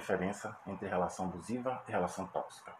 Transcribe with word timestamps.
diferença 0.00 0.56
entre 0.66 0.88
relação 0.88 1.26
abusiva 1.26 1.80
e 1.86 1.92
relação 1.92 2.26
tóxica? 2.26 2.72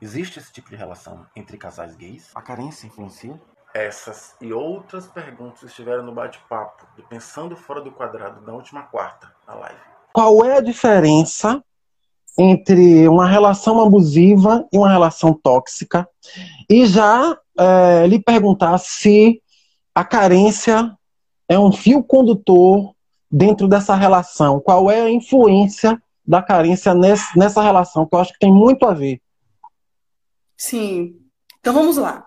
Existe 0.00 0.38
esse 0.38 0.52
tipo 0.52 0.70
de 0.70 0.76
relação 0.76 1.26
entre 1.36 1.56
casais 1.56 1.94
gays? 1.94 2.30
A 2.34 2.42
carência 2.42 2.86
influencia? 2.86 3.40
Essas 3.72 4.34
e 4.40 4.52
outras 4.52 5.06
perguntas 5.06 5.62
estiveram 5.62 6.04
no 6.04 6.12
bate-papo 6.12 6.86
do 6.96 7.02
Pensando 7.04 7.56
Fora 7.56 7.80
do 7.80 7.92
Quadrado 7.92 8.40
da 8.44 8.52
última 8.52 8.82
quarta, 8.82 9.32
na 9.46 9.54
live. 9.54 9.80
Qual 10.12 10.44
é 10.44 10.58
a 10.58 10.60
diferença 10.60 11.62
entre 12.38 13.08
uma 13.08 13.26
relação 13.28 13.80
abusiva 13.80 14.66
e 14.72 14.78
uma 14.78 14.90
relação 14.90 15.32
tóxica? 15.32 16.08
E 16.68 16.86
já 16.86 17.36
é, 17.58 18.06
lhe 18.06 18.20
perguntar 18.20 18.78
se 18.78 19.42
a 19.94 20.04
carência 20.04 20.96
é 21.48 21.58
um 21.58 21.72
fio 21.72 22.02
condutor 22.02 22.94
dentro 23.30 23.66
dessa 23.66 23.94
relação? 23.94 24.60
Qual 24.60 24.90
é 24.90 25.02
a 25.02 25.10
influência 25.10 26.00
da 26.26 26.42
carência 26.42 26.94
nessa 27.36 27.62
relação? 27.62 28.06
Que 28.06 28.14
eu 28.14 28.20
acho 28.20 28.32
que 28.32 28.38
tem 28.38 28.52
muito 28.52 28.86
a 28.86 28.94
ver. 28.94 29.20
Sim. 30.56 31.16
Então 31.60 31.74
vamos 31.74 31.96
lá. 31.96 32.26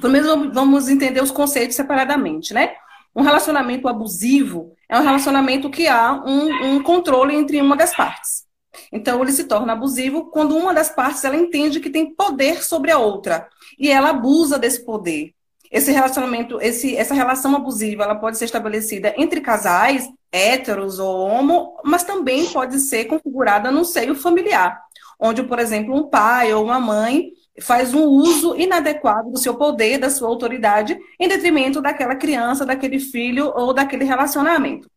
Primeiro 0.00 0.52
vamos 0.52 0.88
entender 0.88 1.22
os 1.22 1.30
conceitos 1.30 1.76
separadamente, 1.76 2.52
né? 2.52 2.74
Um 3.14 3.22
relacionamento 3.22 3.88
abusivo 3.88 4.72
é 4.88 4.98
um 4.98 5.02
relacionamento 5.02 5.70
que 5.70 5.88
há 5.88 6.12
um, 6.24 6.76
um 6.76 6.82
controle 6.82 7.34
entre 7.34 7.60
uma 7.60 7.76
das 7.76 7.94
partes. 7.96 8.46
Então 8.92 9.20
ele 9.22 9.32
se 9.32 9.44
torna 9.44 9.72
abusivo 9.72 10.26
quando 10.26 10.56
uma 10.56 10.72
das 10.72 10.90
partes 10.90 11.24
ela 11.24 11.36
entende 11.36 11.80
que 11.80 11.90
tem 11.90 12.14
poder 12.14 12.62
sobre 12.62 12.90
a 12.90 12.98
outra 12.98 13.48
e 13.78 13.90
ela 13.90 14.10
abusa 14.10 14.58
desse 14.58 14.84
poder. 14.84 15.32
Esse 15.70 15.92
relacionamento, 15.92 16.60
esse, 16.60 16.96
essa 16.96 17.14
relação 17.14 17.54
abusiva, 17.54 18.04
ela 18.04 18.14
pode 18.14 18.38
ser 18.38 18.46
estabelecida 18.46 19.14
entre 19.18 19.40
casais 19.40 20.08
héteros 20.32 20.98
ou 20.98 21.18
homo, 21.20 21.76
mas 21.84 22.04
também 22.04 22.46
pode 22.50 22.78
ser 22.80 23.06
configurada 23.06 23.70
no 23.70 23.84
seio 23.84 24.14
familiar, 24.14 24.80
onde, 25.18 25.42
por 25.42 25.58
exemplo, 25.58 25.94
um 25.94 26.08
pai 26.08 26.52
ou 26.52 26.64
uma 26.64 26.78
mãe 26.78 27.32
faz 27.60 27.92
um 27.92 28.04
uso 28.04 28.54
inadequado 28.56 29.30
do 29.30 29.38
seu 29.38 29.54
poder, 29.56 29.98
da 29.98 30.10
sua 30.10 30.28
autoridade, 30.28 30.98
em 31.18 31.28
detrimento 31.28 31.80
daquela 31.80 32.14
criança, 32.14 32.64
daquele 32.64 32.98
filho 32.98 33.52
ou 33.54 33.72
daquele 33.72 34.04
relacionamento. 34.04 34.88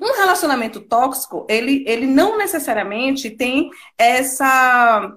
Um 0.00 0.16
relacionamento 0.16 0.80
tóxico, 0.80 1.46
ele, 1.48 1.84
ele 1.86 2.06
não 2.06 2.38
necessariamente 2.38 3.30
tem 3.30 3.70
essa, 3.98 5.12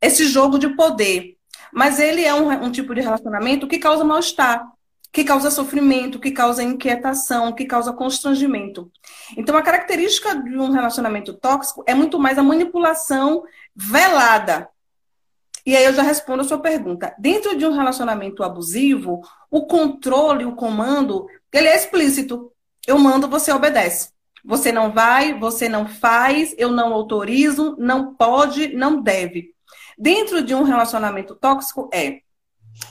esse 0.00 0.26
jogo 0.26 0.58
de 0.58 0.68
poder, 0.76 1.36
mas 1.72 1.98
ele 1.98 2.24
é 2.24 2.34
um, 2.34 2.48
um 2.64 2.70
tipo 2.70 2.94
de 2.94 3.00
relacionamento 3.00 3.66
que 3.66 3.78
causa 3.78 4.04
mal-estar, 4.04 4.70
que 5.16 5.24
causa 5.24 5.50
sofrimento, 5.50 6.20
que 6.20 6.30
causa 6.30 6.62
inquietação, 6.62 7.50
que 7.50 7.64
causa 7.64 7.90
constrangimento. 7.90 8.92
Então, 9.34 9.56
a 9.56 9.62
característica 9.62 10.34
de 10.34 10.58
um 10.58 10.70
relacionamento 10.70 11.32
tóxico 11.32 11.82
é 11.86 11.94
muito 11.94 12.18
mais 12.18 12.36
a 12.36 12.42
manipulação 12.42 13.42
velada. 13.74 14.68
E 15.64 15.74
aí 15.74 15.86
eu 15.86 15.94
já 15.94 16.02
respondo 16.02 16.42
a 16.42 16.44
sua 16.44 16.58
pergunta. 16.58 17.14
Dentro 17.18 17.56
de 17.56 17.64
um 17.64 17.72
relacionamento 17.72 18.42
abusivo, 18.42 19.22
o 19.50 19.64
controle, 19.64 20.44
o 20.44 20.54
comando, 20.54 21.26
ele 21.50 21.68
é 21.68 21.76
explícito. 21.76 22.52
Eu 22.86 22.98
mando, 22.98 23.26
você 23.26 23.50
obedece. 23.50 24.10
Você 24.44 24.70
não 24.70 24.92
vai, 24.92 25.32
você 25.32 25.66
não 25.66 25.88
faz, 25.88 26.54
eu 26.58 26.70
não 26.70 26.92
autorizo, 26.92 27.74
não 27.78 28.14
pode, 28.14 28.74
não 28.74 29.00
deve. 29.00 29.54
Dentro 29.96 30.42
de 30.42 30.54
um 30.54 30.62
relacionamento 30.62 31.34
tóxico 31.34 31.88
é: 31.90 32.20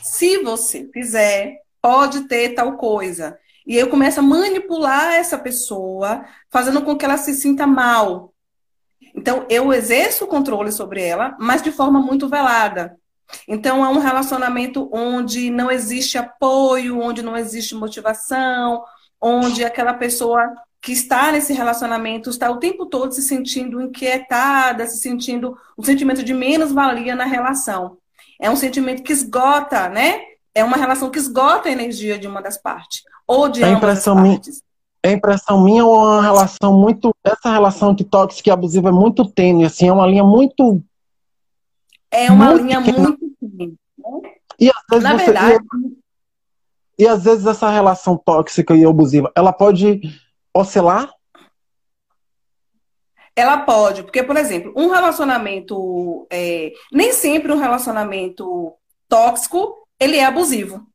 se 0.02 0.40
você 0.40 0.90
fizer, 0.92 1.64
pode 1.86 2.22
ter 2.22 2.56
tal 2.56 2.78
coisa. 2.78 3.38
E 3.64 3.78
eu 3.78 3.88
começo 3.92 4.20
a 4.20 4.24
manipular 4.24 5.14
essa 5.14 5.38
pessoa, 5.38 6.26
fazendo 6.50 6.82
com 6.82 6.98
que 6.98 7.06
ela 7.06 7.16
se 7.16 7.36
sinta 7.36 7.68
mal. 7.68 8.34
Então, 9.14 9.46
eu 9.52 9.72
exerço 9.72 10.26
o 10.26 10.28
controle 10.28 10.72
sobre 10.72 11.04
ela, 11.04 11.38
mas 11.40 11.62
de 11.62 11.72
forma 11.72 12.02
muito 12.02 12.28
velada. 12.28 12.98
Então, 13.48 13.86
é 13.86 13.88
um 13.88 14.00
relacionamento 14.00 14.90
onde 14.92 15.52
não 15.52 15.70
existe 15.70 16.18
apoio, 16.18 17.00
onde 17.00 17.22
não 17.22 17.38
existe 17.38 17.76
motivação, 17.76 18.84
onde 19.22 19.64
aquela 19.64 19.94
pessoa 19.94 20.56
que 20.82 20.92
está 20.92 21.32
nesse 21.32 21.54
relacionamento 21.54 22.32
está 22.32 22.50
o 22.50 22.58
tempo 22.58 22.88
todo 22.88 23.12
se 23.12 23.22
sentindo 23.22 23.80
inquietada, 23.80 24.88
se 24.88 24.98
sentindo 24.98 25.56
um 25.78 25.84
sentimento 25.84 26.24
de 26.24 26.34
menos-valia 26.34 27.16
na 27.16 27.26
relação. 27.26 28.00
É 28.42 28.50
um 28.50 28.56
sentimento 28.56 29.04
que 29.04 29.14
esgota, 29.14 29.88
né? 29.88 30.35
É 30.56 30.64
uma 30.64 30.78
relação 30.78 31.12
que 31.12 31.20
esgota 31.20 31.68
a 31.68 31.72
energia 31.72 32.18
de 32.18 32.28
uma 32.28 32.42
das 32.42 32.58
partes. 32.58 33.04
Ou 33.28 33.50
de 33.50 33.62
a 33.62 33.68
ambas 33.68 33.78
impressão 33.78 34.18
as 34.18 34.30
partes. 34.30 34.64
É 35.04 35.12
impressão 35.12 35.64
minha 35.64 35.86
ou 35.86 35.98
uma 35.98 36.22
relação 36.22 36.74
muito. 36.74 37.14
Essa 37.24 37.52
relação 37.52 37.94
de 37.94 38.06
tóxica 38.06 38.50
e 38.50 38.52
abusiva 38.52 38.90
é 38.90 38.92
muito 38.92 39.30
tênue, 39.30 39.66
assim, 39.66 39.90
é 39.90 39.94
uma 39.94 40.08
linha 40.08 40.24
muito. 40.24 40.82
É 42.10 42.32
uma 42.32 42.52
muito 42.52 42.64
linha 42.64 42.82
pequena. 42.82 43.10
muito 43.10 43.20
tênue. 43.40 43.76
Né? 43.98 44.32
E 44.60 44.70
às 44.70 44.84
vezes 44.90 45.04
Na 45.04 45.14
você, 45.14 45.26
verdade. 45.26 45.66
E, 46.98 47.04
e 47.04 47.08
às 47.08 47.24
vezes 47.24 47.46
essa 47.46 47.70
relação 47.70 48.18
tóxica 48.18 48.74
e 48.76 48.86
abusiva, 48.86 49.32
ela 49.36 49.52
pode 49.52 50.02
oscilar? 50.54 51.14
Ela 53.36 53.60
pode, 53.60 54.02
porque, 54.04 54.24
por 54.24 54.38
exemplo, 54.38 54.74
um 54.78 54.90
relacionamento. 54.90 56.26
É, 56.32 56.72
nem 56.92 57.12
sempre 57.12 57.52
um 57.52 57.60
relacionamento 57.60 58.74
tóxico 59.10 59.85
ele 60.00 60.18
é 60.18 60.26
abusivo. 60.26 60.86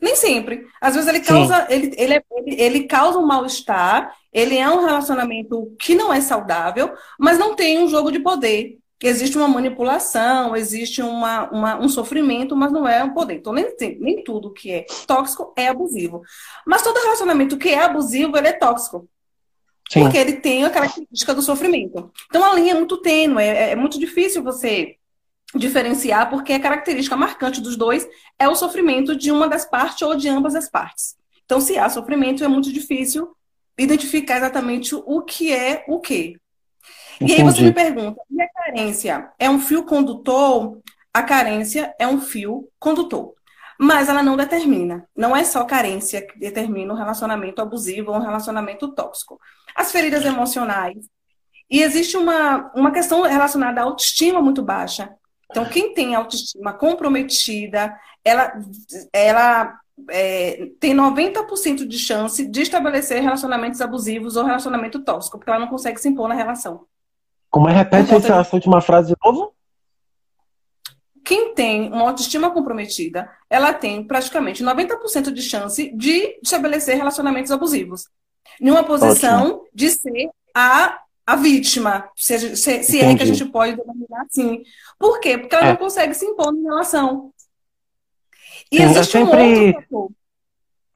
Nem 0.00 0.14
sempre. 0.14 0.66
Às 0.80 0.94
vezes 0.94 1.08
ele 1.08 1.20
causa, 1.20 1.66
ele, 1.70 1.94
ele, 1.96 2.14
é, 2.14 2.22
ele, 2.36 2.60
ele, 2.60 2.84
causa 2.84 3.18
um 3.18 3.26
mal-estar, 3.26 4.14
ele 4.32 4.56
é 4.56 4.68
um 4.68 4.84
relacionamento 4.84 5.74
que 5.80 5.94
não 5.94 6.12
é 6.12 6.20
saudável, 6.20 6.92
mas 7.18 7.38
não 7.38 7.54
tem 7.54 7.78
um 7.78 7.88
jogo 7.88 8.12
de 8.12 8.20
poder. 8.20 8.78
Existe 9.02 9.36
uma 9.36 9.48
manipulação, 9.48 10.56
existe 10.56 11.02
uma, 11.02 11.50
uma, 11.50 11.78
um 11.78 11.88
sofrimento, 11.88 12.56
mas 12.56 12.72
não 12.72 12.86
é 12.86 13.02
um 13.04 13.12
poder. 13.12 13.34
Então, 13.34 13.52
nem, 13.52 13.66
nem 14.00 14.22
tudo 14.22 14.52
que 14.52 14.70
é 14.70 14.86
tóxico 15.06 15.52
é 15.56 15.68
abusivo. 15.68 16.22
Mas 16.66 16.82
todo 16.82 17.02
relacionamento 17.02 17.58
que 17.58 17.70
é 17.70 17.82
abusivo, 17.82 18.36
ele 18.36 18.48
é 18.48 18.52
tóxico. 18.52 19.08
Sim. 19.90 20.00
Porque 20.00 20.18
ele 20.18 20.34
tem 20.34 20.64
a 20.64 20.70
característica 20.70 21.34
do 21.34 21.42
sofrimento. 21.42 22.10
Então, 22.26 22.44
a 22.44 22.54
linha 22.54 22.72
é 22.72 22.74
muito 22.74 22.96
tênue, 22.98 23.42
é, 23.42 23.70
é 23.70 23.76
muito 23.76 23.98
difícil 23.98 24.42
você 24.42 24.96
diferenciar, 25.54 26.28
porque 26.28 26.52
a 26.52 26.60
característica 26.60 27.16
marcante 27.16 27.60
dos 27.60 27.76
dois 27.76 28.06
é 28.38 28.48
o 28.48 28.56
sofrimento 28.56 29.16
de 29.16 29.30
uma 29.30 29.48
das 29.48 29.64
partes 29.64 30.02
ou 30.02 30.16
de 30.16 30.28
ambas 30.28 30.54
as 30.54 30.68
partes. 30.68 31.16
Então, 31.44 31.60
se 31.60 31.78
há 31.78 31.88
sofrimento, 31.88 32.42
é 32.42 32.48
muito 32.48 32.72
difícil 32.72 33.34
identificar 33.78 34.38
exatamente 34.38 34.94
o 34.94 35.22
que 35.22 35.52
é 35.52 35.84
o 35.86 36.00
que. 36.00 36.40
E 37.20 37.32
aí 37.32 37.42
você 37.42 37.62
me 37.62 37.72
pergunta, 37.72 38.20
e 38.30 38.42
a 38.42 38.48
carência 38.48 39.30
é 39.38 39.48
um 39.48 39.58
fio 39.58 39.84
condutor? 39.84 40.80
A 41.12 41.22
carência 41.22 41.94
é 41.98 42.06
um 42.06 42.20
fio 42.20 42.68
condutor. 42.78 43.34
Mas 43.78 44.08
ela 44.08 44.22
não 44.22 44.36
determina. 44.36 45.08
Não 45.16 45.34
é 45.36 45.44
só 45.44 45.64
carência 45.64 46.26
que 46.26 46.38
determina 46.38 46.92
um 46.92 46.96
relacionamento 46.96 47.60
abusivo 47.60 48.10
ou 48.10 48.16
um 48.16 48.22
relacionamento 48.22 48.88
tóxico. 48.88 49.40
As 49.74 49.92
feridas 49.92 50.24
emocionais. 50.24 50.96
E 51.70 51.82
existe 51.82 52.16
uma, 52.16 52.70
uma 52.74 52.90
questão 52.90 53.22
relacionada 53.22 53.80
à 53.80 53.84
autoestima 53.84 54.40
muito 54.40 54.62
baixa. 54.62 55.14
Então, 55.50 55.64
quem 55.64 55.94
tem 55.94 56.14
autoestima 56.14 56.72
comprometida, 56.72 57.98
ela, 58.24 58.52
ela 59.12 59.78
é, 60.10 60.70
tem 60.80 60.94
90% 60.94 61.86
de 61.86 61.98
chance 61.98 62.46
de 62.46 62.62
estabelecer 62.62 63.22
relacionamentos 63.22 63.80
abusivos 63.80 64.36
ou 64.36 64.44
relacionamento 64.44 65.02
tóxico, 65.02 65.38
porque 65.38 65.50
ela 65.50 65.60
não 65.60 65.68
consegue 65.68 66.00
se 66.00 66.08
impor 66.08 66.28
na 66.28 66.34
relação. 66.34 66.84
Como 67.50 67.68
é? 67.68 67.72
Repete 67.72 68.14
essa, 68.14 68.34
essa 68.34 68.56
última 68.56 68.80
frase 68.80 69.08
de 69.08 69.16
novo? 69.24 69.54
Quem 71.24 71.54
tem 71.54 71.88
uma 71.92 72.08
autoestima 72.08 72.50
comprometida, 72.50 73.28
ela 73.50 73.72
tem 73.72 74.06
praticamente 74.06 74.62
90% 74.62 75.32
de 75.32 75.42
chance 75.42 75.90
de 75.96 76.38
estabelecer 76.42 76.96
relacionamentos 76.96 77.50
abusivos. 77.50 78.08
Numa 78.60 78.84
posição 78.84 79.46
Ótimo. 79.46 79.68
de 79.74 79.90
ser 79.90 80.30
a 80.54 81.00
a 81.26 81.34
vítima, 81.34 82.08
se, 82.14 82.56
se, 82.56 82.82
se 82.84 83.00
é 83.00 83.16
que 83.16 83.22
a 83.22 83.26
gente 83.26 83.44
pode 83.46 83.76
denominar 83.76 84.22
assim. 84.22 84.62
Por 84.98 85.18
quê? 85.18 85.36
Porque 85.36 85.54
ela 85.54 85.66
é. 85.66 85.68
não 85.70 85.76
consegue 85.76 86.14
se 86.14 86.24
impor 86.24 86.54
em 86.54 86.62
relação. 86.62 87.32
E 88.70 88.76
Sim, 88.76 88.84
existe 88.84 89.12
sempre... 89.12 89.42
um 89.42 89.94
outro 89.94 90.16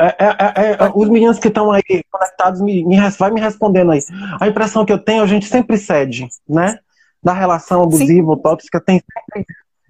é, 0.00 0.06
é, 0.06 0.28
é, 0.28 0.70
é 0.72 0.92
os 0.94 1.08
meninos 1.10 1.38
que 1.38 1.48
estão 1.48 1.70
aí 1.70 1.82
conectados 2.10 2.62
me, 2.62 2.82
me, 2.86 2.96
vai 3.10 3.30
me 3.30 3.40
respondendo 3.40 3.92
aí. 3.92 4.00
A 4.40 4.48
impressão 4.48 4.84
que 4.86 4.92
eu 4.92 4.98
tenho, 4.98 5.22
a 5.22 5.26
gente 5.26 5.46
sempre 5.46 5.76
cede, 5.76 6.26
né? 6.48 6.78
Da 7.22 7.34
relação 7.34 7.82
abusiva, 7.82 8.34
Sim. 8.34 8.40
tóxica, 8.40 8.80
tem 8.80 9.02
sempre. 9.12 9.46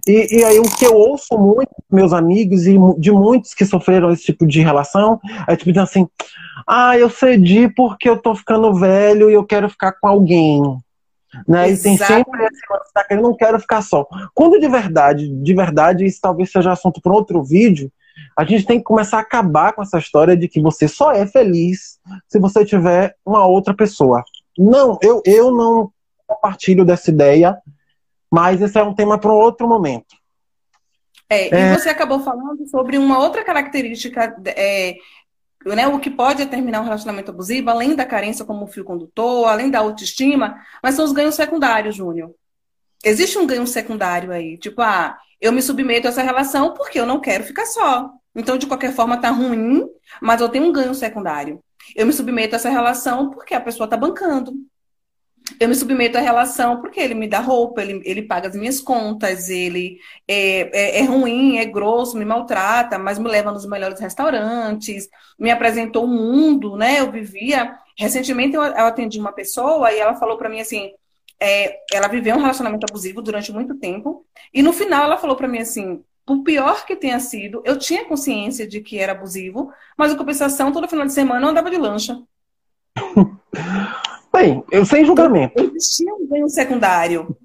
E, 0.06 0.38
e, 0.38 0.44
aí 0.44 0.58
o 0.58 0.62
que 0.62 0.86
eu 0.86 0.94
ouço 0.94 1.36
muito 1.38 1.70
meus 1.90 2.12
amigos 2.12 2.66
e 2.66 2.76
de 2.98 3.10
muitos 3.10 3.54
que 3.54 3.66
sofreram 3.66 4.10
esse 4.10 4.24
tipo 4.24 4.46
de 4.46 4.60
relação 4.60 5.20
é 5.46 5.56
tipo 5.56 5.78
assim, 5.78 6.08
ah, 6.66 6.96
eu 6.96 7.10
cedi 7.10 7.68
porque 7.68 8.08
eu 8.08 8.16
tô 8.16 8.34
ficando 8.34 8.74
velho 8.74 9.30
e 9.30 9.34
eu 9.34 9.44
quero 9.44 9.68
ficar 9.68 9.92
com 9.92 10.08
alguém. 10.08 10.62
Né? 11.46 11.70
E 11.70 11.78
tem 11.78 11.96
sempre 11.96 12.44
esse 12.44 12.60
lance 12.70 13.08
que 13.08 13.14
eu 13.14 13.22
não 13.22 13.36
quero 13.36 13.60
ficar 13.60 13.82
só. 13.82 14.06
Quando 14.34 14.58
de 14.58 14.68
verdade, 14.68 15.28
de 15.28 15.54
verdade, 15.54 16.04
isso 16.04 16.18
talvez 16.20 16.50
seja 16.50 16.72
assunto 16.72 17.00
para 17.00 17.12
outro 17.12 17.42
vídeo, 17.42 17.90
a 18.36 18.44
gente 18.44 18.66
tem 18.66 18.78
que 18.78 18.84
começar 18.84 19.18
a 19.18 19.20
acabar 19.20 19.72
com 19.72 19.82
essa 19.82 19.98
história 19.98 20.36
de 20.36 20.48
que 20.48 20.60
você 20.60 20.88
só 20.88 21.12
é 21.12 21.26
feliz 21.26 21.98
se 22.28 22.38
você 22.38 22.64
tiver 22.64 23.14
uma 23.24 23.46
outra 23.46 23.74
pessoa. 23.74 24.24
Não, 24.58 24.98
eu, 25.02 25.22
eu 25.24 25.54
não 25.54 25.90
compartilho 26.26 26.84
dessa 26.84 27.10
ideia, 27.10 27.56
mas 28.30 28.60
esse 28.60 28.78
é 28.78 28.82
um 28.82 28.94
tema 28.94 29.18
para 29.18 29.30
um 29.30 29.36
outro 29.36 29.66
momento. 29.66 30.16
É, 31.28 31.54
é... 31.54 31.72
E 31.72 31.78
você 31.78 31.88
acabou 31.88 32.20
falando 32.20 32.66
sobre 32.68 32.98
uma 32.98 33.18
outra 33.18 33.44
característica, 33.44 34.36
é, 34.46 34.96
né, 35.64 35.86
o 35.86 35.98
que 35.98 36.10
pode 36.10 36.44
determinar 36.44 36.80
um 36.80 36.84
relacionamento 36.84 37.30
abusivo, 37.30 37.70
além 37.70 37.94
da 37.94 38.04
carência 38.04 38.44
como 38.44 38.66
fio 38.66 38.84
condutor, 38.84 39.48
além 39.48 39.70
da 39.70 39.78
autoestima, 39.78 40.60
mas 40.82 40.94
são 40.94 41.04
os 41.04 41.12
ganhos 41.12 41.34
secundários, 41.34 41.94
Júnior. 41.94 42.34
Existe 43.04 43.38
um 43.38 43.46
ganho 43.46 43.66
secundário 43.66 44.32
aí, 44.32 44.58
tipo, 44.58 44.82
ah, 44.82 45.16
eu 45.40 45.52
me 45.52 45.62
submeto 45.62 46.06
a 46.06 46.10
essa 46.10 46.22
relação 46.22 46.74
porque 46.74 47.00
eu 47.00 47.06
não 47.06 47.20
quero 47.20 47.44
ficar 47.44 47.64
só. 47.66 48.10
Então, 48.34 48.58
de 48.58 48.66
qualquer 48.66 48.92
forma, 48.92 49.16
tá 49.16 49.30
ruim, 49.30 49.88
mas 50.20 50.40
eu 50.40 50.48
tenho 50.48 50.66
um 50.66 50.72
ganho 50.72 50.94
secundário. 50.94 51.60
Eu 51.96 52.06
me 52.06 52.12
submeto 52.12 52.54
a 52.54 52.58
essa 52.58 52.68
relação 52.68 53.30
porque 53.30 53.54
a 53.54 53.60
pessoa 53.60 53.88
tá 53.88 53.96
bancando. 53.96 54.52
Eu 55.60 55.68
me 55.68 55.74
submeto 55.74 56.16
à 56.16 56.22
relação 56.22 56.80
porque 56.80 56.98
ele 56.98 57.14
me 57.14 57.28
dá 57.28 57.38
roupa, 57.38 57.82
ele, 57.82 58.00
ele 58.06 58.22
paga 58.22 58.48
as 58.48 58.56
minhas 58.56 58.80
contas, 58.80 59.50
ele 59.50 59.98
é, 60.26 60.70
é, 60.72 61.00
é 61.00 61.02
ruim, 61.02 61.58
é 61.58 61.66
grosso, 61.66 62.16
me 62.16 62.24
maltrata, 62.24 62.98
mas 62.98 63.18
me 63.18 63.28
leva 63.28 63.52
nos 63.52 63.66
melhores 63.66 64.00
restaurantes, 64.00 65.06
me 65.38 65.50
apresentou 65.50 66.04
o 66.04 66.08
mundo, 66.08 66.78
né? 66.78 67.00
Eu 67.00 67.12
vivia. 67.12 67.76
Recentemente 67.98 68.56
eu, 68.56 68.62
eu 68.62 68.86
atendi 68.86 69.20
uma 69.20 69.32
pessoa 69.32 69.92
e 69.92 69.98
ela 69.98 70.14
falou 70.14 70.38
para 70.38 70.48
mim 70.48 70.60
assim: 70.60 70.92
é, 71.38 71.78
ela 71.92 72.08
viveu 72.08 72.36
um 72.36 72.40
relacionamento 72.40 72.86
abusivo 72.88 73.20
durante 73.20 73.52
muito 73.52 73.74
tempo, 73.74 74.24
e 74.54 74.62
no 74.62 74.72
final 74.72 75.04
ela 75.04 75.18
falou 75.18 75.36
para 75.36 75.46
mim 75.46 75.58
assim: 75.58 76.02
por 76.24 76.42
pior 76.42 76.86
que 76.86 76.96
tenha 76.96 77.20
sido, 77.20 77.62
eu 77.66 77.78
tinha 77.78 78.06
consciência 78.06 78.66
de 78.66 78.80
que 78.80 78.98
era 78.98 79.12
abusivo, 79.12 79.72
mas 79.94 80.10
a 80.10 80.16
compensação, 80.16 80.72
todo 80.72 80.88
final 80.88 81.04
de 81.04 81.12
semana 81.12 81.44
eu 81.44 81.50
andava 81.50 81.70
de 81.70 81.76
lancha. 81.76 82.18
Bem, 84.40 84.64
eu 84.70 84.86
sem 84.86 85.04
julgamento. 85.04 85.60
Existia 85.74 86.14
um 86.14 86.26
ganho 86.26 86.48
secundário. 86.48 87.36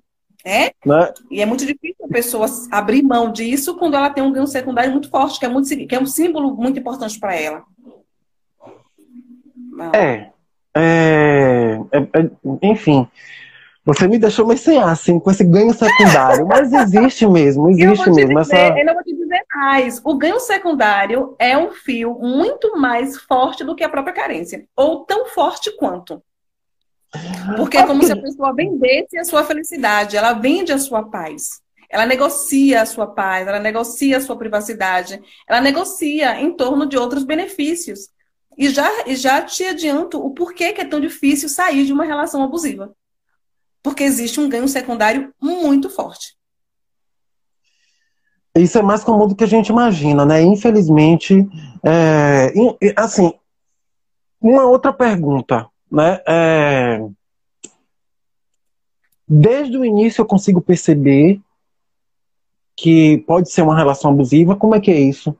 É? 0.45 0.71
Né? 0.85 1.13
E 1.29 1.41
é 1.41 1.45
muito 1.45 1.65
difícil 1.65 2.05
a 2.05 2.07
pessoa 2.07 2.45
abrir 2.71 3.01
mão 3.01 3.31
disso 3.31 3.75
quando 3.77 3.95
ela 3.95 4.11
tem 4.11 4.23
um 4.23 4.31
ganho 4.31 4.47
secundário 4.47 4.91
muito 4.91 5.09
forte, 5.09 5.39
que 5.39 5.45
é, 5.45 5.49
muito, 5.49 5.67
que 5.67 5.95
é 5.95 5.99
um 5.99 6.05
símbolo 6.05 6.55
muito 6.55 6.79
importante 6.79 7.19
para 7.19 7.35
ela. 7.35 7.63
É, 9.93 10.29
é, 10.73 11.79
é, 11.91 11.99
é, 11.99 12.31
Enfim. 12.61 13.07
Você 13.83 14.07
me 14.07 14.17
deixou 14.17 14.47
meio 14.47 14.57
sem 14.57 14.79
ar, 14.79 14.89
assim, 14.89 15.19
com 15.19 15.29
esse 15.29 15.43
ganho 15.43 15.73
secundário. 15.73 16.45
Mas 16.47 16.73
existe 16.73 17.27
mesmo, 17.27 17.69
existe 17.69 18.09
mesmo. 18.09 18.41
Dizer, 18.41 18.55
essa... 18.55 18.79
Eu 18.79 18.85
não 18.85 18.93
vou 18.95 19.03
te 19.03 19.13
dizer 19.13 19.43
mais. 19.53 20.01
O 20.03 20.15
ganho 20.15 20.39
secundário 20.39 21.35
é 21.37 21.55
um 21.57 21.71
fio 21.71 22.17
muito 22.19 22.79
mais 22.79 23.17
forte 23.17 23.63
do 23.63 23.75
que 23.75 23.83
a 23.83 23.89
própria 23.89 24.13
carência. 24.13 24.65
Ou 24.75 25.05
tão 25.05 25.27
forte 25.27 25.75
quanto. 25.77 26.21
Porque 27.57 27.77
é 27.77 27.85
como 27.85 28.03
se 28.03 28.11
a 28.11 28.21
pessoa 28.21 28.53
vendesse 28.53 29.17
a 29.17 29.23
sua 29.23 29.43
felicidade, 29.43 30.17
ela 30.17 30.33
vende 30.33 30.71
a 30.71 30.77
sua 30.77 31.03
paz. 31.03 31.61
Ela 31.89 32.05
negocia 32.05 32.81
a 32.81 32.85
sua 32.85 33.07
paz, 33.07 33.47
ela 33.47 33.59
negocia 33.59 34.17
a 34.17 34.21
sua 34.21 34.35
privacidade, 34.35 35.21
ela 35.47 35.61
negocia 35.61 36.39
em 36.41 36.53
torno 36.53 36.85
de 36.85 36.97
outros 36.97 37.23
benefícios. 37.23 38.09
E 38.57 38.69
já, 38.69 38.89
já 39.09 39.41
te 39.41 39.65
adianto 39.65 40.23
o 40.23 40.31
porquê 40.31 40.73
que 40.73 40.81
é 40.81 40.85
tão 40.85 40.99
difícil 40.99 41.49
sair 41.49 41.85
de 41.85 41.93
uma 41.93 42.05
relação 42.05 42.43
abusiva. 42.43 42.93
Porque 43.83 44.03
existe 44.03 44.39
um 44.39 44.49
ganho 44.49 44.67
secundário 44.67 45.33
muito 45.41 45.89
forte. 45.89 46.35
Isso 48.57 48.77
é 48.77 48.81
mais 48.81 49.03
comum 49.03 49.27
do 49.27 49.35
que 49.35 49.43
a 49.43 49.47
gente 49.47 49.67
imagina, 49.67 50.25
né? 50.25 50.41
Infelizmente, 50.41 51.47
é, 51.83 52.53
assim, 52.95 53.33
uma 54.41 54.63
outra 54.63 54.93
pergunta 54.93 55.67
né? 55.95 56.19
É... 56.27 56.99
Desde 59.27 59.77
o 59.77 59.85
início 59.85 60.21
eu 60.21 60.25
consigo 60.25 60.61
perceber 60.61 61.39
que 62.75 63.19
pode 63.19 63.49
ser 63.49 63.61
uma 63.61 63.75
relação 63.75 64.11
abusiva. 64.11 64.55
Como 64.55 64.75
é 64.75 64.81
que 64.81 64.91
é 64.91 64.99
isso? 64.99 65.35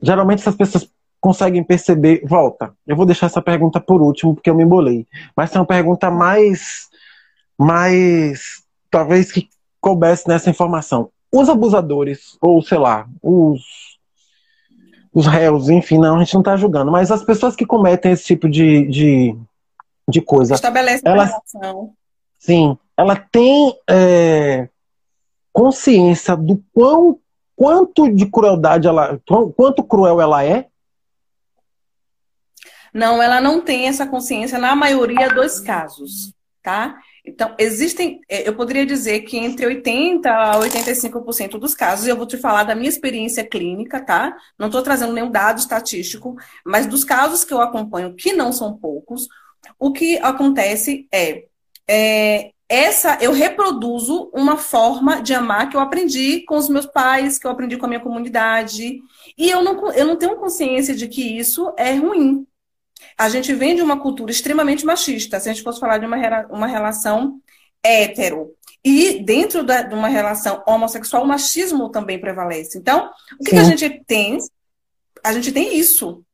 Geralmente 0.00 0.40
essas 0.40 0.56
pessoas 0.56 0.90
conseguem 1.20 1.62
perceber. 1.62 2.24
Volta, 2.24 2.74
eu 2.86 2.96
vou 2.96 3.04
deixar 3.04 3.26
essa 3.26 3.42
pergunta 3.42 3.78
por 3.78 4.00
último 4.00 4.34
porque 4.34 4.48
eu 4.48 4.54
me 4.54 4.64
embolei. 4.64 5.06
Mas 5.36 5.54
é 5.54 5.58
uma 5.58 5.66
pergunta 5.66 6.10
mais, 6.10 6.88
mais 7.58 8.64
talvez 8.90 9.30
que 9.30 9.48
coubesse 9.80 10.26
nessa 10.26 10.48
informação. 10.48 11.10
Os 11.30 11.48
abusadores, 11.48 12.36
ou 12.40 12.62
sei 12.62 12.78
lá, 12.78 13.06
os 13.22 13.91
os 15.12 15.26
réus, 15.26 15.68
enfim, 15.68 15.98
não, 15.98 16.16
a 16.16 16.18
gente 16.20 16.34
não 16.34 16.40
está 16.40 16.56
julgando, 16.56 16.90
mas 16.90 17.10
as 17.10 17.22
pessoas 17.22 17.54
que 17.54 17.66
cometem 17.66 18.12
esse 18.12 18.24
tipo 18.24 18.48
de, 18.48 18.86
de, 18.86 19.36
de 20.08 20.20
coisa. 20.22 20.54
Estabelece 20.54 21.02
ela, 21.04 21.24
relação. 21.24 21.92
Sim, 22.38 22.78
ela 22.96 23.16
tem 23.16 23.76
é, 23.88 24.68
consciência 25.52 26.34
do 26.34 26.62
quão, 26.72 27.18
quanto 27.54 28.10
de 28.10 28.26
crueldade 28.26 28.88
ela. 28.88 29.20
quanto 29.54 29.84
cruel 29.84 30.20
ela 30.20 30.44
é? 30.44 30.66
Não, 32.92 33.22
ela 33.22 33.40
não 33.40 33.60
tem 33.60 33.88
essa 33.88 34.06
consciência 34.06 34.58
na 34.58 34.74
maioria 34.74 35.28
dos 35.34 35.60
casos, 35.60 36.34
tá? 36.62 36.98
Então, 37.24 37.54
existem, 37.56 38.20
é, 38.28 38.48
eu 38.48 38.54
poderia 38.54 38.84
dizer 38.84 39.20
que 39.20 39.38
entre 39.38 39.64
80% 39.66 40.26
a 40.26 40.58
85% 40.58 41.58
dos 41.58 41.74
casos, 41.74 42.06
eu 42.06 42.16
vou 42.16 42.26
te 42.26 42.36
falar 42.36 42.64
da 42.64 42.74
minha 42.74 42.88
experiência 42.88 43.46
clínica, 43.46 44.00
tá? 44.00 44.36
Não 44.58 44.66
estou 44.66 44.82
trazendo 44.82 45.12
nenhum 45.12 45.30
dado 45.30 45.58
estatístico, 45.58 46.36
mas 46.64 46.86
dos 46.86 47.04
casos 47.04 47.44
que 47.44 47.54
eu 47.54 47.60
acompanho, 47.60 48.16
que 48.16 48.32
não 48.32 48.52
são 48.52 48.76
poucos, 48.76 49.28
o 49.78 49.92
que 49.92 50.18
acontece 50.18 51.06
é, 51.12 51.44
é 51.88 52.52
essa 52.68 53.18
eu 53.20 53.32
reproduzo 53.32 54.30
uma 54.32 54.56
forma 54.56 55.20
de 55.20 55.34
amar 55.34 55.68
que 55.68 55.76
eu 55.76 55.80
aprendi 55.80 56.40
com 56.40 56.56
os 56.56 56.70
meus 56.70 56.86
pais, 56.86 57.38
que 57.38 57.46
eu 57.46 57.50
aprendi 57.50 57.76
com 57.76 57.84
a 57.84 57.88
minha 57.88 58.00
comunidade, 58.00 58.98
e 59.36 59.50
eu 59.50 59.62
não, 59.62 59.92
eu 59.92 60.06
não 60.06 60.16
tenho 60.16 60.36
consciência 60.36 60.94
de 60.94 61.06
que 61.06 61.38
isso 61.38 61.72
é 61.76 61.94
ruim, 61.94 62.46
a 63.16 63.28
gente 63.28 63.52
vem 63.54 63.74
de 63.74 63.82
uma 63.82 64.00
cultura 64.00 64.30
extremamente 64.30 64.84
machista. 64.84 65.38
Se 65.38 65.48
a 65.48 65.52
gente 65.52 65.62
fosse 65.62 65.80
falar 65.80 65.98
de 65.98 66.06
uma, 66.06 66.16
uma 66.50 66.66
relação 66.66 67.40
hétero. 67.82 68.54
E 68.84 69.20
dentro 69.20 69.62
da, 69.62 69.82
de 69.82 69.94
uma 69.94 70.08
relação 70.08 70.62
homossexual, 70.66 71.22
o 71.22 71.26
machismo 71.26 71.88
também 71.88 72.20
prevalece. 72.20 72.78
Então, 72.78 73.10
o 73.38 73.44
que, 73.44 73.50
que, 73.50 73.56
a 73.56 73.64
gente 73.64 74.02
tem? 74.06 74.38
A 75.22 75.32
gente 75.32 75.52
tem 75.52 75.76
isso. 75.76 76.24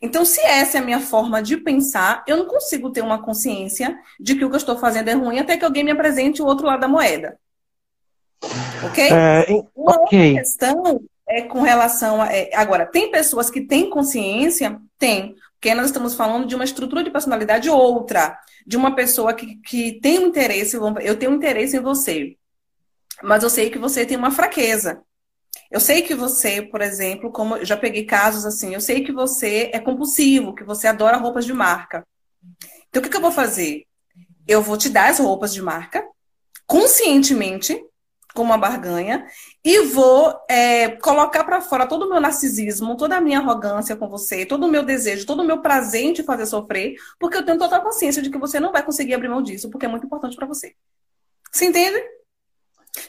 Então, 0.00 0.24
se 0.24 0.40
essa 0.40 0.78
é 0.78 0.80
a 0.80 0.84
minha 0.84 1.00
forma 1.00 1.42
de 1.42 1.56
pensar, 1.58 2.24
eu 2.26 2.36
não 2.36 2.46
consigo 2.46 2.90
ter 2.90 3.02
uma 3.02 3.22
consciência 3.22 3.94
de 4.18 4.34
que 4.34 4.44
o 4.44 4.48
que 4.48 4.54
eu 4.54 4.58
estou 4.58 4.78
fazendo 4.78 5.08
é 5.08 5.12
ruim 5.12 5.38
até 5.38 5.56
que 5.56 5.64
alguém 5.64 5.84
me 5.84 5.90
apresente 5.90 6.40
o 6.40 6.46
outro 6.46 6.66
lado 6.66 6.80
da 6.80 6.88
moeda. 6.88 7.38
Ok? 8.86 9.04
É, 9.04 9.46
uma 9.76 9.96
okay. 10.02 10.30
outra 10.30 10.42
questão 10.42 11.02
é 11.28 11.42
com 11.42 11.60
relação 11.60 12.22
a. 12.22 12.32
É, 12.32 12.50
agora, 12.54 12.86
tem 12.86 13.10
pessoas 13.10 13.50
que 13.50 13.60
têm 13.60 13.90
consciência? 13.90 14.80
Tem. 14.98 15.36
Porque 15.62 15.76
nós 15.76 15.86
estamos 15.86 16.16
falando 16.16 16.44
de 16.44 16.56
uma 16.56 16.64
estrutura 16.64 17.04
de 17.04 17.10
personalidade 17.12 17.70
outra, 17.70 18.36
de 18.66 18.76
uma 18.76 18.96
pessoa 18.96 19.32
que, 19.32 19.54
que 19.58 20.00
tem 20.00 20.18
um 20.18 20.26
interesse, 20.26 20.76
eu 20.76 21.16
tenho 21.16 21.30
um 21.30 21.36
interesse 21.36 21.76
em 21.76 21.80
você, 21.80 22.36
mas 23.22 23.44
eu 23.44 23.48
sei 23.48 23.70
que 23.70 23.78
você 23.78 24.04
tem 24.04 24.16
uma 24.16 24.32
fraqueza. 24.32 25.00
Eu 25.70 25.78
sei 25.78 26.02
que 26.02 26.16
você, 26.16 26.62
por 26.62 26.80
exemplo, 26.80 27.30
como 27.30 27.58
eu 27.58 27.64
já 27.64 27.76
peguei 27.76 28.04
casos 28.04 28.44
assim, 28.44 28.74
eu 28.74 28.80
sei 28.80 29.04
que 29.04 29.12
você 29.12 29.70
é 29.72 29.78
compulsivo, 29.78 30.52
que 30.52 30.64
você 30.64 30.88
adora 30.88 31.16
roupas 31.16 31.44
de 31.44 31.52
marca. 31.52 32.04
Então, 32.88 32.98
o 32.98 33.02
que, 33.04 33.08
que 33.08 33.16
eu 33.16 33.22
vou 33.22 33.30
fazer? 33.30 33.84
Eu 34.48 34.62
vou 34.62 34.76
te 34.76 34.88
dar 34.88 35.10
as 35.10 35.20
roupas 35.20 35.54
de 35.54 35.62
marca, 35.62 36.04
conscientemente, 36.66 37.80
com 38.34 38.42
uma 38.42 38.58
barganha, 38.58 39.26
e 39.64 39.80
vou 39.80 40.34
é, 40.48 40.90
colocar 40.96 41.44
para 41.44 41.60
fora 41.60 41.86
todo 41.86 42.06
o 42.06 42.08
meu 42.08 42.20
narcisismo, 42.20 42.96
toda 42.96 43.16
a 43.16 43.20
minha 43.20 43.38
arrogância 43.38 43.96
com 43.96 44.08
você, 44.08 44.46
todo 44.46 44.66
o 44.66 44.70
meu 44.70 44.82
desejo, 44.82 45.26
todo 45.26 45.40
o 45.40 45.46
meu 45.46 45.60
prazer 45.60 46.02
em 46.02 46.12
te 46.12 46.22
fazer 46.22 46.46
sofrer, 46.46 46.94
porque 47.18 47.36
eu 47.36 47.44
tenho 47.44 47.58
total 47.58 47.82
consciência 47.82 48.22
de 48.22 48.30
que 48.30 48.38
você 48.38 48.58
não 48.58 48.72
vai 48.72 48.82
conseguir 48.82 49.14
abrir 49.14 49.28
mão 49.28 49.42
disso, 49.42 49.70
porque 49.70 49.86
é 49.86 49.88
muito 49.88 50.06
importante 50.06 50.36
para 50.36 50.46
você. 50.46 50.74
Você 51.50 51.66
entende? 51.66 52.02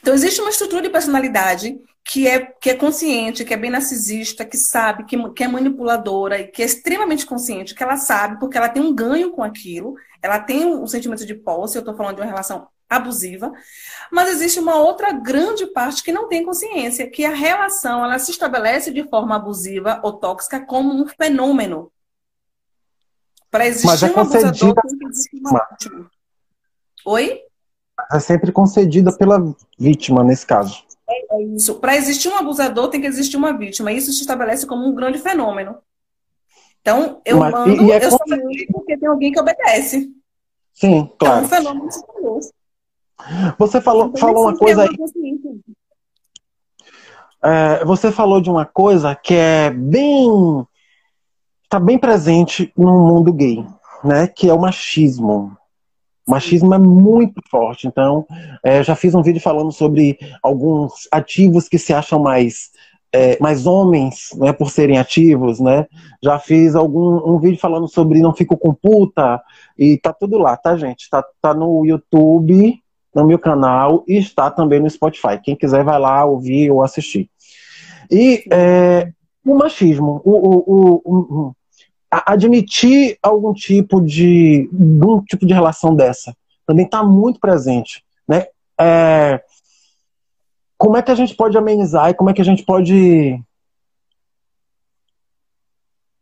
Então, 0.00 0.14
existe 0.14 0.40
uma 0.40 0.50
estrutura 0.50 0.82
de 0.82 0.90
personalidade 0.90 1.78
que 2.04 2.28
é, 2.28 2.40
que 2.40 2.70
é 2.70 2.74
consciente, 2.74 3.44
que 3.44 3.54
é 3.54 3.56
bem 3.56 3.70
narcisista, 3.70 4.44
que 4.44 4.56
sabe, 4.56 5.04
que, 5.04 5.16
que 5.32 5.42
é 5.42 5.48
manipuladora 5.48 6.38
e 6.38 6.48
que 6.48 6.62
é 6.62 6.66
extremamente 6.66 7.24
consciente, 7.24 7.74
que 7.74 7.82
ela 7.82 7.96
sabe, 7.96 8.38
porque 8.38 8.58
ela 8.58 8.68
tem 8.68 8.82
um 8.82 8.94
ganho 8.94 9.30
com 9.30 9.42
aquilo, 9.42 9.94
ela 10.22 10.38
tem 10.38 10.66
um 10.66 10.86
sentimento 10.86 11.24
de 11.24 11.34
posse, 11.34 11.76
eu 11.76 11.80
estou 11.80 11.96
falando 11.96 12.16
de 12.16 12.22
uma 12.22 12.28
relação 12.28 12.68
abusiva, 12.88 13.52
mas 14.10 14.28
existe 14.30 14.60
uma 14.60 14.76
outra 14.76 15.12
grande 15.12 15.66
parte 15.66 16.02
que 16.02 16.12
não 16.12 16.28
tem 16.28 16.44
consciência, 16.44 17.10
que 17.10 17.24
a 17.24 17.34
relação 17.34 18.04
ela 18.04 18.18
se 18.18 18.30
estabelece 18.30 18.92
de 18.92 19.08
forma 19.08 19.36
abusiva 19.36 20.00
ou 20.02 20.14
tóxica 20.14 20.60
como 20.60 20.92
um 20.92 21.06
fenômeno. 21.06 21.90
Para 23.50 23.66
existir 23.66 23.86
mas 23.86 24.02
é 24.02 24.06
um 24.06 24.20
abusador, 24.20 24.74
tem 24.74 24.98
que 24.98 25.06
existir 25.06 25.40
uma 25.40 25.66
vítima. 25.70 26.10
Oi? 27.06 27.40
É 28.12 28.20
sempre 28.20 28.50
concedida 28.50 29.16
pela 29.16 29.54
vítima, 29.78 30.24
nesse 30.24 30.44
caso. 30.44 30.84
É, 31.08 31.36
é 31.36 31.42
isso. 31.54 31.76
Para 31.76 31.96
existir 31.96 32.28
um 32.28 32.36
abusador, 32.36 32.88
tem 32.88 33.00
que 33.00 33.06
existir 33.06 33.36
uma 33.36 33.56
vítima. 33.56 33.92
Isso 33.92 34.12
se 34.12 34.22
estabelece 34.22 34.66
como 34.66 34.86
um 34.86 34.94
grande 34.94 35.18
fenômeno. 35.18 35.76
Então, 36.80 37.20
eu 37.24 37.38
mas, 37.38 37.52
mando, 37.52 37.92
é 37.92 38.04
eu 38.04 38.10
mando 38.10 38.42
porque 38.72 38.98
tem 38.98 39.08
alguém 39.08 39.32
que 39.32 39.40
obedece. 39.40 40.10
Sim, 40.74 41.10
claro. 41.18 41.42
É 41.42 41.42
um 41.42 41.48
fenômeno 41.48 41.88
Você 43.58 43.80
falou, 43.80 44.16
falou 44.16 44.44
uma 44.44 44.56
coisa 44.56 44.82
aí. 44.82 44.88
É, 47.42 47.84
você 47.84 48.10
falou 48.10 48.40
de 48.40 48.50
uma 48.50 48.64
coisa 48.64 49.14
que 49.14 49.34
é 49.34 49.70
bem. 49.70 50.66
está 51.64 51.78
bem 51.78 51.98
presente 51.98 52.72
no 52.76 53.06
mundo 53.06 53.32
gay, 53.32 53.64
né? 54.02 54.26
Que 54.26 54.48
é 54.48 54.54
o 54.54 54.60
machismo. 54.60 55.56
O 56.26 56.30
machismo 56.30 56.72
é 56.74 56.78
muito 56.78 57.42
forte. 57.50 57.86
Então, 57.86 58.26
é, 58.64 58.82
já 58.82 58.96
fiz 58.96 59.14
um 59.14 59.22
vídeo 59.22 59.42
falando 59.42 59.70
sobre 59.70 60.18
alguns 60.42 61.06
ativos 61.12 61.68
que 61.68 61.78
se 61.78 61.92
acham 61.92 62.18
mais 62.18 62.70
é, 63.14 63.38
mais 63.40 63.64
homens, 63.64 64.30
né, 64.34 64.52
por 64.52 64.70
serem 64.70 64.98
ativos, 64.98 65.60
né? 65.60 65.86
Já 66.20 66.36
fiz 66.40 66.74
algum 66.74 67.32
um 67.32 67.38
vídeo 67.38 67.60
falando 67.60 67.86
sobre 67.86 68.20
não 68.20 68.34
fico 68.34 68.56
com 68.56 68.74
puta 68.74 69.40
e 69.78 69.96
tá 69.98 70.12
tudo 70.12 70.36
lá, 70.36 70.56
tá, 70.56 70.76
gente? 70.76 71.08
Tá, 71.08 71.24
tá 71.40 71.54
no 71.54 71.86
YouTube, 71.86 72.82
no 73.14 73.24
meu 73.24 73.38
canal 73.38 74.04
e 74.08 74.16
está 74.18 74.50
também 74.50 74.80
no 74.80 74.90
Spotify. 74.90 75.38
Quem 75.42 75.56
quiser 75.56 75.84
vai 75.84 75.98
lá 75.98 76.24
ouvir 76.24 76.70
ou 76.70 76.82
assistir. 76.82 77.30
E 78.10 78.44
é, 78.50 79.12
o 79.44 79.54
machismo, 79.54 80.20
o, 80.24 80.32
o, 80.32 81.02
o, 81.04 81.56
admitir 82.10 83.18
algum 83.22 83.52
tipo 83.52 84.00
de 84.00 84.68
algum 84.72 85.22
tipo 85.22 85.46
de 85.46 85.54
relação 85.54 85.94
dessa 85.94 86.36
também 86.66 86.84
está 86.84 87.02
muito 87.02 87.40
presente, 87.40 88.02
né? 88.26 88.46
É, 88.80 89.42
como 90.76 90.96
é 90.96 91.02
que 91.02 91.10
a 91.10 91.14
gente 91.14 91.34
pode 91.34 91.56
amenizar 91.56 92.10
e 92.10 92.14
como 92.14 92.30
é 92.30 92.34
que 92.34 92.40
a 92.40 92.44
gente 92.44 92.64
pode. 92.64 93.40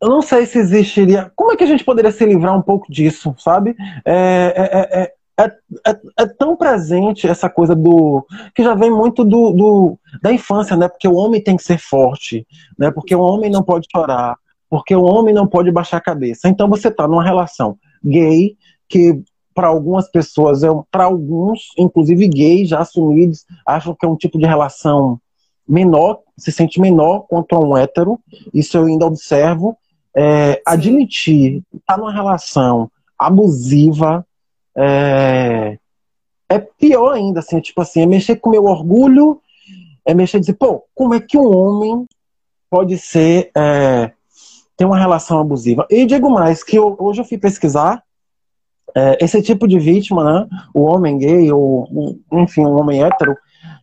Eu 0.01 0.09
não 0.09 0.21
sei 0.21 0.47
se 0.47 0.59
existiria. 0.59 1.33
Como 1.37 1.53
é 1.53 1.57
que 1.57 1.65
a 1.65 1.67
gente 1.67 1.85
poderia 1.85 2.11
se 2.11 2.25
livrar 2.27 2.57
um 2.57 2.63
pouco 2.63 2.91
disso, 2.91 3.35
sabe? 3.39 3.77
É, 4.05 4.55
é, 4.57 5.03
é, 5.03 5.15
é, 5.41 5.51
é 6.19 6.27
tão 6.27 6.57
presente 6.57 7.27
essa 7.27 7.49
coisa 7.49 7.75
do. 7.75 8.27
que 8.55 8.63
já 8.63 8.75
vem 8.75 8.91
muito 8.91 9.25
do, 9.25 9.51
do, 9.51 9.99
da 10.23 10.33
infância, 10.33 10.77
né? 10.77 10.89
Porque 10.89 11.09
o 11.09 11.15
homem 11.15 11.43
tem 11.43 11.57
que 11.57 11.63
ser 11.63 11.79
forte, 11.79 12.47
né? 12.79 12.91
Porque 12.91 13.15
o 13.15 13.21
homem 13.21 13.51
não 13.51 13.63
pode 13.63 13.87
chorar, 13.91 14.37
porque 14.69 14.95
o 14.95 15.03
homem 15.03 15.35
não 15.35 15.47
pode 15.47 15.71
baixar 15.71 15.97
a 15.99 16.03
cabeça. 16.03 16.49
Então 16.49 16.69
você 16.69 16.89
está 16.89 17.09
numa 17.09 17.25
relação 17.25 17.77
gay 18.05 18.57
que 18.89 19.23
para 19.55 19.69
algumas 19.69 20.11
pessoas, 20.11 20.63
é, 20.63 20.69
para 20.91 21.05
alguns, 21.05 21.69
inclusive 21.79 22.27
gays 22.29 22.69
já 22.69 22.81
assumidos, 22.81 23.45
acham 23.67 23.95
que 23.95 24.05
é 24.05 24.09
um 24.09 24.17
tipo 24.17 24.39
de 24.39 24.47
relação 24.47 25.21
menor, 25.69 26.21
se 26.37 26.51
sente 26.51 26.81
menor 26.81 27.21
contra 27.21 27.59
um 27.59 27.77
hétero. 27.77 28.19
Isso 28.53 28.77
eu 28.77 28.87
ainda 28.87 29.07
observo. 29.07 29.77
É, 30.15 30.61
admitir 30.67 31.63
estar 31.73 31.95
tá 31.95 31.97
numa 31.97 32.13
relação 32.13 32.91
abusiva 33.19 34.27
é, 34.77 35.79
é, 36.49 36.59
pior 36.59 37.13
ainda, 37.13 37.41
assim, 37.41 37.61
tipo 37.61 37.81
assim, 37.81 38.03
é 38.03 38.07
mexer 38.07 38.37
com 38.37 38.51
o 38.51 38.53
meu 38.53 38.65
orgulho, 38.65 39.41
é 40.05 40.15
mexer 40.15 40.39
e 40.39 40.41
dizer, 40.41 40.55
pô, 40.55 40.85
como 40.95 41.15
é 41.15 41.21
que 41.21 41.39
um 41.39 41.55
homem 41.55 42.07
pode 42.71 42.99
ser 42.99 43.51
é, 43.57 44.13
ter 44.77 44.85
uma 44.85 44.99
relação 44.99 45.39
abusiva? 45.39 45.87
E 45.91 46.05
digo 46.07 46.31
mais, 46.31 46.63
que 46.63 46.77
eu, 46.77 46.97
hoje 46.99 47.21
eu 47.21 47.25
fui 47.25 47.39
pesquisar 47.39 48.03
é, 48.95 49.25
esse 49.25 49.41
tipo 49.43 49.67
de 49.67 49.79
vítima, 49.79 50.25
né, 50.25 50.49
o 50.75 50.83
homem 50.83 51.19
gay, 51.19 51.51
ou 51.53 52.19
enfim, 52.33 52.65
um 52.67 52.79
homem 52.79 53.03
hétero, 53.03 53.37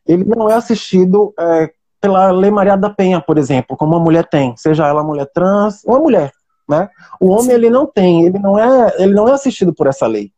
ele 0.07 0.23
não 0.25 0.49
é 0.49 0.53
assistido 0.53 1.33
é, 1.39 1.71
pela 2.01 2.31
Lei 2.31 2.51
Maria 2.51 2.75
da 2.75 2.89
Penha, 2.89 3.19
por 3.19 3.37
exemplo, 3.37 3.75
como 3.75 3.95
uma 3.95 4.03
mulher 4.03 4.27
tem, 4.27 4.55
seja 4.57 4.87
ela 4.87 5.03
mulher 5.03 5.29
trans 5.33 5.83
ou 5.85 5.93
uma 5.93 5.99
mulher. 5.99 6.31
Né? 6.67 6.87
O 7.19 7.29
homem 7.29 7.55
ele 7.55 7.69
não 7.69 7.87
tem, 7.87 8.25
ele 8.25 8.37
não 8.37 8.57
é, 8.57 8.95
ele 8.99 9.13
não 9.13 9.27
é 9.27 9.31
assistido 9.31 9.73
por 9.73 9.87
essa 9.87 10.05
lei. 10.05 10.31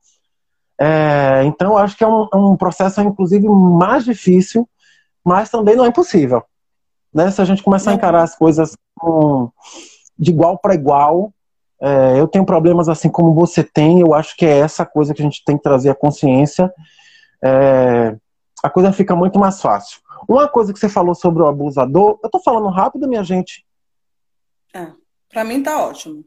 É, 0.83 1.43
então, 1.43 1.77
acho 1.77 1.95
que 1.95 2.03
é 2.03 2.07
um, 2.07 2.27
é 2.33 2.35
um, 2.35 2.57
processo, 2.57 2.99
inclusive, 3.01 3.47
mais 3.47 4.03
difícil, 4.03 4.67
mas 5.23 5.47
também 5.47 5.75
não 5.75 5.85
é 5.85 5.89
impossível. 5.89 6.43
Né? 7.13 7.29
Se 7.29 7.39
a 7.39 7.45
gente 7.45 7.61
começar 7.61 7.91
a 7.91 7.93
encarar 7.93 8.23
as 8.23 8.35
coisas 8.35 8.75
com, 8.97 9.51
de 10.17 10.31
igual 10.31 10.57
para 10.57 10.73
igual, 10.73 11.31
é, 11.79 12.19
eu 12.19 12.27
tenho 12.27 12.43
problemas 12.43 12.89
assim 12.89 13.09
como 13.09 13.31
você 13.35 13.63
tem, 13.63 13.99
eu 13.99 14.15
acho 14.15 14.35
que 14.35 14.43
é 14.43 14.57
essa 14.57 14.83
coisa 14.83 15.13
que 15.13 15.21
a 15.21 15.25
gente 15.25 15.43
tem 15.45 15.55
que 15.55 15.61
trazer 15.61 15.91
a 15.91 15.95
consciência. 15.95 16.73
É, 17.43 18.17
a 18.63 18.69
coisa 18.69 18.91
fica 18.91 19.15
muito 19.15 19.37
mais 19.37 19.61
fácil. 19.61 19.99
Uma 20.27 20.47
coisa 20.47 20.73
que 20.73 20.79
você 20.79 20.89
falou 20.89 21.13
sobre 21.13 21.43
o 21.43 21.47
abusador, 21.47 22.19
eu 22.23 22.29
tô 22.29 22.39
falando 22.39 22.69
rápido, 22.69 23.07
minha 23.07 23.23
gente. 23.23 23.63
É, 24.73 24.87
para 25.29 25.43
mim 25.43 25.61
tá 25.61 25.85
ótimo. 25.85 26.25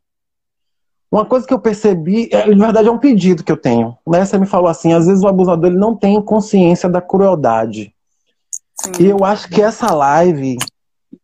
Uma 1.11 1.25
coisa 1.25 1.47
que 1.47 1.55
eu 1.55 1.61
percebi, 1.61 2.29
é, 2.33 2.47
na 2.55 2.67
verdade 2.67 2.89
é 2.89 2.91
um 2.91 2.99
pedido 2.99 3.45
que 3.45 3.53
eu 3.53 3.57
tenho. 3.57 3.97
Né? 4.07 4.25
Você 4.25 4.37
me 4.39 4.47
falou 4.47 4.69
assim, 4.69 4.93
às 4.93 5.07
vezes 5.07 5.23
o 5.23 5.29
abusador 5.29 5.71
ele 5.71 5.79
não 5.79 5.95
tem 5.95 6.21
consciência 6.21 6.89
da 6.89 7.01
crueldade. 7.01 7.95
Sim. 8.81 8.93
E 9.01 9.07
eu 9.07 9.25
acho 9.25 9.49
que 9.49 9.63
essa 9.63 9.95
live 9.95 10.59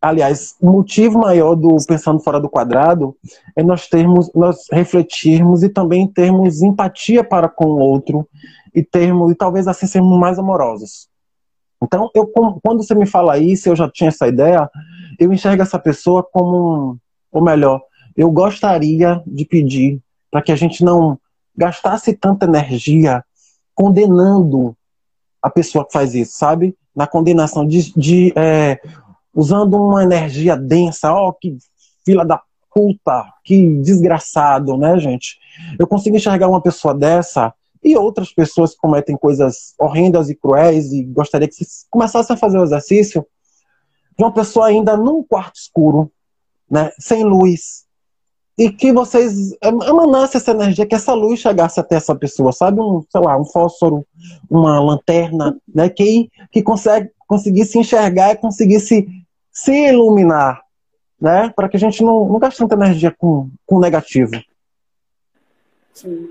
aliás, 0.00 0.56
o 0.60 0.70
motivo 0.70 1.18
maior 1.18 1.54
do 1.54 1.76
Pensando 1.86 2.20
Fora 2.20 2.40
do 2.40 2.48
Quadrado 2.48 3.16
é 3.56 3.62
nós 3.62 3.88
termos, 3.88 4.30
nós 4.34 4.66
refletirmos 4.72 5.62
e 5.62 5.68
também 5.68 6.06
termos 6.06 6.62
empatia 6.62 7.22
para 7.22 7.48
com 7.48 7.66
o 7.66 7.78
outro 7.78 8.26
e 8.74 8.82
termos, 8.82 9.32
e 9.32 9.34
talvez 9.34 9.66
assim 9.66 9.86
sermos 9.86 10.18
mais 10.18 10.38
amorosos. 10.38 11.08
Então, 11.82 12.10
eu, 12.14 12.26
quando 12.26 12.82
você 12.82 12.94
me 12.94 13.06
fala 13.06 13.38
isso, 13.38 13.68
eu 13.68 13.76
já 13.76 13.90
tinha 13.90 14.08
essa 14.08 14.28
ideia, 14.28 14.70
eu 15.18 15.32
enxergo 15.32 15.62
essa 15.62 15.78
pessoa 15.78 16.22
como, 16.22 16.98
ou 17.32 17.42
melhor, 17.42 17.80
eu 18.16 18.30
gostaria 18.30 19.22
de 19.26 19.44
pedir 19.44 20.00
para 20.30 20.42
que 20.42 20.52
a 20.52 20.56
gente 20.56 20.84
não 20.84 21.18
gastasse 21.56 22.14
tanta 22.14 22.46
energia 22.46 23.24
condenando 23.74 24.76
a 25.42 25.50
pessoa 25.50 25.86
que 25.86 25.92
faz 25.92 26.14
isso, 26.14 26.36
sabe? 26.36 26.76
Na 26.94 27.06
condenação 27.06 27.66
de, 27.66 27.92
de 27.98 28.32
é, 28.36 28.80
usando 29.34 29.74
uma 29.74 30.02
energia 30.02 30.56
densa, 30.56 31.12
ó, 31.12 31.28
oh, 31.28 31.32
que 31.32 31.56
fila 32.04 32.24
da 32.24 32.40
puta, 32.72 33.24
que 33.44 33.76
desgraçado, 33.80 34.76
né, 34.76 34.98
gente? 34.98 35.38
Eu 35.78 35.86
consigo 35.86 36.16
enxergar 36.16 36.48
uma 36.48 36.60
pessoa 36.60 36.94
dessa 36.94 37.52
e 37.82 37.96
outras 37.96 38.32
pessoas 38.32 38.72
que 38.72 38.78
cometem 38.78 39.16
coisas 39.16 39.74
horrendas 39.78 40.28
e 40.28 40.34
cruéis 40.34 40.92
e 40.92 41.02
gostaria 41.04 41.48
que 41.48 41.54
vocês 41.54 41.86
começassem 41.90 42.34
a 42.34 42.38
fazer 42.38 42.58
o 42.58 42.62
exercício 42.62 43.26
de 44.16 44.24
uma 44.24 44.32
pessoa 44.32 44.66
ainda 44.66 44.96
num 44.96 45.22
quarto 45.22 45.56
escuro, 45.56 46.12
né, 46.70 46.90
sem 46.98 47.24
luz, 47.24 47.86
e 48.60 48.70
que 48.70 48.92
vocês 48.92 49.56
emanassem 49.62 50.38
essa 50.38 50.50
energia, 50.50 50.84
que 50.84 50.94
essa 50.94 51.14
luz 51.14 51.40
chegasse 51.40 51.80
até 51.80 51.96
essa 51.96 52.14
pessoa, 52.14 52.52
sabe? 52.52 52.78
Um, 52.78 53.02
sei 53.08 53.18
lá, 53.18 53.34
um 53.40 53.44
fósforo, 53.46 54.06
uma 54.50 54.78
lanterna, 54.78 55.56
né? 55.66 55.88
Que, 55.88 56.30
que 56.52 56.62
consegue, 56.62 57.10
conseguisse 57.26 57.78
enxergar 57.78 58.32
e 58.32 58.36
conseguisse 58.36 59.08
se 59.50 59.88
iluminar, 59.88 60.60
né? 61.18 61.50
Para 61.56 61.70
que 61.70 61.78
a 61.78 61.80
gente 61.80 62.04
não, 62.04 62.28
não 62.28 62.38
gaste 62.38 62.58
tanta 62.58 62.74
energia 62.74 63.10
com, 63.10 63.48
com 63.64 63.80
negativo. 63.80 64.32
Sim. 65.94 66.30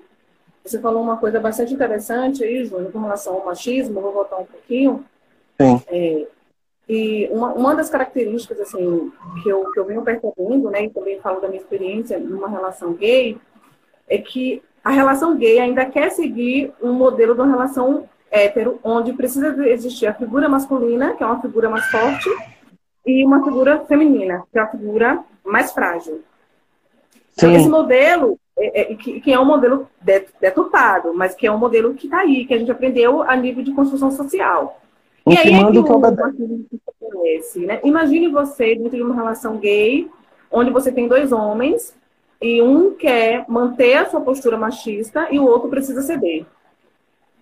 Você 0.63 0.79
falou 0.79 1.01
uma 1.01 1.17
coisa 1.17 1.39
bastante 1.39 1.74
interessante 1.74 2.43
aí, 2.43 2.63
Júnior, 2.63 2.91
com 2.91 3.00
relação 3.00 3.33
ao 3.38 3.45
machismo, 3.45 4.00
vou 4.00 4.13
voltar 4.13 4.38
um 4.38 4.45
pouquinho. 4.45 5.03
Sim. 5.59 5.81
É, 5.88 6.27
e 6.89 7.29
uma, 7.31 7.53
uma 7.53 7.75
das 7.75 7.88
características 7.88 8.60
assim, 8.62 9.12
que, 9.43 9.50
eu, 9.50 9.72
que 9.72 9.79
eu 9.79 9.86
venho 9.86 10.01
percebendo, 10.01 10.72
né, 10.72 10.86
e 10.86 10.89
também 10.89 11.19
falo 11.19 11.39
da 11.39 11.48
minha 11.48 11.62
experiência 11.62 12.17
numa 12.17 12.50
relação 12.50 12.93
gay, 12.93 13.38
é 14.08 14.17
que 14.17 14.63
a 14.84 14.89
relação 14.89 15.38
gay 15.38 15.60
ainda 15.60 15.86
quer 15.86 16.10
seguir 16.10 16.74
um 16.81 16.91
modelo 16.91 17.36
de 17.36 17.41
uma 17.41 17.51
relação 17.51 18.10
hétero, 18.31 18.79
onde 18.84 19.13
precisa 19.13 19.55
existir 19.67 20.08
a 20.08 20.15
figura 20.15 20.50
masculina, 20.50 21.13
que 21.13 21.22
é 21.22 21.25
uma 21.27 21.39
figura 21.39 21.69
mais 21.69 21.86
forte, 21.91 22.29
e 23.05 23.24
uma 23.24 23.43
figura 23.43 23.86
feminina, 23.86 24.43
que 24.51 24.58
é 24.58 24.62
a 24.62 24.67
figura 24.67 25.24
mais 25.43 25.72
frágil. 25.72 26.24
Sim. 27.34 27.53
Esse 27.53 27.69
modelo, 27.69 28.39
é, 28.58 28.81
é, 28.81 28.96
que, 28.96 29.22
que, 29.22 29.31
é 29.31 29.39
um 29.39 29.46
modelo 29.46 29.88
detutado, 30.41 31.13
mas 31.13 31.36
que 31.36 31.46
é 31.46 31.51
um 31.51 31.58
modelo 31.58 31.93
que 31.93 32.08
está 32.08 32.22
aí, 32.22 32.46
que 32.46 32.53
a 32.53 32.58
gente 32.58 32.72
aprendeu 32.72 33.22
a 33.22 33.36
nível 33.36 33.63
de 33.63 33.74
construção 33.74 34.10
social. 34.10 34.79
E 35.31 35.38
aí 35.38 35.53
é 35.53 35.71
que 35.71 35.79
o 35.79 35.81
acontece, 35.81 37.59
né? 37.59 37.79
Imagine 37.83 38.29
você 38.29 38.75
dentro 38.75 38.98
de 38.98 39.03
uma 39.03 39.15
relação 39.15 39.57
gay, 39.57 40.09
onde 40.51 40.71
você 40.71 40.91
tem 40.91 41.07
dois 41.07 41.31
homens 41.31 41.95
e 42.41 42.62
um 42.62 42.91
quer 42.91 43.45
manter 43.48 43.95
a 43.95 44.09
sua 44.09 44.21
postura 44.21 44.57
machista 44.57 45.27
e 45.31 45.39
o 45.39 45.45
outro 45.45 45.69
precisa 45.69 46.01
ceder, 46.01 46.45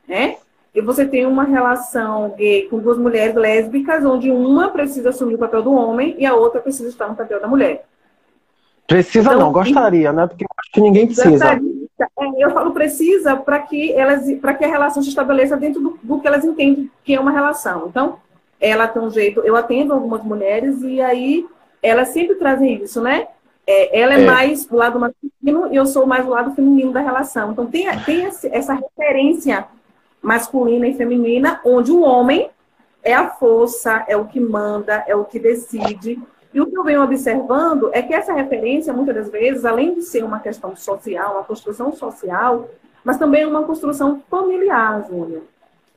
né? 0.07 0.37
E 0.73 0.81
você 0.81 1.05
tem 1.05 1.25
uma 1.25 1.43
relação 1.43 2.35
gay 2.37 2.67
com 2.69 2.79
duas 2.79 2.97
mulheres 2.97 3.35
lésbicas, 3.35 4.05
onde 4.05 4.29
uma 4.29 4.69
precisa 4.69 5.09
assumir 5.09 5.35
o 5.35 5.39
papel 5.39 5.63
do 5.63 5.73
homem 5.73 6.15
e 6.19 6.25
a 6.25 6.35
outra 6.35 6.61
precisa 6.61 6.89
estar 6.89 7.07
no 7.07 7.15
papel 7.15 7.39
da 7.39 7.47
mulher. 7.47 7.85
Precisa 8.85 9.29
então, 9.29 9.39
não, 9.39 9.51
gostaria, 9.51 10.13
né? 10.13 10.27
Porque 10.27 10.43
eu 10.43 10.47
acho 10.57 10.71
que 10.71 10.81
ninguém 10.81 11.07
precisa. 11.07 11.59
É, 12.37 12.43
eu 12.43 12.51
falo 12.51 12.71
precisa 12.71 13.35
para 13.35 13.59
que 13.59 13.91
elas, 13.93 14.31
para 14.39 14.53
que 14.53 14.63
a 14.63 14.67
relação 14.67 15.01
se 15.01 15.09
estabeleça 15.09 15.57
dentro 15.57 15.81
do, 15.81 15.99
do, 16.01 16.19
que 16.19 16.27
elas 16.27 16.45
entendem 16.45 16.89
que 17.03 17.15
é 17.15 17.19
uma 17.19 17.31
relação. 17.31 17.87
Então, 17.87 18.19
ela 18.59 18.87
tem 18.87 19.01
um 19.01 19.09
jeito. 19.09 19.41
Eu 19.41 19.55
atendo 19.55 19.93
algumas 19.93 20.23
mulheres 20.23 20.81
e 20.81 21.01
aí 21.01 21.45
elas 21.81 22.09
sempre 22.09 22.35
trazem 22.35 22.81
isso, 22.83 23.01
né? 23.01 23.27
É, 23.65 23.99
ela 23.99 24.13
é, 24.13 24.23
é, 24.23 24.25
mais 24.25 24.65
do 24.65 24.77
lado 24.77 24.99
masculino 24.99 25.73
e 25.73 25.75
eu 25.75 25.85
sou 25.85 26.05
mais 26.05 26.23
do 26.23 26.31
lado 26.31 26.55
feminino 26.55 26.91
da 26.91 27.01
relação. 27.01 27.51
Então 27.51 27.65
tem, 27.65 27.85
tem 28.05 28.25
essa 28.25 28.73
referência 28.73 29.65
masculina 30.21 30.87
e 30.87 30.95
feminina, 30.95 31.59
onde 31.65 31.91
o 31.91 32.01
homem 32.01 32.49
é 33.03 33.13
a 33.13 33.29
força, 33.29 34.03
é 34.07 34.17
o 34.17 34.25
que 34.25 34.39
manda, 34.39 35.03
é 35.07 35.15
o 35.15 35.25
que 35.25 35.39
decide. 35.39 36.19
E 36.57 36.59
o 36.59 36.65
que 36.65 36.75
eu 36.75 36.83
venho 36.83 37.03
observando 37.03 37.91
é 37.93 38.01
que 38.01 38.15
essa 38.15 38.33
referência, 38.33 38.91
muitas 38.91 39.13
das 39.13 39.29
vezes, 39.29 39.63
além 39.63 39.93
de 39.93 40.01
ser 40.01 40.23
uma 40.23 40.39
questão 40.39 40.75
social, 40.75 41.33
uma 41.33 41.43
construção 41.43 41.93
social, 41.93 42.67
mas 43.03 43.19
também 43.19 43.45
uma 43.45 43.63
construção 43.63 44.23
familiar, 44.27 45.05
Júlia. 45.07 45.43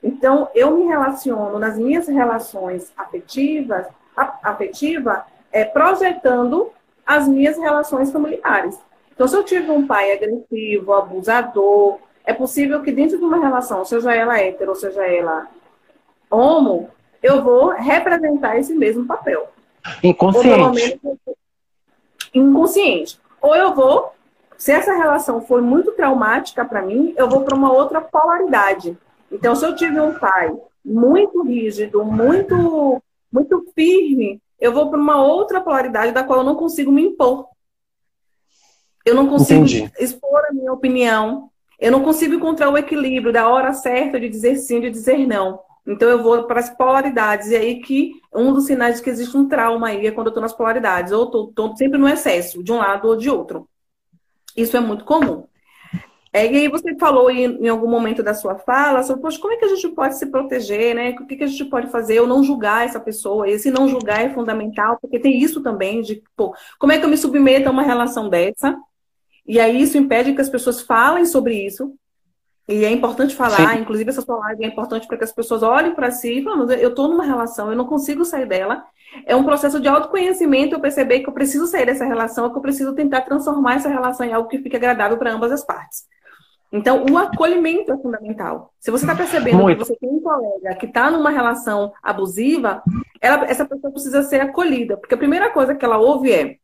Então, 0.03 0.49
eu 0.53 0.77
me 0.77 0.85
relaciono 0.85 1.57
nas 1.57 1.79
minhas 1.79 2.07
relações 2.07 2.93
afetivas, 2.95 3.87
afetiva, 4.15 5.25
é, 5.51 5.65
projetando 5.65 6.69
as 7.07 7.27
minhas 7.27 7.57
relações 7.57 8.11
familiares. 8.11 8.79
Então, 9.15 9.27
se 9.27 9.35
eu 9.35 9.43
tive 9.43 9.71
um 9.71 9.87
pai 9.87 10.11
agressivo, 10.11 10.93
abusador, 10.93 11.97
é 12.23 12.35
possível 12.35 12.83
que 12.83 12.91
dentro 12.91 13.17
de 13.17 13.23
uma 13.23 13.39
relação, 13.39 13.83
seja 13.83 14.13
ela 14.13 14.39
hétero, 14.39 14.75
seja 14.75 15.03
ela 15.07 15.47
homo, 16.29 16.91
eu 17.23 17.41
vou 17.41 17.69
representar 17.69 18.59
esse 18.59 18.75
mesmo 18.75 19.07
papel. 19.07 19.49
Inconsciente. 20.03 20.99
Ou, 21.03 21.17
inconsciente. 22.33 23.19
Ou 23.41 23.55
eu 23.55 23.73
vou, 23.73 24.13
se 24.57 24.71
essa 24.71 24.93
relação 24.93 25.41
for 25.41 25.61
muito 25.61 25.91
traumática 25.93 26.63
para 26.63 26.81
mim, 26.81 27.13
eu 27.17 27.27
vou 27.27 27.41
para 27.41 27.55
uma 27.55 27.71
outra 27.71 27.99
polaridade. 27.99 28.97
Então, 29.31 29.55
se 29.55 29.65
eu 29.65 29.75
tive 29.75 29.99
um 29.99 30.17
pai 30.17 30.55
muito 30.83 31.41
rígido, 31.43 32.03
muito, 32.03 33.01
muito 33.31 33.65
firme, 33.73 34.41
eu 34.59 34.71
vou 34.71 34.89
para 34.89 34.99
uma 34.99 35.21
outra 35.21 35.61
polaridade 35.61 36.11
da 36.11 36.23
qual 36.23 36.39
eu 36.39 36.45
não 36.45 36.55
consigo 36.55 36.91
me 36.91 37.01
impor. 37.01 37.47
Eu 39.03 39.15
não 39.15 39.27
consigo 39.27 39.61
Entendi. 39.61 39.91
expor 39.99 40.45
a 40.47 40.53
minha 40.53 40.71
opinião. 40.71 41.49
Eu 41.79 41.91
não 41.91 42.03
consigo 42.03 42.35
encontrar 42.35 42.69
o 42.69 42.77
equilíbrio 42.77 43.33
da 43.33 43.47
hora 43.47 43.73
certa 43.73 44.19
de 44.19 44.29
dizer 44.29 44.57
sim, 44.57 44.79
de 44.79 44.91
dizer 44.91 45.25
não. 45.25 45.59
Então 45.85 46.09
eu 46.09 46.21
vou 46.21 46.43
para 46.43 46.59
as 46.59 46.69
polaridades. 46.69 47.49
E 47.49 47.55
aí 47.55 47.81
que 47.81 48.13
um 48.33 48.53
dos 48.53 48.65
sinais 48.65 48.97
de 48.97 49.03
que 49.03 49.09
existe 49.09 49.35
um 49.35 49.47
trauma 49.47 49.87
aí 49.87 50.07
é 50.07 50.11
quando 50.11 50.27
eu 50.27 50.31
estou 50.31 50.41
nas 50.41 50.53
polaridades. 50.53 51.11
Ou 51.11 51.47
estou 51.49 51.75
sempre 51.75 51.97
no 51.97 52.07
excesso, 52.07 52.63
de 52.63 52.71
um 52.71 52.77
lado 52.77 53.07
ou 53.07 53.15
de 53.15 53.29
outro. 53.29 53.67
Isso 54.55 54.75
é 54.75 54.79
muito 54.79 55.05
comum. 55.05 55.45
É, 56.33 56.45
e 56.49 56.55
aí 56.59 56.67
você 56.69 56.95
falou 56.97 57.29
em, 57.29 57.43
em, 57.43 57.67
algum 57.67 57.89
momento 57.89 58.23
da 58.23 58.33
sua 58.33 58.57
fala 58.57 59.03
sobre, 59.03 59.21
poxa, 59.21 59.37
como 59.37 59.53
é 59.53 59.57
que 59.57 59.65
a 59.65 59.67
gente 59.67 59.89
pode 59.89 60.17
se 60.17 60.27
proteger, 60.27 60.95
né? 60.95 61.09
O 61.09 61.27
que, 61.27 61.35
que 61.35 61.43
a 61.43 61.47
gente 61.47 61.65
pode 61.65 61.91
fazer? 61.91 62.21
Ou 62.21 62.27
não 62.27 62.41
julgar 62.41 62.85
essa 62.85 63.01
pessoa. 63.01 63.49
Esse 63.49 63.69
não 63.69 63.89
julgar 63.89 64.21
é 64.21 64.33
fundamental, 64.33 64.97
porque 65.01 65.19
tem 65.19 65.37
isso 65.37 65.61
também 65.61 66.01
de, 66.01 66.23
pô, 66.35 66.55
como 66.79 66.93
é 66.93 66.97
que 66.97 67.03
eu 67.03 67.09
me 67.09 67.17
submeto 67.17 67.67
a 67.67 67.71
uma 67.71 67.83
relação 67.83 68.29
dessa? 68.29 68.77
E 69.45 69.59
aí 69.59 69.81
isso 69.81 69.97
impede 69.97 70.33
que 70.33 70.39
as 70.41 70.49
pessoas 70.49 70.81
falem 70.81 71.25
sobre 71.25 71.65
isso. 71.65 71.93
E 72.67 72.85
é 72.85 72.91
importante 72.91 73.35
falar, 73.35 73.73
Sim. 73.73 73.81
inclusive 73.81 74.09
essa 74.09 74.21
sua 74.21 74.37
live 74.37 74.63
é 74.63 74.67
importante 74.67 75.07
para 75.07 75.17
que 75.17 75.23
as 75.23 75.31
pessoas 75.31 75.63
olhem 75.63 75.93
para 75.93 76.11
si 76.11 76.39
e 76.39 76.43
falem, 76.43 76.79
eu 76.79 76.89
estou 76.89 77.07
numa 77.07 77.25
relação, 77.25 77.69
eu 77.69 77.75
não 77.75 77.85
consigo 77.85 78.23
sair 78.23 78.45
dela. 78.45 78.83
É 79.25 79.35
um 79.35 79.43
processo 79.43 79.79
de 79.79 79.89
autoconhecimento, 79.89 80.75
eu 80.75 80.79
perceber 80.79 81.19
que 81.19 81.27
eu 81.27 81.33
preciso 81.33 81.67
sair 81.67 81.85
dessa 81.85 82.05
relação, 82.05 82.49
que 82.49 82.57
eu 82.57 82.61
preciso 82.61 82.93
tentar 82.93 83.21
transformar 83.21 83.75
essa 83.75 83.89
relação 83.89 84.25
em 84.25 84.31
algo 84.31 84.47
que 84.47 84.59
fique 84.59 84.75
agradável 84.75 85.17
para 85.17 85.33
ambas 85.33 85.51
as 85.51 85.65
partes. 85.65 86.05
Então, 86.71 87.05
o 87.11 87.17
acolhimento 87.17 87.91
é 87.91 87.97
fundamental. 87.97 88.73
Se 88.79 88.89
você 88.89 89.03
está 89.03 89.13
percebendo 89.13 89.57
Muito. 89.57 89.79
que 89.79 89.85
você 89.85 89.95
tem 89.97 90.09
um 90.09 90.21
colega 90.21 90.75
que 90.75 90.85
está 90.85 91.11
numa 91.11 91.29
relação 91.29 91.91
abusiva, 92.01 92.81
ela, 93.19 93.43
essa 93.43 93.65
pessoa 93.65 93.91
precisa 93.91 94.23
ser 94.23 94.39
acolhida. 94.39 94.95
Porque 94.95 95.13
a 95.13 95.17
primeira 95.17 95.49
coisa 95.49 95.75
que 95.75 95.83
ela 95.83 95.97
ouve 95.97 96.31
é: 96.31 96.55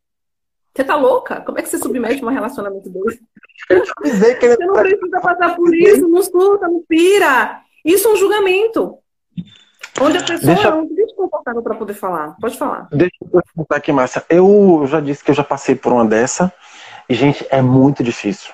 Você 0.74 0.84
tá 0.84 0.96
louca? 0.96 1.40
Como 1.40 1.58
é 1.58 1.62
que 1.62 1.68
você 1.68 1.78
submete 1.78 2.24
um 2.24 2.28
relacionamento 2.28 2.88
desse? 2.88 3.20
você 4.48 4.64
não 4.64 4.74
tá 4.74 4.80
precisa 4.82 5.20
passar 5.20 5.56
por 5.56 5.74
isso, 5.74 6.08
não 6.08 6.20
escuta, 6.20 6.68
não 6.68 6.82
pira. 6.88 7.60
Isso 7.84 8.08
é 8.08 8.12
um 8.12 8.16
julgamento. 8.16 8.98
Onde 10.00 10.18
a 10.18 10.22
pessoa 10.22 10.54
Deixa... 10.54 10.70
não 10.70 10.86
se 10.86 11.14
confortável 11.16 11.62
para 11.62 11.74
poder 11.74 11.94
falar. 11.94 12.36
Pode 12.40 12.56
falar. 12.56 12.88
Deixa 12.92 13.16
eu 13.20 13.42
contar 13.56 13.76
aqui, 13.76 13.90
Márcia. 13.90 14.24
Eu 14.30 14.84
já 14.86 15.00
disse 15.00 15.24
que 15.24 15.30
eu 15.30 15.34
já 15.34 15.42
passei 15.42 15.74
por 15.74 15.92
uma 15.92 16.04
dessa. 16.04 16.52
E, 17.08 17.14
gente, 17.14 17.44
é 17.50 17.60
muito 17.60 18.04
difícil 18.04 18.52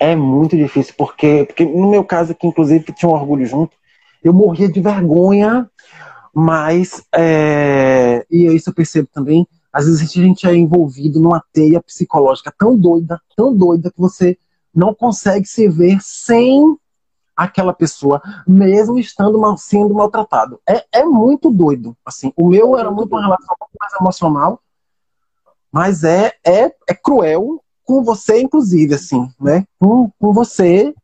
é 0.00 0.16
muito 0.16 0.56
difícil, 0.56 0.94
porque, 0.96 1.44
porque 1.44 1.64
no 1.66 1.90
meu 1.90 2.02
caso 2.02 2.32
aqui, 2.32 2.46
inclusive, 2.46 2.82
que 2.82 2.92
tinha 2.92 3.08
um 3.08 3.14
orgulho 3.14 3.44
junto, 3.44 3.76
eu 4.24 4.32
morria 4.32 4.66
de 4.66 4.80
vergonha, 4.80 5.70
mas, 6.34 7.04
é, 7.14 8.24
e 8.30 8.46
isso 8.46 8.70
eu 8.70 8.74
percebo 8.74 9.08
também, 9.12 9.46
às 9.72 9.86
vezes 9.86 10.02
a 10.02 10.04
gente 10.20 10.46
é 10.46 10.54
envolvido 10.54 11.20
numa 11.20 11.42
teia 11.52 11.80
psicológica 11.80 12.52
tão 12.56 12.76
doida, 12.76 13.20
tão 13.36 13.54
doida, 13.54 13.90
que 13.90 13.98
você 13.98 14.36
não 14.74 14.94
consegue 14.94 15.46
se 15.46 15.68
ver 15.68 15.98
sem 16.00 16.76
aquela 17.36 17.72
pessoa, 17.72 18.20
mesmo 18.46 18.98
estando 18.98 19.38
mal, 19.38 19.56
sendo 19.56 19.94
maltratado. 19.94 20.60
É, 20.68 20.84
é 20.92 21.04
muito 21.04 21.50
doido. 21.50 21.96
Assim, 22.04 22.32
o 22.36 22.46
meu 22.48 22.76
era 22.76 22.90
muito 22.90 23.12
uma 23.12 23.22
relação 23.22 23.56
mais 23.80 23.94
emocional, 23.98 24.60
mas 25.72 26.04
é, 26.04 26.34
é, 26.44 26.64
é 26.88 26.94
cruel 26.94 27.62
com 27.84 28.02
você, 28.02 28.40
inclusive, 28.40 28.94
assim, 28.94 29.32
né? 29.40 29.64
Com, 29.78 30.10
com 30.18 30.32
você, 30.32 30.94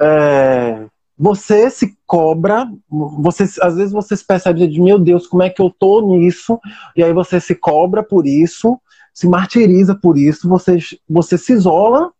é, 0.00 0.86
você 1.18 1.70
se 1.70 1.96
cobra, 2.06 2.70
você, 2.90 3.44
às 3.62 3.76
vezes 3.76 3.92
você 3.92 4.16
se 4.16 4.24
percebe 4.24 4.66
de, 4.66 4.80
meu 4.80 4.98
Deus, 4.98 5.26
como 5.26 5.42
é 5.42 5.50
que 5.50 5.62
eu 5.62 5.70
tô 5.70 6.00
nisso? 6.00 6.60
E 6.94 7.02
aí 7.02 7.12
você 7.12 7.40
se 7.40 7.54
cobra 7.54 8.02
por 8.02 8.26
isso, 8.26 8.78
se 9.14 9.26
martiriza 9.26 9.94
por 9.94 10.18
isso, 10.18 10.48
você, 10.48 10.78
você 11.08 11.38
se 11.38 11.52
isola 11.52 12.12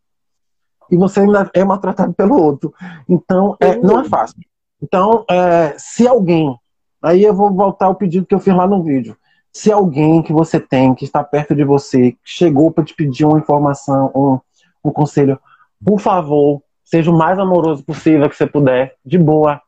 e 0.89 0.97
você 0.97 1.19
ainda 1.19 1.49
é 1.53 1.63
maltratado 1.63 2.13
pelo 2.13 2.41
outro. 2.41 2.73
Então, 3.07 3.55
é, 3.59 3.77
não 3.77 3.99
é 3.99 4.03
fácil. 4.05 4.37
Então, 4.81 5.25
é, 5.29 5.75
se 5.77 6.07
alguém, 6.07 6.55
aí 7.01 7.23
eu 7.23 7.35
vou 7.35 7.53
voltar 7.53 7.85
ao 7.85 7.95
pedido 7.95 8.25
que 8.25 8.33
eu 8.33 8.39
fiz 8.39 8.55
lá 8.55 8.67
no 8.67 8.83
vídeo 8.83 9.15
se 9.57 9.71
alguém 9.71 10.21
que 10.21 10.31
você 10.31 10.59
tem, 10.59 10.93
que 10.93 11.03
está 11.03 11.23
perto 11.23 11.55
de 11.55 11.63
você, 11.63 12.15
chegou 12.23 12.71
para 12.71 12.83
te 12.83 12.93
pedir 12.93 13.25
uma 13.25 13.39
informação, 13.39 14.11
um, 14.15 14.39
um 14.87 14.91
conselho, 14.91 15.39
por 15.83 15.99
favor, 15.99 16.61
seja 16.87 17.11
o 17.11 17.17
mais 17.17 17.37
amoroso 17.37 17.83
possível 17.83 18.29
que 18.29 18.35
você 18.35 18.47
puder, 18.47 18.95
de 19.05 19.17
boa. 19.17 19.61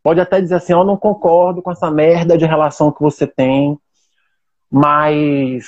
Pode 0.00 0.20
até 0.20 0.40
dizer 0.40 0.54
assim, 0.54 0.72
eu 0.72 0.84
não 0.84 0.96
concordo 0.96 1.60
com 1.60 1.72
essa 1.72 1.90
merda 1.90 2.38
de 2.38 2.46
relação 2.46 2.92
que 2.92 3.00
você 3.00 3.26
tem, 3.26 3.76
mas 4.70 5.66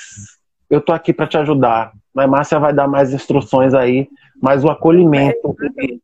eu 0.69 0.79
tô 0.79 0.93
aqui 0.93 1.11
para 1.11 1.27
te 1.27 1.37
ajudar. 1.37 1.91
Mas 2.13 2.29
Márcia 2.29 2.59
vai 2.59 2.73
dar 2.73 2.87
mais 2.87 3.13
instruções 3.13 3.73
aí, 3.73 4.07
mas 4.41 4.63
o 4.63 4.69
acolhimento, 4.69 5.53
é, 5.77 5.97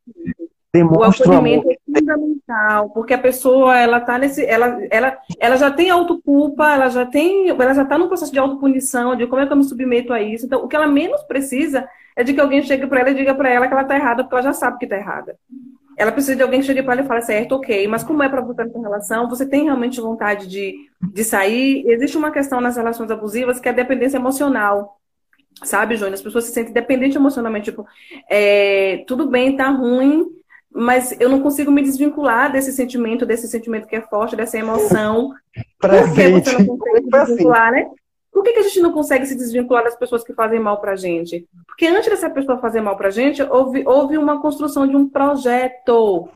Demonstra 0.74 1.30
o 1.30 1.34
acolhimento 1.34 1.70
amor. 1.70 1.74
é 1.74 2.00
fundamental, 2.00 2.90
porque 2.90 3.14
a 3.14 3.18
pessoa 3.18 3.78
ela 3.78 4.02
tá 4.02 4.18
nesse, 4.18 4.46
ela, 4.46 4.78
ela, 4.90 5.18
ela 5.40 5.56
já 5.56 5.72
tem 5.72 5.90
autoculpa, 5.90 6.70
ela 6.70 6.90
já 6.90 7.06
tem, 7.06 7.50
ela 7.50 7.74
já 7.74 7.84
está 7.84 7.98
no 7.98 8.10
processo 8.10 8.32
de 8.32 8.40
autopunição, 8.40 9.16
de 9.16 9.26
como 9.26 9.42
é 9.42 9.48
que 9.48 9.54
eu 9.54 9.58
me 9.58 9.64
submeto 9.64 10.12
a 10.12 10.22
isso. 10.22 10.46
Então, 10.46 10.64
o 10.64 10.68
que 10.68 10.76
ela 10.76 10.88
menos 10.88 11.24
precisa 11.24 11.88
é 12.16 12.24
de 12.24 12.34
que 12.34 12.42
alguém 12.42 12.62
chegue 12.62 12.88
para 12.88 13.02
ela 13.02 13.12
e 13.12 13.16
diga 13.16 13.34
para 13.34 13.50
ela 13.50 13.68
que 13.68 13.74
ela 13.74 13.84
está 13.84 13.96
errada, 13.96 14.24
porque 14.24 14.36
ela 14.36 14.44
já 14.44 14.54
sabe 14.54 14.78
que 14.78 14.86
está 14.86 14.98
errada. 14.98 15.38
Ela 15.98 16.12
precisa 16.12 16.36
de 16.36 16.42
alguém 16.42 16.62
que 16.62 16.66
chegue 16.66 16.82
para 16.82 16.94
ela 16.94 17.02
e 17.04 17.08
fale 17.08 17.22
certo, 17.22 17.56
ok, 17.56 17.88
mas 17.88 18.04
como 18.04 18.24
é 18.24 18.30
para 18.30 18.42
você 18.42 18.64
nessa 18.64 18.80
relação? 18.80 19.30
Você 19.30 19.46
tem 19.46 19.66
realmente 19.66 20.02
vontade 20.02 20.48
de, 20.48 20.76
de 21.02 21.24
sair? 21.24 21.84
Existe 21.88 22.18
uma 22.18 22.32
questão 22.32 22.60
nas 22.60 22.76
relações 22.76 23.12
abusivas 23.12 23.60
que 23.60 23.68
é 23.68 23.72
a 23.72 23.76
dependência 23.76 24.18
emocional. 24.18 24.98
Sabe, 25.64 25.96
Jônia? 25.96 26.16
As 26.16 26.22
pessoas 26.22 26.46
se 26.46 26.54
sentem 26.54 26.74
dependentes 26.74 27.16
emocionalmente. 27.16 27.70
Tipo, 27.70 27.86
é, 28.30 29.04
tudo 29.06 29.28
bem, 29.28 29.56
tá 29.56 29.70
ruim, 29.70 30.26
mas 30.74 31.16
eu 31.20 31.30
não 31.30 31.42
consigo 31.42 31.72
me 31.72 31.82
desvincular 31.82 32.52
desse 32.52 32.72
sentimento, 32.72 33.26
desse 33.26 33.48
sentimento 33.48 33.88
que 33.88 33.96
é 33.96 34.02
forte, 34.02 34.36
dessa 34.36 34.58
emoção. 34.58 35.34
Presente. 35.80 36.08
Por 36.08 36.16
que 36.16 36.30
você 36.30 36.58
não 36.58 36.78
consegue 36.78 37.02
se 37.02 37.16
assim. 37.16 37.26
desvincular, 37.32 37.72
né? 37.72 37.90
Por 38.32 38.44
que, 38.44 38.54
que 38.54 38.60
a 38.60 38.64
gente 38.64 38.80
não 38.80 38.92
consegue 38.92 39.26
se 39.26 39.36
desvincular 39.36 39.84
das 39.84 39.96
pessoas 39.96 40.24
que 40.24 40.34
fazem 40.34 40.60
mal 40.60 40.80
pra 40.80 40.96
gente? 40.96 41.48
Porque 41.68 41.86
antes 41.86 42.10
dessa 42.10 42.30
pessoa 42.30 42.60
fazer 42.60 42.82
mal 42.82 42.96
pra 42.96 43.10
gente, 43.10 43.44
houve, 43.44 43.84
houve 43.86 44.18
uma 44.18 44.42
construção 44.42 44.88
de 44.88 44.96
um 44.96 45.08
projeto. 45.08 46.30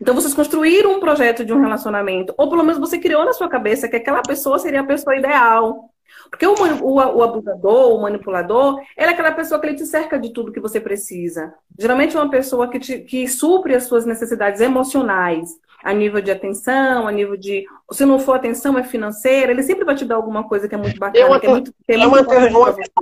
Então, 0.00 0.14
vocês 0.14 0.34
construíram 0.34 0.96
um 0.96 1.00
projeto 1.00 1.44
de 1.44 1.52
um 1.52 1.60
relacionamento, 1.60 2.34
ou 2.36 2.48
pelo 2.48 2.64
menos 2.64 2.80
você 2.80 2.98
criou 2.98 3.24
na 3.24 3.32
sua 3.32 3.48
cabeça 3.48 3.88
que 3.88 3.96
aquela 3.96 4.22
pessoa 4.22 4.58
seria 4.58 4.80
a 4.80 4.86
pessoa 4.86 5.16
ideal. 5.16 5.90
Porque 6.32 6.46
o, 6.46 6.54
o, 6.54 6.94
o, 6.94 7.22
abusador, 7.22 7.94
o 7.94 8.00
manipulador, 8.00 8.80
ele 8.96 9.08
é 9.08 9.10
aquela 9.10 9.32
pessoa 9.32 9.60
que 9.60 9.66
ele 9.66 9.76
te 9.76 9.84
cerca 9.84 10.18
de 10.18 10.32
tudo 10.32 10.50
que 10.50 10.58
você 10.58 10.80
precisa. 10.80 11.52
Geralmente 11.78 12.16
é 12.16 12.18
uma 12.18 12.30
pessoa 12.30 12.68
que, 12.68 12.80
te, 12.80 13.00
que 13.00 13.28
supre 13.28 13.74
as 13.74 13.84
suas 13.84 14.06
necessidades 14.06 14.58
emocionais, 14.62 15.50
a 15.84 15.92
nível 15.92 16.22
de 16.22 16.30
atenção, 16.30 17.06
a 17.06 17.12
nível 17.12 17.36
de. 17.36 17.66
Se 17.90 18.06
não 18.06 18.18
for 18.18 18.36
atenção, 18.36 18.78
é 18.78 18.82
financeira, 18.82 19.52
ele 19.52 19.62
sempre 19.62 19.84
vai 19.84 19.94
te 19.94 20.06
dar 20.06 20.14
alguma 20.14 20.42
coisa 20.44 20.66
que 20.66 20.74
é 20.74 20.78
muito 20.78 20.98
bacana. 20.98 21.22
Eu, 21.22 21.38
que 21.38 21.46
é 21.46 21.50
muito, 21.50 21.70
que 21.70 21.92
é, 21.92 22.00
é 22.00 22.06
muito 22.06 22.30
uma 22.30 22.40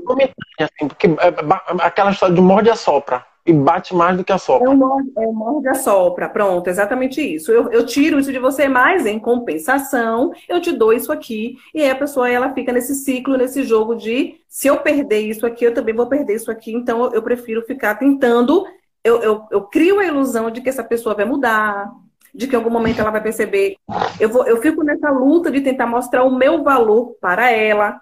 momentânea, 0.00 0.34
assim, 0.58 0.88
porque 0.88 1.06
é, 1.06 1.28
é, 1.28 1.86
aquela 1.86 2.10
história 2.10 2.34
de 2.34 2.40
morde 2.40 2.68
a 2.68 2.74
sopra. 2.74 3.24
E 3.44 3.52
bate 3.52 3.94
mais 3.94 4.16
do 4.16 4.24
que 4.24 4.32
a 4.32 4.38
sopra. 4.38 4.66
É 4.66 4.70
o 4.70 4.76
morde, 4.76 5.10
é 5.16 5.26
morde 5.26 5.68
a 5.68 5.74
sopra, 5.74 6.28
pronto, 6.28 6.68
exatamente 6.68 7.20
isso. 7.20 7.50
Eu, 7.50 7.70
eu 7.70 7.86
tiro 7.86 8.18
isso 8.18 8.32
de 8.32 8.38
você, 8.38 8.68
mas 8.68 9.06
em 9.06 9.18
compensação, 9.18 10.32
eu 10.48 10.60
te 10.60 10.72
dou 10.72 10.92
isso 10.92 11.10
aqui. 11.10 11.56
E 11.74 11.82
aí 11.82 11.90
a 11.90 11.96
pessoa 11.96 12.28
ela 12.28 12.52
fica 12.52 12.72
nesse 12.72 12.94
ciclo, 12.94 13.36
nesse 13.36 13.62
jogo 13.62 13.94
de 13.94 14.36
se 14.48 14.68
eu 14.68 14.78
perder 14.78 15.20
isso 15.20 15.46
aqui, 15.46 15.64
eu 15.64 15.74
também 15.74 15.94
vou 15.94 16.06
perder 16.06 16.34
isso 16.34 16.50
aqui, 16.50 16.72
então 16.72 17.04
eu, 17.04 17.14
eu 17.14 17.22
prefiro 17.22 17.62
ficar 17.62 17.94
tentando. 17.94 18.64
Eu, 19.02 19.22
eu, 19.22 19.42
eu 19.50 19.62
crio 19.62 19.98
a 19.98 20.04
ilusão 20.04 20.50
de 20.50 20.60
que 20.60 20.68
essa 20.68 20.84
pessoa 20.84 21.14
vai 21.14 21.24
mudar, 21.24 21.90
de 22.34 22.46
que 22.46 22.54
em 22.54 22.58
algum 22.58 22.70
momento 22.70 23.00
ela 23.00 23.10
vai 23.10 23.22
perceber. 23.22 23.76
Eu, 24.18 24.28
vou, 24.28 24.46
eu 24.46 24.60
fico 24.60 24.84
nessa 24.84 25.10
luta 25.10 25.50
de 25.50 25.62
tentar 25.62 25.86
mostrar 25.86 26.24
o 26.24 26.36
meu 26.36 26.62
valor 26.62 27.16
para 27.20 27.50
ela. 27.50 28.00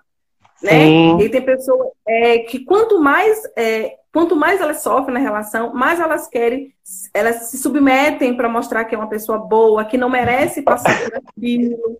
Né? 0.60 1.22
E 1.22 1.28
tem 1.28 1.40
pessoas 1.40 1.88
é, 2.06 2.38
que 2.38 2.64
quanto 2.64 3.00
mais 3.00 3.40
é, 3.56 3.97
quanto 4.12 4.34
mais 4.36 4.60
elas 4.60 4.82
sofrem 4.82 5.14
na 5.14 5.20
relação, 5.20 5.72
mais 5.72 6.00
elas 6.00 6.28
querem, 6.28 6.74
elas 7.12 7.50
se 7.50 7.58
submetem 7.58 8.36
para 8.36 8.48
mostrar 8.48 8.84
que 8.84 8.94
é 8.94 8.98
uma 8.98 9.08
pessoa 9.08 9.38
boa, 9.38 9.84
que 9.84 9.98
não 9.98 10.08
merece 10.08 10.62
passar 10.62 10.98
por 11.04 11.16
aquilo. 11.16 11.98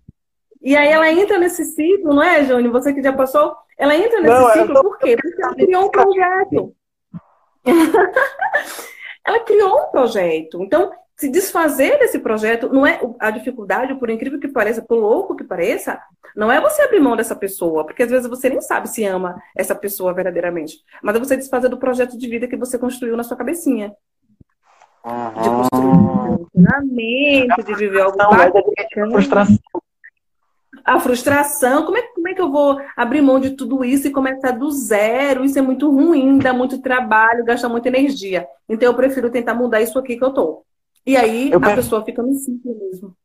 E 0.61 0.75
aí 0.75 0.89
ela 0.89 1.11
entra 1.11 1.39
nesse 1.39 1.63
ciclo, 1.63 2.13
não 2.13 2.23
é, 2.23 2.43
Júnior? 2.43 2.71
Você 2.73 2.93
que 2.93 3.01
já 3.01 3.13
passou, 3.13 3.55
ela 3.77 3.95
entra 3.95 4.19
nesse 4.19 4.33
não, 4.33 4.49
ciclo, 4.49 4.73
tô... 4.73 4.81
por 4.81 4.97
quê? 4.97 5.15
Porque 5.15 5.41
ela 5.41 5.55
criou 5.55 5.85
um 5.85 5.89
projeto. 5.89 6.75
ela 9.25 9.39
criou 9.41 9.79
um 9.79 9.91
projeto. 9.91 10.63
Então, 10.63 10.91
se 11.19 11.27
desfazer 11.27 11.99
desse 11.99 12.17
projeto 12.17 12.69
não 12.71 12.87
é 12.87 12.97
a 13.19 13.29
dificuldade, 13.29 13.93
por 13.95 14.09
incrível 14.09 14.39
que 14.39 14.47
pareça, 14.47 14.81
por 14.81 14.95
louco 14.95 15.35
que 15.35 15.43
pareça, 15.43 16.01
não 16.33 16.49
é 16.49 16.61
você 16.61 16.81
abrir 16.81 17.01
mão 17.01 17.17
dessa 17.17 17.35
pessoa, 17.35 17.83
porque 17.83 18.03
às 18.03 18.09
vezes 18.09 18.29
você 18.29 18.47
nem 18.47 18.61
sabe 18.61 18.87
se 18.87 19.03
ama 19.03 19.35
essa 19.53 19.75
pessoa 19.75 20.13
verdadeiramente, 20.13 20.77
mas 21.03 21.17
é 21.17 21.19
você 21.19 21.35
desfazer 21.35 21.67
do 21.67 21.77
projeto 21.77 22.17
de 22.17 22.25
vida 22.25 22.47
que 22.47 22.55
você 22.55 22.77
construiu 22.79 23.17
na 23.17 23.23
sua 23.23 23.35
cabecinha. 23.35 23.91
Uhum. 25.03 25.41
De 25.41 25.49
construir 25.49 25.87
um 25.87 26.47
relacionamento, 26.55 27.63
de 27.65 27.75
viver 27.75 28.01
algo 28.01 28.17
bacana. 28.17 29.11
Frustração. 29.11 29.57
A 30.85 30.99
frustração, 31.01 31.85
como 31.85 31.97
é, 31.97 32.01
como 32.01 32.29
é 32.29 32.33
que 32.33 32.41
eu 32.41 32.49
vou 32.49 32.79
abrir 32.95 33.21
mão 33.21 33.41
de 33.41 33.51
tudo 33.51 33.83
isso 33.83 34.07
e 34.07 34.11
começar 34.11 34.51
do 34.51 34.71
zero? 34.71 35.43
Isso 35.43 35.59
é 35.59 35.61
muito 35.61 35.91
ruim, 35.91 36.39
dá 36.39 36.53
muito 36.53 36.81
trabalho, 36.81 37.43
gasta 37.43 37.67
muita 37.67 37.89
energia. 37.89 38.47
Então 38.69 38.87
eu 38.87 38.95
prefiro 38.95 39.29
tentar 39.29 39.53
mudar 39.53 39.81
isso 39.81 39.99
aqui 39.99 40.15
que 40.15 40.23
eu 40.23 40.31
tô. 40.31 40.63
E 41.05 41.17
aí 41.17 41.51
eu 41.51 41.57
a 41.57 41.61
per... 41.61 41.75
pessoa 41.75 42.03
fica 42.03 42.21
no 42.21 42.33
ciclo 42.33 42.75
mesmo. 42.77 43.15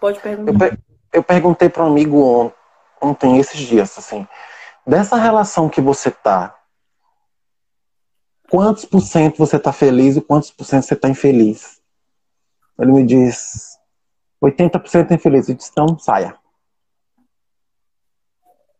Pode 0.00 0.20
perguntar. 0.20 0.52
Eu, 0.52 0.58
per... 0.58 0.80
eu 1.12 1.22
perguntei 1.22 1.68
para 1.68 1.84
um 1.84 1.88
amigo 1.88 2.52
ontem, 3.00 3.38
esses 3.38 3.60
dias, 3.60 3.98
assim, 3.98 4.26
dessa 4.86 5.16
relação 5.16 5.68
que 5.68 5.80
você 5.80 6.10
tá, 6.10 6.56
quantos 8.48 8.84
por 8.84 9.00
cento 9.00 9.38
você 9.38 9.58
tá 9.58 9.72
feliz 9.72 10.16
e 10.16 10.20
quantos 10.20 10.50
por 10.50 10.64
cento 10.64 10.84
você 10.84 10.94
tá 10.94 11.08
infeliz? 11.08 11.80
Ele 12.78 12.92
me 12.92 13.04
diz 13.04 13.78
80% 14.42 15.12
infeliz. 15.12 15.48
Eu 15.48 15.54
disse, 15.54 15.70
então 15.70 15.98
saia. 15.98 16.36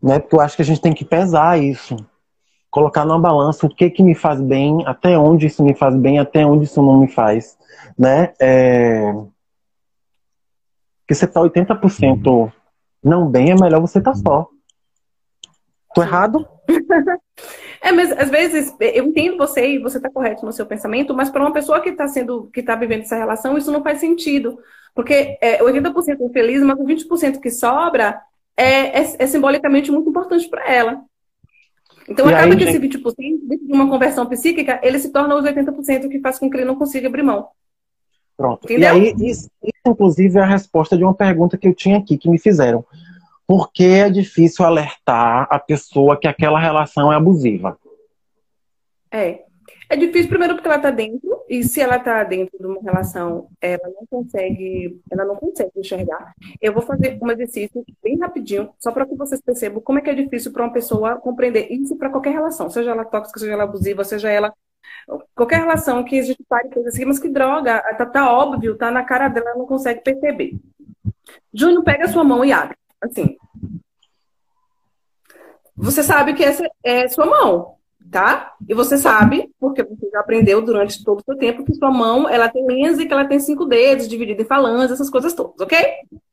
Né? 0.03 0.19
Porque 0.19 0.35
eu 0.35 0.41
acho 0.41 0.57
que 0.57 0.63
a 0.63 0.65
gente 0.65 0.81
tem 0.81 0.93
que 0.93 1.05
pesar 1.05 1.59
isso. 1.59 1.97
Colocar 2.73 3.05
numa 3.05 3.21
balança 3.21 3.67
o 3.67 3.69
que 3.73 3.89
que 3.89 4.03
me 4.03 4.17
faz 4.17 4.41
bem, 4.41 4.83
até 4.85 5.17
onde 5.17 5.47
isso 5.47 5.63
me 5.63 5.75
faz 5.75 5.95
bem, 5.95 6.19
até 6.19 6.45
onde 6.45 6.65
isso 6.65 6.83
não 6.83 6.99
me 6.99 7.07
faz 7.07 7.57
né? 7.99 8.33
É... 8.41 9.13
Que 11.07 11.15
você 11.15 11.27
tá 11.27 11.41
80% 11.41 12.53
não 13.03 13.29
bem, 13.29 13.51
é 13.51 13.55
melhor 13.55 13.81
você 13.81 14.01
tá 14.01 14.15
só. 14.15 14.49
Tô 15.95 16.03
errado? 16.03 16.49
é, 17.83 17.93
mas 17.93 18.13
às 18.13 18.31
vezes 18.31 18.75
eu 18.81 19.05
entendo 19.05 19.37
você 19.37 19.75
e 19.75 19.79
você 19.79 20.01
tá 20.01 20.09
correto 20.09 20.47
no 20.47 20.53
seu 20.53 20.65
pensamento, 20.65 21.13
mas 21.13 21.29
para 21.29 21.43
uma 21.43 21.53
pessoa 21.53 21.81
que 21.81 21.91
está 21.91 22.09
sendo, 22.09 22.49
que 22.53 22.63
tá 22.63 22.75
vivendo 22.77 23.03
essa 23.03 23.17
relação, 23.17 23.59
isso 23.59 23.73
não 23.73 23.83
faz 23.83 23.99
sentido. 23.99 24.59
Porque 24.95 25.39
é 25.41 25.59
80% 25.63 26.21
infeliz, 26.21 26.63
mas 26.63 26.79
o 26.79 26.85
20% 26.85 27.41
que 27.41 27.51
sobra 27.51 28.21
é, 28.57 29.01
é, 29.01 29.17
é 29.19 29.27
simbolicamente 29.27 29.91
muito 29.91 30.09
importante 30.09 30.49
para 30.49 30.71
ela. 30.71 31.03
Então, 32.09 32.29
e 32.29 32.35
acaba 32.35 32.53
aí, 32.53 32.59
que 32.59 32.65
gente... 32.65 32.87
esse 32.87 32.99
20%, 33.01 33.15
dentro 33.49 33.67
de 33.67 33.73
uma 33.73 33.89
conversão 33.89 34.27
psíquica, 34.27 34.81
ele 34.83 34.99
se 34.99 35.11
torna 35.11 35.37
os 35.37 35.45
80% 35.45 36.09
que 36.09 36.21
faz 36.21 36.39
com 36.39 36.51
que 36.51 36.57
ele 36.57 36.65
não 36.65 36.77
consiga 36.77 37.09
abrir 37.09 37.23
mão. 37.23 37.49
Pronto. 38.37 38.65
Entendeu? 38.65 38.97
E 38.97 39.09
aí, 39.09 39.15
isso, 39.19 39.49
isso, 39.63 39.83
inclusive, 39.87 40.39
é 40.39 40.43
a 40.43 40.47
resposta 40.47 40.97
de 40.97 41.05
uma 41.05 41.15
pergunta 41.15 41.57
que 41.57 41.69
eu 41.69 41.75
tinha 41.75 41.99
aqui, 41.99 42.19
que 42.19 42.29
me 42.29 42.39
fizeram. 42.39 42.85
Por 43.47 43.71
que 43.71 43.85
é 43.85 44.11
difícil 44.11 44.65
alertar 44.65 45.47
a 45.51 45.59
pessoa 45.59 46.19
que 46.19 46.27
aquela 46.27 46.59
relação 46.59 47.13
é 47.13 47.17
abusiva? 47.17 47.79
É. 49.11 49.45
É 49.93 49.97
difícil, 49.97 50.31
primeiro, 50.31 50.55
porque 50.55 50.67
ela 50.67 50.79
está 50.79 50.91
dentro, 50.91 51.45
e 51.47 51.63
se 51.63 51.79
ela 51.79 51.97
está 51.97 52.25
dentro 52.25 52.57
de 52.59 52.65
uma 52.65 52.81
relação, 52.81 53.49
ela 53.61 53.91
não 53.91 54.07
consegue, 54.09 54.99
ela 55.11 55.23
não 55.23 55.37
consegue 55.37 55.71
enxergar. 55.77 56.33
Eu 56.63 56.73
vou 56.73 56.81
fazer 56.81 57.19
um 57.21 57.31
exercício 57.31 57.85
bem 58.03 58.19
rapidinho, 58.19 58.71
só 58.79 58.91
para 58.91 59.05
que 59.05 59.15
vocês 59.15 59.43
percebam 59.43 59.83
como 59.83 59.99
é 59.99 60.03
que 60.03 60.09
é 60.09 60.15
difícil 60.15 60.51
para 60.51 60.65
uma 60.65 60.73
pessoa 60.73 61.17
compreender 61.17 61.71
isso 61.71 61.95
para 61.97 62.09
qualquer 62.09 62.33
relação, 62.33 62.71
seja 62.71 62.93
ela 62.93 63.05
tóxica, 63.05 63.39
seja 63.39 63.53
ela 63.53 63.65
abusiva, 63.65 64.03
seja 64.03 64.31
ela 64.31 64.51
Qualquer 65.35 65.61
relação 65.61 66.03
que 66.05 66.19
a 66.19 66.23
gente 66.23 66.43
pare 66.49 66.71
coisa 66.71 66.89
assim, 66.89 67.05
mas 67.05 67.19
que 67.19 67.29
droga, 67.29 67.79
tá, 67.99 68.07
tá 68.07 68.33
óbvio, 68.33 68.79
tá 68.79 68.91
na 68.91 69.05
cara 69.05 69.29
dela, 69.29 69.51
ela 69.51 69.59
não 69.59 69.67
consegue 69.67 70.01
perceber. 70.01 70.59
Júnior, 71.53 71.85
pega 71.85 72.07
a 72.07 72.09
sua 72.09 72.25
mão 72.25 72.43
e 72.43 72.51
abre. 72.51 72.77
Assim. 72.99 73.37
Você 75.77 76.03
sabe 76.03 76.33
que 76.33 76.43
essa 76.43 76.67
é 76.83 77.09
sua 77.09 77.27
mão, 77.27 77.77
tá? 78.11 78.53
E 78.69 78.75
você 78.75 78.99
sabe, 78.99 79.51
porque 79.59 79.83
você 79.83 80.09
já 80.11 80.21
aprendeu 80.21 80.61
durante 80.61 81.03
todo 81.05 81.21
o 81.21 81.25
seu 81.25 81.37
tempo, 81.37 81.65
que 81.65 81.75
sua 81.75 81.91
mão 81.91 82.29
ela 82.29 82.49
tem 82.49 82.67
linhas 82.67 82.99
e 82.99 83.07
que 83.07 83.13
ela 83.13 83.25
tem 83.25 83.41
cinco 83.41 83.65
dedos, 83.65 84.09
dividido 84.09 84.43
em 84.43 84.47
falanges, 84.47 84.93
essas 84.93 85.11
coisas 85.11 85.35
todas, 85.35 85.61
ok? 85.61 85.79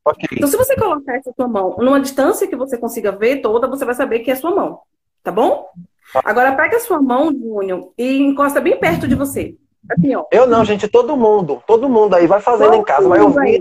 Ok. 0.04 0.28
Então, 0.32 0.48
se 0.48 0.56
você 0.56 0.76
colocar 0.76 1.16
essa 1.16 1.32
sua 1.34 1.48
mão 1.48 1.76
numa 1.78 2.00
distância 2.00 2.46
que 2.46 2.56
você 2.56 2.76
consiga 2.76 3.12
ver 3.12 3.40
toda, 3.40 3.68
você 3.68 3.84
vai 3.84 3.94
saber 3.94 4.20
que 4.20 4.30
é 4.30 4.34
sua 4.34 4.54
mão, 4.54 4.80
tá 5.22 5.30
bom? 5.30 5.68
Agora 6.24 6.56
pega 6.56 6.76
a 6.76 6.80
sua 6.80 7.00
mão, 7.00 7.32
Júnior, 7.32 7.92
e 7.96 8.18
encosta 8.18 8.60
bem 8.60 8.78
perto 8.78 9.06
de 9.06 9.14
você. 9.14 9.54
Assim, 9.88 10.14
ó. 10.14 10.24
Eu 10.30 10.46
não, 10.46 10.64
gente, 10.64 10.88
todo 10.88 11.16
mundo. 11.16 11.62
Todo 11.66 11.88
mundo 11.88 12.14
aí 12.14 12.26
vai 12.26 12.40
fazendo 12.40 12.72
todo 12.72 12.80
em 12.80 12.84
casa, 12.84 13.08
vai 13.08 13.20
ouvir. 13.20 13.60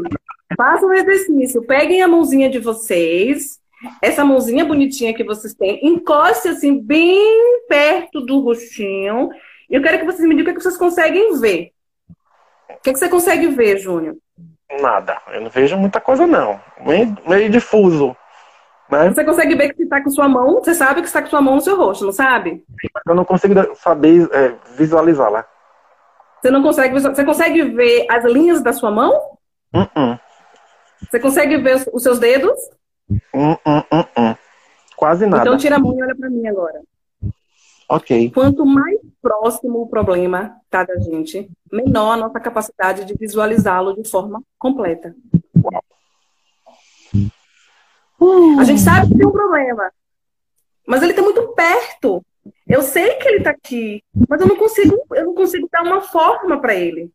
Faça 0.58 0.86
um 0.86 0.94
exercício. 0.94 1.62
Peguem 1.64 2.02
a 2.02 2.08
mãozinha 2.08 2.50
de 2.50 2.60
vocês, 2.60 3.60
essa 4.02 4.26
mãozinha 4.26 4.66
bonitinha 4.66 5.14
que 5.14 5.24
vocês 5.24 5.54
têm, 5.54 5.80
encoste 5.86 6.50
assim 6.50 6.82
bem 6.82 7.66
perto 7.68 8.22
do 8.22 8.40
rostinho. 8.40 9.30
E 9.70 9.76
eu 9.76 9.82
quero 9.82 10.00
que 10.00 10.06
vocês 10.06 10.28
me 10.28 10.36
digam 10.36 10.52
o 10.54 10.56
que 10.56 10.62
vocês 10.62 10.78
conseguem 10.78 11.40
ver. 11.40 11.72
O 12.70 12.82
que, 12.82 12.92
você 12.92 13.10
consegue 13.10 13.48
ver, 13.48 13.78
Júnior? 13.78 14.16
Nada. 14.80 15.18
Eu 15.32 15.42
não 15.42 15.50
vejo 15.50 15.76
muita 15.78 16.00
coisa, 16.00 16.26
não. 16.26 16.60
Meio, 16.86 17.18
meio 17.28 17.50
difuso. 17.50 18.16
Você 18.90 19.24
consegue 19.24 19.56
ver 19.56 19.74
que 19.74 19.84
está 19.84 20.02
com 20.02 20.10
sua 20.10 20.28
mão, 20.28 20.56
você 20.56 20.74
sabe 20.74 21.02
que 21.02 21.08
está 21.08 21.22
com 21.22 21.28
sua 21.28 21.42
mão 21.42 21.56
no 21.56 21.62
seu 21.62 21.78
rosto, 21.78 22.06
não 22.06 22.12
sabe? 22.12 22.64
Eu 23.08 23.14
não 23.14 23.24
consigo 23.24 23.54
saber 23.76 24.28
é, 24.32 24.56
visualizá-la. 24.76 25.46
Você 26.42 26.50
não 26.50 26.64
consegue 26.64 27.00
Você 27.00 27.24
consegue 27.24 27.64
ver 27.66 28.08
as 28.10 28.26
linhas 28.26 28.64
da 28.64 28.74
sua 28.74 28.90
mão? 28.90 29.14
Uh 29.74 29.82
-uh. 29.96 30.20
Você 31.08 31.20
consegue 31.20 31.58
ver 31.58 31.86
os 31.94 32.02
seus 32.02 32.18
dedos? 32.18 32.60
Uh 33.10 34.36
Quase 34.96 35.26
nada. 35.26 35.44
Então 35.44 35.58
tira 35.58 35.78
a 35.78 35.80
mão 35.80 35.98
e 35.98 36.04
olha 36.04 36.16
para 36.16 36.30
mim 36.30 36.46
agora. 36.46 36.82
Ok. 37.88 38.32
Quanto 38.32 38.66
mais 38.66 39.00
próximo 39.22 39.82
o 39.82 39.88
problema 39.88 40.58
tá 40.70 40.84
da 40.84 41.00
gente, 41.00 41.50
menor 41.72 42.12
a 42.12 42.18
nossa 42.18 42.40
capacidade 42.40 43.06
de 43.06 43.16
visualizá-lo 43.16 43.96
de 43.96 44.10
forma 44.10 44.44
completa. 44.60 45.16
Uau. 45.56 45.84
A 48.60 48.64
gente 48.66 48.82
sabe 48.82 49.08
que 49.08 49.18
tem 49.18 49.26
um 49.26 49.32
problema, 49.32 49.90
mas 50.86 51.02
ele 51.02 51.12
está 51.12 51.24
muito 51.24 51.48
perto. 51.54 52.22
Eu 52.68 52.82
sei 52.82 53.16
que 53.16 53.28
ele 53.28 53.38
está 53.38 53.52
aqui, 53.52 54.04
mas 54.28 54.42
eu 54.42 54.48
não 54.48 54.58
consigo, 54.58 55.02
eu 55.14 55.26
não 55.26 55.34
consigo 55.34 55.70
dar 55.72 55.82
uma 55.82 56.02
forma 56.02 56.60
para 56.60 56.76
ele. 56.76 57.10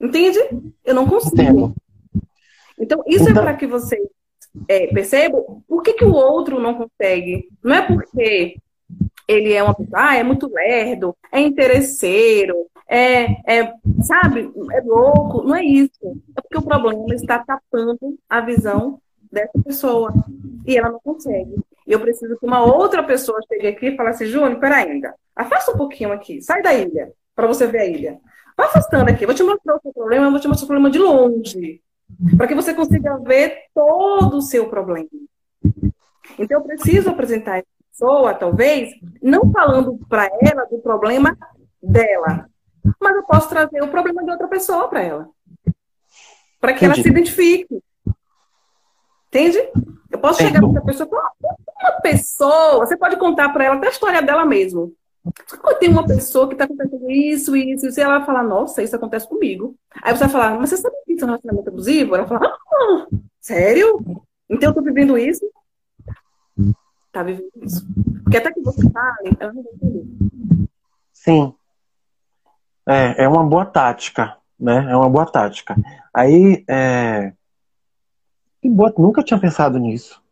Entende? 0.00 0.38
Eu 0.84 0.94
não 0.94 1.06
consigo. 1.06 1.74
Então, 2.78 3.02
isso 3.06 3.28
é 3.28 3.30
então... 3.30 3.42
é 3.42 3.46
para 3.46 3.56
que 3.56 3.66
vocês 3.66 4.02
é, 4.68 4.86
percebam 4.88 5.62
por 5.68 5.82
que, 5.82 5.94
que 5.94 6.04
o 6.04 6.14
outro 6.14 6.60
não 6.60 6.74
consegue. 6.74 7.48
Não 7.62 7.74
é 7.74 7.86
porque 7.86 8.56
ele 9.26 9.52
é 9.52 9.62
uma 9.62 9.74
pessoa, 9.74 10.00
ah, 10.00 10.16
é 10.16 10.22
muito 10.22 10.52
lerdo, 10.52 11.16
é 11.30 11.40
interesseiro, 11.40 12.66
é, 12.88 13.36
é, 13.46 13.72
sabe, 14.02 14.52
é 14.72 14.80
louco. 14.80 15.42
Não 15.42 15.54
é 15.54 15.64
isso. 15.64 16.20
É 16.36 16.40
porque 16.40 16.58
o 16.58 16.62
problema 16.62 17.14
está 17.14 17.38
tapando 17.38 18.18
a 18.28 18.40
visão 18.40 19.00
dessa 19.30 19.62
pessoa. 19.64 20.12
E 20.66 20.76
ela 20.76 20.90
não 20.90 21.00
consegue. 21.00 21.54
E 21.86 21.92
eu 21.92 22.00
preciso 22.00 22.36
que 22.38 22.46
uma 22.46 22.62
outra 22.62 23.02
pessoa 23.02 23.40
chegue 23.48 23.68
aqui 23.68 23.86
e 23.88 23.96
fale 23.96 24.10
assim, 24.10 24.26
Júnior, 24.26 24.58
peraí 24.58 24.90
ainda. 24.90 25.14
Afasta 25.34 25.72
um 25.72 25.76
pouquinho 25.76 26.12
aqui, 26.12 26.42
sai 26.42 26.62
da 26.62 26.74
ilha, 26.74 27.12
para 27.34 27.46
você 27.46 27.66
ver 27.66 27.78
a 27.78 27.86
ilha. 27.86 28.20
Vai 28.56 28.66
afastando 28.66 29.10
aqui, 29.10 29.24
vou 29.24 29.34
te 29.34 29.42
mostrar 29.42 29.76
o 29.76 29.80
seu 29.80 29.92
problema, 29.92 30.26
eu 30.26 30.30
vou 30.30 30.40
te 30.40 30.48
mostrar 30.48 30.64
o 30.64 30.68
problema 30.68 30.90
de 30.90 30.98
longe. 30.98 31.80
Para 32.36 32.46
que 32.46 32.54
você 32.54 32.74
consiga 32.74 33.18
ver 33.18 33.64
todo 33.74 34.38
o 34.38 34.42
seu 34.42 34.68
problema. 34.68 35.08
Então 36.38 36.58
eu 36.58 36.62
preciso 36.62 37.10
apresentar 37.10 37.58
essa 37.58 37.66
pessoa, 37.90 38.34
talvez, 38.34 38.94
não 39.22 39.50
falando 39.50 39.98
para 40.08 40.30
ela 40.40 40.64
do 40.66 40.78
problema 40.78 41.36
dela, 41.82 42.48
mas 43.00 43.16
eu 43.16 43.22
posso 43.24 43.48
trazer 43.48 43.82
o 43.82 43.88
problema 43.88 44.24
de 44.24 44.30
outra 44.30 44.48
pessoa 44.48 44.88
para 44.88 45.02
ela. 45.02 45.28
Para 46.60 46.72
que 46.72 46.84
Entendi. 46.84 47.00
ela 47.00 47.02
se 47.02 47.08
identifique. 47.08 47.82
Entende? 49.28 49.58
Eu 50.10 50.18
posso 50.18 50.42
chegar 50.42 50.60
para 50.60 50.70
essa 50.70 50.82
pessoa 50.82 51.06
e 51.06 51.10
falar, 51.10 51.32
uma 51.80 52.00
pessoa, 52.00 52.86
você 52.86 52.96
pode 52.96 53.16
contar 53.16 53.48
para 53.50 53.64
ela 53.64 53.76
até 53.76 53.86
a 53.86 53.90
história 53.90 54.20
dela 54.20 54.44
mesmo. 54.44 54.92
Tem 55.78 55.90
uma 55.90 56.06
pessoa 56.06 56.46
que 56.48 56.54
está 56.54 56.64
acontecendo 56.64 57.10
isso, 57.10 57.54
isso, 57.56 57.86
isso, 57.86 58.00
e 58.00 58.02
ela 58.02 58.18
vai 58.18 58.26
falar, 58.26 58.42
nossa, 58.42 58.82
isso 58.82 58.96
acontece 58.96 59.28
comigo. 59.28 59.74
Aí 60.02 60.14
você 60.14 60.20
vai 60.20 60.28
falar, 60.28 60.58
mas 60.58 60.70
você 60.70 60.76
sabe 60.78 60.96
que 61.04 61.12
isso 61.12 61.24
é 61.24 61.26
um 61.26 61.30
relacionamento 61.30 61.68
abusivo? 61.68 62.14
Ela 62.16 62.26
fala, 62.26 62.46
ah, 62.46 63.06
sério? 63.40 64.22
Então 64.48 64.70
eu 64.70 64.74
tô 64.74 64.82
vivendo 64.82 65.18
isso? 65.18 65.44
Tá 67.12 67.22
vivendo 67.22 67.50
isso. 67.62 67.86
Porque 68.22 68.36
até 68.36 68.52
que 68.52 68.60
você 68.60 68.88
fale, 68.90 69.36
ela 69.38 69.52
não 69.52 69.62
vai 69.62 69.72
entender. 69.74 70.06
Sim. 71.12 71.54
É, 72.86 73.24
é 73.24 73.28
uma 73.28 73.44
boa 73.44 73.66
tática, 73.66 74.36
né? 74.58 74.90
É 74.90 74.96
uma 74.96 75.08
boa 75.08 75.26
tática. 75.26 75.76
Aí, 76.14 76.64
é... 76.68 77.32
Que 78.62 78.68
boa, 78.68 78.92
nunca 78.96 79.22
tinha 79.22 79.38
pensado 79.40 79.78
nisso. 79.78 80.22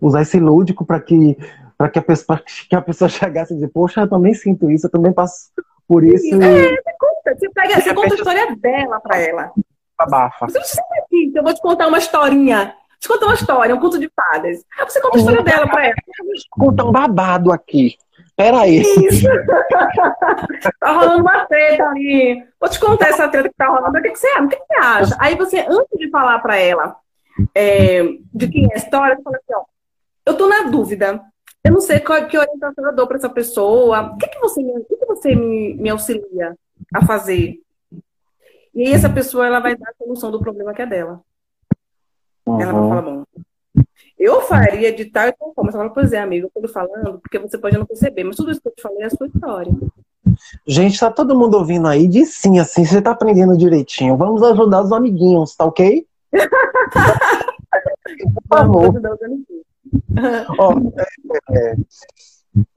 Usar 0.00 0.22
esse 0.22 0.38
lúdico 0.38 0.84
para 0.84 1.00
que 1.00 1.36
para 1.78 1.88
que 1.88 1.98
a 2.00 2.02
pessoa 2.02 2.42
que 2.68 2.74
a 2.74 2.82
pessoa 2.82 3.08
chegasse 3.08 3.52
e 3.52 3.56
dizer, 3.56 3.68
poxa, 3.68 4.00
eu 4.00 4.10
também 4.10 4.34
sinto 4.34 4.70
isso, 4.70 4.86
eu 4.86 4.90
também 4.90 5.12
passo 5.12 5.50
por 5.86 6.04
isso. 6.04 6.34
É, 6.34 6.68
você 6.68 6.82
conta, 6.98 7.38
você, 7.38 7.50
pega, 7.50 7.80
você 7.80 7.94
conta 7.94 8.14
a 8.14 8.16
história 8.16 8.56
dela 8.56 9.00
para 9.00 9.18
ela. 9.18 9.52
Abafa. 9.96 10.46
Você 10.46 10.58
não 10.58 10.62
precisa 10.62 10.82
aqui, 11.02 11.32
eu 11.34 11.42
vou 11.42 11.54
te 11.54 11.62
contar 11.62 11.86
uma 11.86 11.98
historinha. 11.98 12.74
Te 13.00 13.06
contar 13.06 13.26
uma 13.26 13.34
história, 13.34 13.74
um 13.74 13.80
conto 13.80 13.98
de 13.98 14.10
fadas. 14.14 14.64
Aí 14.76 14.84
você 14.84 15.00
conta 15.00 15.16
a 15.16 15.20
história 15.20 15.42
dela 15.42 15.68
para 15.68 15.86
ela. 15.86 15.94
Conta 16.50 16.84
um 16.84 16.90
babado 16.90 17.52
aqui. 17.52 17.96
Peraí. 18.36 18.80
Isso. 18.80 19.26
tá 20.80 20.92
rolando 20.92 21.22
uma 21.22 21.46
treta 21.46 21.84
ali. 21.84 22.44
Vou 22.60 22.68
te 22.68 22.80
contar 22.80 23.08
essa 23.08 23.28
treta 23.28 23.48
que 23.48 23.54
tá 23.56 23.68
rolando. 23.68 23.98
O 23.98 24.02
que, 24.02 24.10
que 24.10 24.18
você 24.18 24.26
acha? 24.28 24.44
O 24.44 24.48
que, 24.48 24.56
que 24.56 24.66
você 24.66 24.80
acha? 24.80 25.16
Aí 25.20 25.36
você, 25.36 25.60
antes 25.60 25.98
de 25.98 26.10
falar 26.10 26.40
para 26.40 26.56
ela 26.56 26.96
é, 27.54 28.02
de 28.34 28.48
quem 28.48 28.66
é 28.66 28.74
a 28.74 28.78
história, 28.78 29.16
você 29.16 29.22
fala 29.22 29.36
assim, 29.36 29.54
ó, 29.54 29.64
eu 30.26 30.36
tô 30.36 30.48
na 30.48 30.62
dúvida. 30.64 31.20
Eu 31.68 31.74
não 31.74 31.80
sei 31.82 32.00
qual, 32.00 32.26
que 32.26 32.38
orientação 32.38 32.86
eu 32.86 32.96
dou 32.96 33.06
para 33.06 33.18
essa 33.18 33.28
pessoa. 33.28 34.00
O 34.00 34.16
que, 34.16 34.26
que 34.26 34.38
você, 34.38 34.62
me, 34.62 34.72
o 34.72 34.84
que, 34.84 34.96
que 34.96 35.06
você 35.06 35.34
me, 35.34 35.74
me 35.74 35.90
auxilia 35.90 36.56
a 36.94 37.04
fazer? 37.04 37.60
E 38.74 38.86
aí 38.86 38.92
essa 38.92 39.10
pessoa 39.10 39.46
ela 39.46 39.60
vai 39.60 39.76
dar 39.76 39.90
a 39.90 39.94
solução 40.02 40.30
do 40.30 40.40
problema 40.40 40.72
que 40.72 40.80
é 40.80 40.86
dela. 40.86 41.20
Uhum. 42.46 42.60
Ela 42.60 42.72
vai 42.72 42.88
falar, 42.88 43.02
bom, 43.02 43.24
eu 44.18 44.40
faria 44.40 44.90
de 44.92 45.04
tal 45.04 45.28
e 45.28 45.32
tal 45.32 45.52
forma. 45.52 45.70
Você 45.70 45.76
fala, 45.76 45.90
pois 45.90 46.14
é, 46.14 46.20
amigo, 46.20 46.50
eu 46.56 46.62
tô 46.62 46.68
falando, 46.68 47.18
porque 47.20 47.38
você 47.38 47.58
pode 47.58 47.76
não 47.76 47.84
perceber, 47.84 48.24
mas 48.24 48.36
tudo 48.36 48.50
isso 48.50 48.62
que 48.62 48.68
eu 48.68 48.74
te 48.74 48.80
falei 48.80 49.02
é 49.02 49.04
a 49.04 49.10
sua 49.10 49.26
história. 49.26 49.72
Gente, 50.66 50.98
tá 50.98 51.10
todo 51.10 51.38
mundo 51.38 51.58
ouvindo 51.58 51.86
aí? 51.86 52.08
Diz 52.08 52.32
sim, 52.34 52.58
assim, 52.58 52.86
você 52.86 53.02
tá 53.02 53.10
aprendendo 53.10 53.58
direitinho. 53.58 54.16
Vamos 54.16 54.42
ajudar 54.42 54.82
os 54.82 54.92
amiguinhos, 54.92 55.54
tá 55.54 55.66
ok? 55.66 56.06
Por 56.32 56.48
favor. 58.48 58.94
Ó, 60.58 60.74
é, 60.98 61.56
é, 61.56 61.76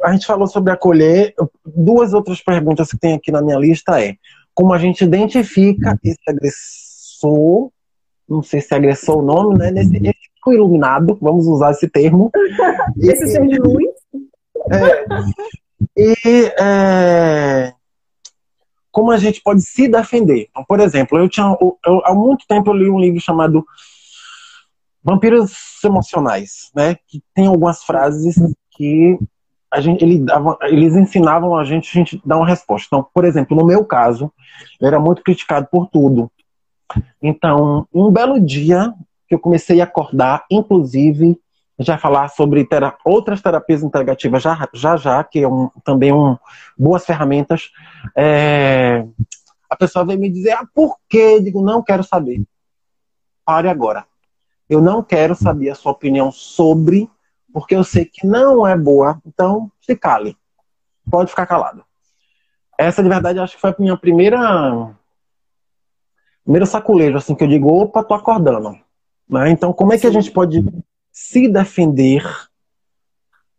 a 0.03 0.11
gente 0.13 0.25
falou 0.25 0.47
sobre 0.47 0.71
acolher. 0.71 1.33
Duas 1.65 2.13
outras 2.13 2.41
perguntas 2.41 2.89
que 2.89 2.97
tem 2.97 3.13
aqui 3.13 3.31
na 3.31 3.41
minha 3.41 3.57
lista 3.57 4.01
é 4.01 4.15
como 4.53 4.73
a 4.73 4.77
gente 4.77 5.03
identifica 5.03 5.97
esse 6.03 6.19
agressor, 6.27 7.71
não 8.27 8.43
sei 8.43 8.61
se 8.61 8.73
é 8.73 8.77
agressor 8.77 9.17
o 9.17 9.21
nome, 9.21 9.57
né? 9.57 9.71
Nesse, 9.71 9.97
esse 9.97 10.31
iluminado, 10.47 11.17
vamos 11.21 11.47
usar 11.47 11.71
esse 11.71 11.87
termo. 11.87 12.31
esse 12.99 13.27
ser 13.27 13.47
de 13.47 13.57
luz. 13.57 13.85
É, 14.71 15.05
e 15.97 16.53
é, 16.59 17.73
como 18.91 19.11
a 19.11 19.17
gente 19.17 19.41
pode 19.41 19.61
se 19.61 19.87
defender. 19.87 20.47
Então, 20.49 20.63
por 20.67 20.79
exemplo, 20.79 21.17
eu 21.17 21.29
tinha 21.29 21.55
eu, 21.85 22.01
há 22.05 22.13
muito 22.13 22.45
tempo 22.47 22.69
eu 22.69 22.73
li 22.73 22.89
um 22.89 22.99
livro 22.99 23.19
chamado 23.19 23.65
Vampiros 25.03 25.53
Emocionais, 25.83 26.71
né? 26.75 26.95
Que 27.07 27.23
tem 27.33 27.47
algumas 27.47 27.83
frases 27.83 28.35
que 28.71 29.17
a 29.71 29.79
gente, 29.79 30.03
ele 30.03 30.19
dava, 30.19 30.57
eles 30.63 30.95
ensinavam 30.95 31.55
a 31.55 31.63
gente 31.63 31.89
a 31.89 31.93
gente 31.93 32.21
dar 32.25 32.37
uma 32.37 32.47
resposta. 32.47 32.87
Então, 32.87 33.07
por 33.13 33.23
exemplo, 33.23 33.55
no 33.55 33.65
meu 33.65 33.85
caso, 33.85 34.31
eu 34.79 34.87
era 34.87 34.99
muito 34.99 35.23
criticado 35.23 35.67
por 35.71 35.87
tudo. 35.87 36.29
Então, 37.21 37.87
um 37.93 38.11
belo 38.11 38.39
dia 38.39 38.93
que 39.27 39.35
eu 39.35 39.39
comecei 39.39 39.79
a 39.79 39.85
acordar, 39.85 40.45
inclusive, 40.51 41.39
já 41.79 41.97
falar 41.97 42.27
sobre 42.29 42.65
tera 42.65 42.95
outras 43.05 43.41
terapias 43.41 43.81
integrativas 43.81 44.43
já 44.43 44.69
já, 44.73 44.97
já 44.97 45.23
que 45.23 45.39
é 45.39 45.47
um, 45.47 45.69
também 45.85 46.11
um, 46.11 46.37
boas 46.77 47.05
ferramentas. 47.05 47.71
É, 48.15 49.05
a 49.69 49.75
pessoa 49.77 50.05
veio 50.05 50.19
me 50.19 50.29
dizer, 50.29 50.51
ah, 50.51 50.67
por 50.75 50.97
quê? 51.07 51.35
Eu 51.37 51.43
digo, 51.43 51.63
não 51.63 51.81
quero 51.81 52.03
saber. 52.03 52.43
Pare 53.45 53.69
agora. 53.69 54.05
Eu 54.71 54.81
não 54.81 55.03
quero 55.03 55.35
saber 55.35 55.69
a 55.69 55.75
sua 55.75 55.91
opinião 55.91 56.31
sobre, 56.31 57.09
porque 57.51 57.75
eu 57.75 57.83
sei 57.83 58.05
que 58.05 58.25
não 58.25 58.65
é 58.65 58.77
boa. 58.77 59.21
Então, 59.25 59.69
se 59.81 59.97
cale. 59.97 60.37
Pode 61.11 61.29
ficar 61.29 61.45
calado. 61.45 61.83
Essa, 62.77 63.03
de 63.03 63.09
verdade, 63.09 63.37
acho 63.39 63.55
que 63.55 63.59
foi 63.59 63.71
a 63.71 63.75
minha 63.77 63.97
primeira. 63.97 64.95
Primeiro 66.45 66.65
saculejo, 66.65 67.17
assim, 67.17 67.35
que 67.35 67.43
eu 67.43 67.49
digo, 67.49 67.67
opa, 67.67 68.01
tô 68.01 68.13
acordando. 68.13 68.79
Né? 69.27 69.49
Então, 69.49 69.73
como 69.73 69.91
é 69.91 69.97
que 69.97 70.07
a 70.07 70.11
gente 70.11 70.31
pode 70.31 70.63
se 71.11 71.49
defender? 71.49 72.23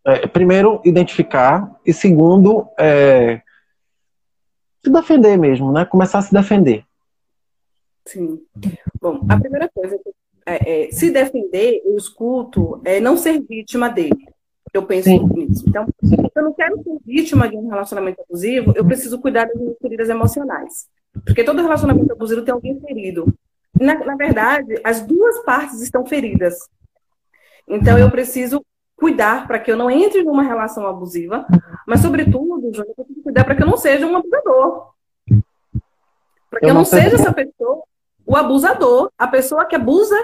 É, 0.06 0.26
primeiro, 0.26 0.80
identificar. 0.82 1.78
E 1.84 1.92
segundo, 1.92 2.70
é, 2.80 3.42
se 4.82 4.90
defender 4.90 5.36
mesmo, 5.36 5.72
né? 5.72 5.84
Começar 5.84 6.20
a 6.20 6.22
se 6.22 6.32
defender. 6.32 6.86
Sim. 8.06 8.40
Bom, 8.98 9.26
a 9.28 9.38
primeira 9.38 9.68
coisa 9.68 9.98
que 9.98 10.11
é, 10.46 10.86
é, 10.86 10.90
se 10.90 11.10
defender, 11.10 11.82
eu 11.84 11.96
escuto, 11.96 12.80
é 12.84 13.00
não 13.00 13.16
ser 13.16 13.40
vítima 13.42 13.88
dele. 13.88 14.26
Eu 14.72 14.84
penso 14.84 15.08
Sim. 15.08 15.28
nisso. 15.34 15.64
Então, 15.68 15.86
se 16.02 16.14
eu 16.14 16.42
não 16.42 16.54
quero 16.54 16.82
ser 16.82 16.98
vítima 17.04 17.48
de 17.48 17.56
um 17.56 17.68
relacionamento 17.68 18.22
abusivo, 18.22 18.72
eu 18.74 18.84
preciso 18.84 19.20
cuidar 19.20 19.46
das 19.46 19.56
minhas 19.56 19.76
feridas 19.78 20.08
emocionais. 20.08 20.88
Porque 21.26 21.44
todo 21.44 21.60
relacionamento 21.60 22.12
abusivo 22.12 22.42
tem 22.42 22.54
alguém 22.54 22.80
ferido. 22.80 23.32
Na, 23.78 23.94
na 24.04 24.16
verdade, 24.16 24.80
as 24.82 25.02
duas 25.02 25.40
partes 25.44 25.82
estão 25.82 26.06
feridas. 26.06 26.56
Então, 27.68 27.98
eu 27.98 28.10
preciso 28.10 28.64
cuidar 28.96 29.46
para 29.46 29.58
que 29.58 29.70
eu 29.70 29.76
não 29.76 29.90
entre 29.90 30.22
numa 30.22 30.42
relação 30.42 30.86
abusiva, 30.86 31.46
mas, 31.86 32.00
sobretudo, 32.00 32.70
eu 32.74 32.94
preciso 32.94 33.22
cuidar 33.22 33.44
para 33.44 33.54
que 33.54 33.62
eu 33.62 33.66
não 33.66 33.76
seja 33.76 34.06
um 34.06 34.16
abusador. 34.16 34.92
Para 36.48 36.60
que 36.60 36.66
eu, 36.66 36.68
eu 36.68 36.74
não 36.74 36.84
seja 36.84 37.16
essa 37.16 37.32
pessoa 37.32 37.82
o 38.32 38.36
abusador, 38.36 39.10
a 39.18 39.26
pessoa 39.26 39.66
que 39.66 39.76
abusa 39.76 40.16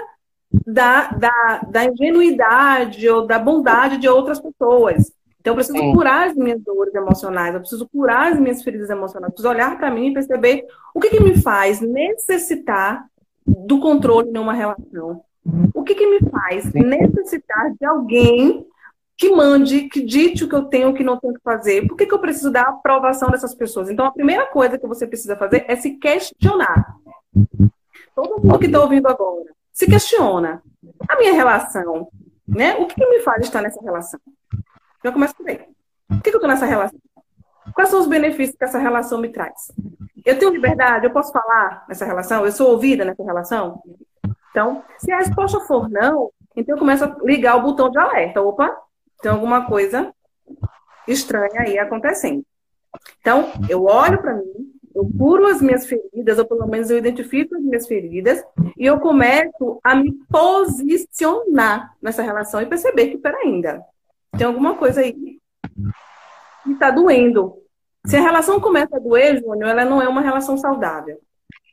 da, 0.65 1.11
da, 1.11 1.61
da 1.69 1.85
ingenuidade 1.85 3.07
ou 3.07 3.27
da 3.27 3.37
bondade 3.37 3.97
de 3.97 4.09
outras 4.09 4.39
pessoas. 4.39 5.11
Então, 5.39 5.51
eu 5.51 5.55
preciso 5.55 5.77
Sim. 5.77 5.93
curar 5.93 6.27
as 6.27 6.35
minhas 6.35 6.59
dores 6.59 6.93
emocionais, 6.95 7.53
eu 7.53 7.59
preciso 7.59 7.87
curar 7.87 8.33
as 8.33 8.39
minhas 8.39 8.63
feridas 8.63 8.89
emocionais, 8.89 9.29
eu 9.29 9.33
preciso 9.33 9.49
olhar 9.49 9.77
para 9.77 9.91
mim 9.91 10.07
e 10.07 10.13
perceber 10.13 10.65
o 10.93 10.99
que, 10.99 11.11
que 11.11 11.23
me 11.23 11.39
faz 11.39 11.81
necessitar 11.81 13.05
do 13.45 13.79
controle 13.79 14.31
numa 14.31 14.53
relação. 14.53 15.21
O 15.75 15.83
que, 15.83 15.93
que 15.93 16.07
me 16.07 16.19
faz 16.31 16.73
necessitar 16.73 17.73
de 17.79 17.85
alguém 17.85 18.65
que 19.15 19.29
mande, 19.29 19.87
que 19.87 20.01
dite 20.01 20.45
o 20.45 20.49
que 20.49 20.55
eu 20.55 20.63
tenho, 20.63 20.89
o 20.89 20.93
que 20.95 21.03
não 21.03 21.19
tenho 21.19 21.35
que 21.35 21.41
fazer. 21.43 21.87
Por 21.87 21.95
que, 21.95 22.07
que 22.07 22.13
eu 22.13 22.19
preciso 22.19 22.51
da 22.51 22.63
aprovação 22.63 23.29
dessas 23.29 23.53
pessoas? 23.53 23.89
Então, 23.89 24.05
a 24.05 24.11
primeira 24.11 24.47
coisa 24.47 24.79
que 24.79 24.87
você 24.87 25.05
precisa 25.05 25.35
fazer 25.35 25.65
é 25.67 25.75
se 25.75 25.91
questionar 25.91 26.95
todo 28.21 28.41
mundo 28.41 28.59
que 28.59 28.65
está 28.65 28.81
ouvindo 28.81 29.07
agora, 29.07 29.45
se 29.71 29.85
questiona. 29.85 30.61
A 31.07 31.15
minha 31.17 31.33
relação, 31.33 32.09
né? 32.47 32.75
O 32.75 32.85
que, 32.85 32.95
que 32.95 33.05
me 33.05 33.19
faz 33.19 33.45
estar 33.45 33.61
nessa 33.61 33.81
relação? 33.81 34.19
Já 35.03 35.11
começa 35.11 35.33
por 35.33 35.47
aí. 35.47 35.59
Por 36.07 36.21
que, 36.21 36.29
que 36.29 36.35
eu 36.35 36.39
estou 36.39 36.49
nessa 36.49 36.65
relação? 36.65 36.99
Quais 37.73 37.89
são 37.89 37.99
os 37.99 38.07
benefícios 38.07 38.57
que 38.57 38.63
essa 38.63 38.79
relação 38.79 39.19
me 39.19 39.29
traz? 39.29 39.71
Eu 40.25 40.37
tenho 40.37 40.51
liberdade? 40.51 41.05
Eu 41.05 41.11
posso 41.11 41.31
falar 41.31 41.85
nessa 41.87 42.05
relação? 42.05 42.45
Eu 42.45 42.51
sou 42.51 42.71
ouvida 42.71 43.05
nessa 43.05 43.23
relação? 43.23 43.81
Então, 44.51 44.83
se 44.97 45.11
a 45.11 45.17
resposta 45.17 45.59
for 45.61 45.89
não, 45.89 46.31
então 46.55 46.75
eu 46.75 46.79
começo 46.79 47.05
a 47.05 47.15
ligar 47.23 47.55
o 47.55 47.61
botão 47.61 47.89
de 47.89 47.97
alerta. 47.97 48.41
Opa, 48.41 48.75
tem 49.21 49.31
alguma 49.31 49.65
coisa 49.65 50.13
estranha 51.07 51.61
aí 51.61 51.77
acontecendo. 51.77 52.43
Então, 53.21 53.51
eu 53.69 53.85
olho 53.85 54.19
para 54.19 54.33
mim, 54.33 54.68
eu 54.99 55.09
curo 55.17 55.47
as 55.47 55.61
minhas 55.61 55.85
feridas, 55.85 56.37
ou 56.37 56.45
pelo 56.45 56.67
menos 56.67 56.89
eu 56.89 56.97
identifico 56.97 57.55
as 57.55 57.61
minhas 57.61 57.87
feridas, 57.87 58.43
e 58.77 58.85
eu 58.85 58.99
começo 58.99 59.79
a 59.83 59.95
me 59.95 60.11
posicionar 60.29 61.93
nessa 62.01 62.21
relação 62.21 62.61
e 62.61 62.65
perceber 62.65 63.07
que, 63.07 63.17
pera 63.17 63.37
ainda, 63.37 63.81
tem 64.37 64.45
alguma 64.45 64.75
coisa 64.75 65.01
aí 65.01 65.13
que 65.13 65.39
está 66.71 66.91
doendo. 66.91 67.55
Se 68.05 68.15
a 68.17 68.21
relação 68.21 68.59
começa 68.59 68.95
a 68.95 68.99
doer, 68.99 69.39
Júnior, 69.39 69.69
ela 69.69 69.85
não 69.85 70.01
é 70.01 70.07
uma 70.07 70.21
relação 70.21 70.57
saudável. 70.57 71.17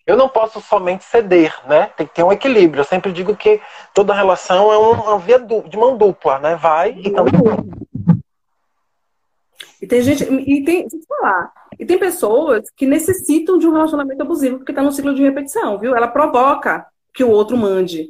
Eu 0.06 0.16
não 0.16 0.28
posso 0.28 0.60
somente 0.60 1.04
ceder, 1.04 1.52
né? 1.66 1.90
Tem 1.96 2.06
que 2.06 2.14
ter 2.14 2.22
um 2.22 2.30
equilíbrio. 2.30 2.80
Eu 2.80 2.84
sempre 2.84 3.12
digo 3.12 3.34
que 3.34 3.60
toda 3.92 4.14
relação 4.14 4.72
é 4.72 4.78
uma 4.78 5.18
via 5.18 5.38
de 5.38 5.76
mão 5.76 5.96
dupla, 5.96 6.38
né? 6.38 6.54
Vai 6.54 6.96
e 6.96 7.10
também. 7.10 7.34
E 9.86 9.88
tem 9.88 10.02
gente, 10.02 10.24
e 10.24 10.64
tem, 10.64 10.80
deixa 10.80 10.96
eu 10.96 11.16
falar, 11.16 11.52
e 11.78 11.86
tem 11.86 11.96
pessoas 11.96 12.68
que 12.76 12.84
necessitam 12.84 13.56
de 13.56 13.68
um 13.68 13.72
relacionamento 13.72 14.20
abusivo 14.20 14.56
porque 14.56 14.72
está 14.72 14.82
no 14.82 14.90
ciclo 14.90 15.14
de 15.14 15.22
repetição, 15.22 15.78
viu? 15.78 15.94
Ela 15.94 16.08
provoca 16.08 16.84
que 17.14 17.22
o 17.22 17.30
outro 17.30 17.56
mande. 17.56 18.08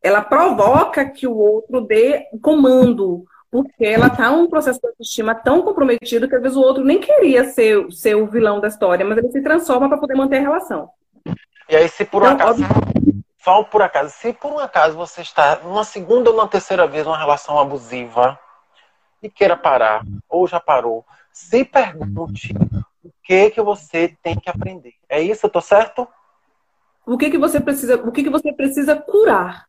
Ela 0.00 0.22
provoca 0.22 1.04
que 1.04 1.26
o 1.26 1.36
outro 1.36 1.80
dê 1.80 2.26
comando, 2.40 3.24
porque 3.50 3.84
ela 3.84 4.06
está 4.06 4.30
num 4.30 4.48
processo 4.48 4.80
de 4.80 4.86
autoestima 4.86 5.34
tão 5.34 5.62
comprometido 5.62 6.28
que 6.28 6.36
às 6.36 6.42
vezes 6.42 6.56
o 6.56 6.62
outro 6.62 6.84
nem 6.84 7.00
queria 7.00 7.46
ser, 7.46 7.90
ser 7.90 8.14
o 8.14 8.28
vilão 8.28 8.60
da 8.60 8.68
história, 8.68 9.04
mas 9.04 9.18
ele 9.18 9.32
se 9.32 9.42
transforma 9.42 9.88
para 9.88 9.98
poder 9.98 10.14
manter 10.14 10.36
a 10.36 10.42
relação. 10.42 10.90
E 11.68 11.74
aí, 11.74 11.88
se 11.88 12.04
por 12.04 12.22
um 12.22 12.26
então, 12.26 12.36
acaso, 12.36 12.62
óbvio... 12.62 13.24
só 13.42 13.64
por 13.64 13.82
acaso, 13.82 14.10
se 14.10 14.32
por 14.32 14.52
um 14.52 14.60
acaso 14.60 14.96
você 14.96 15.22
está 15.22 15.58
numa 15.64 15.82
segunda 15.82 16.30
ou 16.30 16.36
uma 16.36 16.46
terceira 16.46 16.86
vez 16.86 17.04
numa 17.04 17.18
relação 17.18 17.58
abusiva 17.58 18.38
e 19.26 19.30
queira 19.30 19.56
parar, 19.56 20.04
ou 20.28 20.46
já 20.46 20.60
parou, 20.60 21.04
se 21.32 21.64
pergunte 21.64 22.54
o 23.04 23.10
que 23.22 23.50
que 23.50 23.60
você 23.60 24.16
tem 24.22 24.38
que 24.38 24.48
aprender. 24.48 24.94
É 25.08 25.20
isso, 25.20 25.46
eu 25.46 25.50
tô 25.50 25.60
certo? 25.60 26.08
O 27.04 27.18
que 27.18 27.30
que 27.30 27.38
você 27.38 27.60
precisa, 27.60 27.96
o 27.96 28.10
que 28.10 28.24
que 28.24 28.30
você 28.30 28.52
precisa 28.52 28.96
curar? 28.96 29.66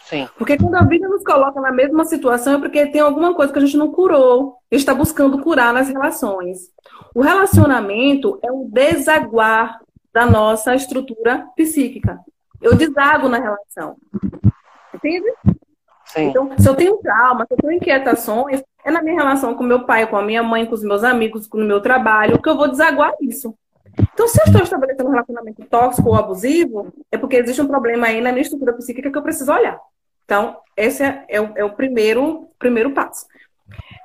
Sim. 0.00 0.26
Porque 0.38 0.56
quando 0.56 0.74
a 0.74 0.84
vida 0.84 1.06
nos 1.06 1.22
coloca 1.22 1.60
na 1.60 1.70
mesma 1.70 2.04
situação 2.04 2.54
é 2.54 2.58
porque 2.58 2.86
tem 2.86 3.00
alguma 3.00 3.34
coisa 3.34 3.52
que 3.52 3.58
a 3.58 3.62
gente 3.62 3.76
não 3.76 3.92
curou. 3.92 4.56
Está 4.70 4.94
buscando 4.94 5.42
curar 5.42 5.72
nas 5.72 5.88
relações. 5.88 6.70
O 7.14 7.20
relacionamento 7.20 8.38
é 8.42 8.50
um 8.50 8.68
desaguar 8.70 9.78
da 10.12 10.24
nossa 10.24 10.74
estrutura 10.74 11.46
psíquica. 11.54 12.18
Eu 12.60 12.74
desago 12.74 13.28
na 13.28 13.38
relação. 13.38 13.96
Entende? 14.94 15.30
Então, 16.24 16.50
se 16.58 16.68
eu 16.68 16.74
tenho 16.74 16.96
trauma, 16.98 17.46
se 17.46 17.54
eu 17.54 17.58
tenho 17.58 17.72
inquietações, 17.72 18.62
é 18.84 18.90
na 18.90 19.02
minha 19.02 19.16
relação 19.16 19.54
com 19.54 19.64
meu 19.64 19.84
pai, 19.84 20.06
com 20.06 20.16
a 20.16 20.22
minha 20.22 20.42
mãe, 20.42 20.66
com 20.66 20.74
os 20.74 20.82
meus 20.82 21.04
amigos, 21.04 21.46
com 21.46 21.58
o 21.58 21.64
meu 21.64 21.80
trabalho, 21.80 22.40
que 22.40 22.48
eu 22.48 22.56
vou 22.56 22.68
desaguar 22.68 23.12
isso. 23.20 23.54
Então, 24.14 24.28
se 24.28 24.40
eu 24.40 24.46
estou 24.46 24.62
estabelecendo 24.62 25.08
um 25.08 25.12
relacionamento 25.12 25.64
tóxico 25.64 26.08
ou 26.08 26.14
abusivo, 26.14 26.92
é 27.10 27.18
porque 27.18 27.36
existe 27.36 27.60
um 27.60 27.66
problema 27.66 28.06
aí 28.06 28.20
na 28.20 28.30
minha 28.30 28.42
estrutura 28.42 28.72
psíquica 28.72 29.10
que 29.10 29.18
eu 29.18 29.22
preciso 29.22 29.52
olhar. 29.52 29.78
Então, 30.24 30.56
esse 30.76 31.02
é, 31.02 31.24
é, 31.28 31.40
o, 31.40 31.52
é 31.56 31.64
o, 31.64 31.70
primeiro, 31.70 32.48
primeiro 32.58 32.92
passo. 32.92 33.26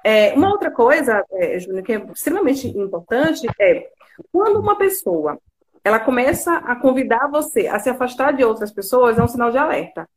É, 0.03 0.33
uma 0.33 0.49
outra 0.49 0.71
coisa, 0.71 1.23
é, 1.31 1.59
Júnior, 1.59 1.83
que 1.83 1.93
é 1.93 2.05
extremamente 2.13 2.67
importante 2.67 3.47
é 3.59 3.89
quando 4.31 4.59
uma 4.59 4.77
pessoa 4.77 5.37
ela 5.83 5.99
começa 5.99 6.55
a 6.57 6.75
convidar 6.75 7.27
você 7.29 7.67
a 7.67 7.77
se 7.77 7.89
afastar 7.89 8.33
de 8.33 8.43
outras 8.43 8.71
pessoas, 8.71 9.19
é 9.19 9.23
um 9.23 9.27
sinal 9.27 9.51
de 9.51 9.57
alerta. 9.57 10.07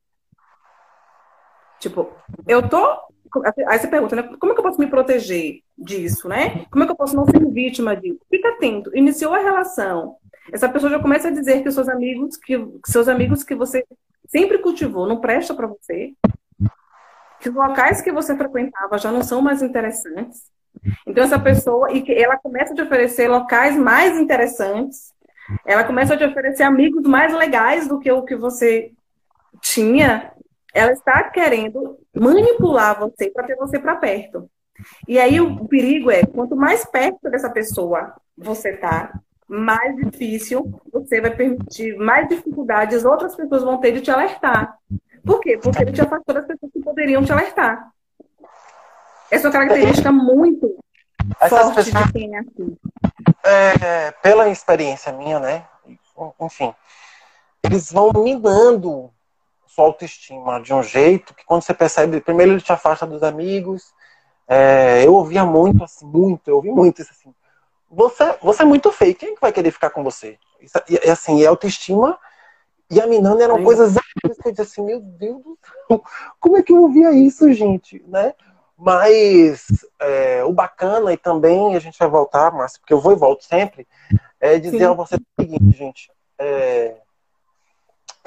Tipo, 1.79 2.11
eu 2.47 2.69
tô. 2.69 2.85
Aí 3.67 3.79
você 3.79 3.89
pergunta, 3.89 4.17
né? 4.17 4.23
Como 4.39 4.53
é 4.53 4.55
que 4.55 4.61
eu 4.61 4.65
posso 4.65 4.81
me 4.81 4.87
proteger 4.87 5.61
disso, 5.77 6.29
né? 6.29 6.65
Como 6.71 6.85
é 6.85 6.87
que 6.87 6.93
eu 6.93 6.97
posso 6.97 7.15
não 7.15 7.27
ser 7.27 7.45
vítima 7.51 7.95
disso? 7.95 8.21
Fica 8.31 8.49
atento. 8.51 8.97
Iniciou 8.97 9.35
a 9.35 9.39
relação. 9.39 10.17
Essa 10.53 10.69
pessoa 10.69 10.91
já 10.91 10.99
começa 10.99 11.29
a 11.29 11.31
dizer 11.31 11.63
que 11.63 11.71
seus 11.71 11.89
amigos, 11.89 12.37
que 12.37 12.57
seus 12.87 13.09
amigos 13.09 13.43
que 13.43 13.55
você 13.55 13.85
sempre 14.27 14.59
cultivou 14.59 15.07
não 15.07 15.21
presta 15.21 15.55
para 15.55 15.67
você. 15.67 16.15
Que 17.41 17.49
os 17.49 17.55
locais 17.55 18.01
que 18.01 18.13
você 18.13 18.37
frequentava 18.37 18.97
já 18.97 19.13
não 19.13 19.23
são 19.23 19.43
mais 19.43 19.61
interessantes. 19.61 20.51
Então 21.07 21.25
essa 21.25 21.39
pessoa 21.39 21.93
e 21.93 22.03
que 22.03 22.13
ela 22.13 22.37
começa 22.37 22.73
a 22.73 22.77
te 22.77 22.83
oferecer 22.83 23.29
locais 23.29 23.77
mais 23.77 24.19
interessantes. 24.19 25.13
Ela 25.65 25.85
começa 25.85 26.15
a 26.15 26.17
te 26.17 26.25
oferecer 26.25 26.63
amigos 26.63 27.03
mais 27.03 27.33
legais 27.33 27.87
do 27.87 27.99
que 27.99 28.11
o 28.11 28.23
que 28.23 28.37
você 28.37 28.93
tinha 29.61 30.33
ela 30.77 30.93
está 30.93 31.23
querendo 31.31 31.99
manipular 32.15 32.99
você 33.01 33.31
para 33.31 33.47
ter 33.47 33.57
você 33.57 33.79
para 33.79 33.97
perto. 33.97 34.51
E 35.09 35.19
aí 35.19 35.41
o 35.41 35.67
perigo 35.67 36.11
é, 36.11 36.23
quanto 36.27 36.55
mais 36.55 36.85
perto 36.85 37.31
dessa 37.31 37.49
pessoa 37.49 38.15
você 38.37 38.77
tá, 38.77 39.19
mais 39.49 39.97
difícil 39.97 40.79
você 40.93 41.19
vai 41.19 41.35
permitir, 41.35 41.97
mais 41.97 42.29
dificuldades 42.29 43.07
outras 43.07 43.35
pessoas 43.35 43.63
vão 43.63 43.79
ter 43.79 43.93
de 43.93 44.03
te 44.03 44.11
alertar. 44.11 44.77
Por 45.25 45.41
quê? 45.41 45.57
Porque 45.57 45.81
ele 45.81 45.93
te 45.93 46.03
afastou 46.03 46.35
das 46.35 46.47
pessoas 46.47 46.71
que 46.71 46.81
poderiam 46.81 47.25
te 47.25 47.33
alertar. 47.33 47.91
Essa 49.31 49.47
é 49.47 49.51
uma 49.51 49.53
característica 49.53 50.13
muito 50.13 50.79
Essas 51.41 51.59
forte 51.59 51.85
pessoas, 51.87 52.05
de 52.05 52.13
quem 52.13 52.37
é 52.37 52.41
assim. 52.41 52.77
É, 53.43 54.11
pela 54.23 54.51
experiência 54.51 55.11
minha, 55.11 55.41
né? 55.41 55.65
Enfim, 56.39 56.75
eles 57.65 57.91
vão 57.91 58.13
minando 58.13 59.11
sua 59.77 59.85
autoestima 59.85 60.59
de 60.61 60.73
um 60.73 60.83
jeito 60.83 61.35
que 61.35 61.45
quando 61.45 61.63
você 61.63 61.75
percebe, 61.75 62.21
primeiro 62.21 62.53
ele 62.53 62.63
te 62.63 62.73
afasta 62.73 63.07
dos 63.07 63.23
amigos. 63.23 63.95
É, 64.49 65.05
eu 65.05 65.13
ouvia 65.15 65.45
muito, 65.45 65.85
assim, 65.85 66.07
muito, 66.07 66.49
eu 66.49 66.57
ouvi 66.57 66.71
muito 66.71 67.03
isso 67.03 67.11
assim. 67.13 67.35
Você, 67.91 68.37
você 68.43 68.63
é 68.63 68.65
muito 68.65 68.91
feio, 68.91 69.15
quem 69.15 69.35
é 69.35 69.37
vai 69.41 69.53
querer 69.53 69.71
ficar 69.71 69.91
com 69.91 70.03
você? 70.03 70.39
Isso, 70.61 70.79
e, 70.89 71.11
assim, 71.11 71.39
e 71.39 71.47
autoestima 71.47 72.19
e 72.91 73.01
a 73.01 73.07
Minana 73.07 73.43
eram 73.43 73.59
Sim. 73.59 73.65
coisas 73.65 73.95
que 73.95 74.49
eu 74.49 74.51
disse 74.51 74.63
assim, 74.63 74.83
meu 74.83 75.01
Deus 75.01 75.43
do 75.43 75.59
céu, 75.89 76.03
como 76.41 76.57
é 76.57 76.63
que 76.63 76.73
eu 76.73 76.81
ouvia 76.83 77.13
isso, 77.13 77.53
gente, 77.53 78.03
né? 78.07 78.33
Mas 78.79 79.67
é, 80.01 80.45
o 80.45 80.53
bacana, 80.53 81.13
e 81.13 81.17
também 81.17 81.77
a 81.77 81.79
gente 81.79 81.99
vai 81.99 82.09
voltar, 82.09 82.53
Márcia, 82.53 82.81
porque 82.81 82.93
eu 82.93 83.01
vou 83.01 83.13
e 83.13 83.17
volto 83.17 83.45
sempre, 83.45 83.87
é 84.41 84.59
dizer 84.59 84.79
Sim. 84.79 84.85
a 84.85 84.93
você 84.93 85.17
o 85.17 85.43
seguinte, 85.43 85.77
gente. 85.77 86.11
É, 86.39 86.97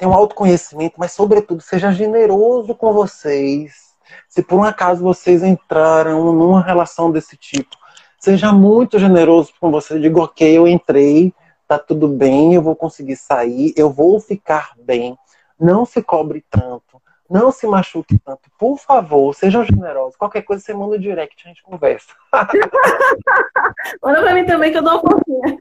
tenha 0.00 0.10
um 0.10 0.14
autoconhecimento, 0.14 0.94
mas, 0.96 1.12
sobretudo, 1.12 1.60
seja 1.60 1.92
generoso 1.92 2.74
com 2.74 2.90
vocês. 2.90 3.90
Se 4.30 4.42
por 4.42 4.58
um 4.58 4.64
acaso 4.64 5.02
vocês 5.02 5.42
entraram 5.42 6.32
numa 6.32 6.62
relação 6.62 7.12
desse 7.12 7.36
tipo, 7.36 7.76
seja 8.18 8.50
muito 8.50 8.98
generoso 8.98 9.52
com 9.60 9.70
você. 9.70 10.00
Diga, 10.00 10.22
ok, 10.22 10.56
eu 10.56 10.66
entrei, 10.66 11.34
tá 11.68 11.78
tudo 11.78 12.08
bem, 12.08 12.54
eu 12.54 12.62
vou 12.62 12.74
conseguir 12.74 13.16
sair, 13.16 13.74
eu 13.76 13.90
vou 13.90 14.18
ficar 14.18 14.72
bem. 14.82 15.18
Não 15.60 15.84
se 15.84 16.02
cobre 16.02 16.42
tanto. 16.48 17.00
Não 17.30 17.52
se 17.52 17.64
machuque 17.64 18.18
tanto. 18.18 18.50
Por 18.58 18.76
favor, 18.76 19.32
sejam 19.32 19.64
generosos. 19.64 20.16
Qualquer 20.16 20.42
coisa 20.42 20.64
você 20.64 20.74
manda 20.74 20.96
um 20.96 20.98
direct, 20.98 21.40
a 21.44 21.48
gente 21.48 21.62
conversa. 21.62 22.12
manda 24.02 24.20
pra 24.20 24.34
mim 24.34 24.44
também 24.44 24.72
que 24.72 24.78
eu 24.78 24.82
dou 24.82 24.94
uma 24.94 25.00
forcinha. 25.00 25.58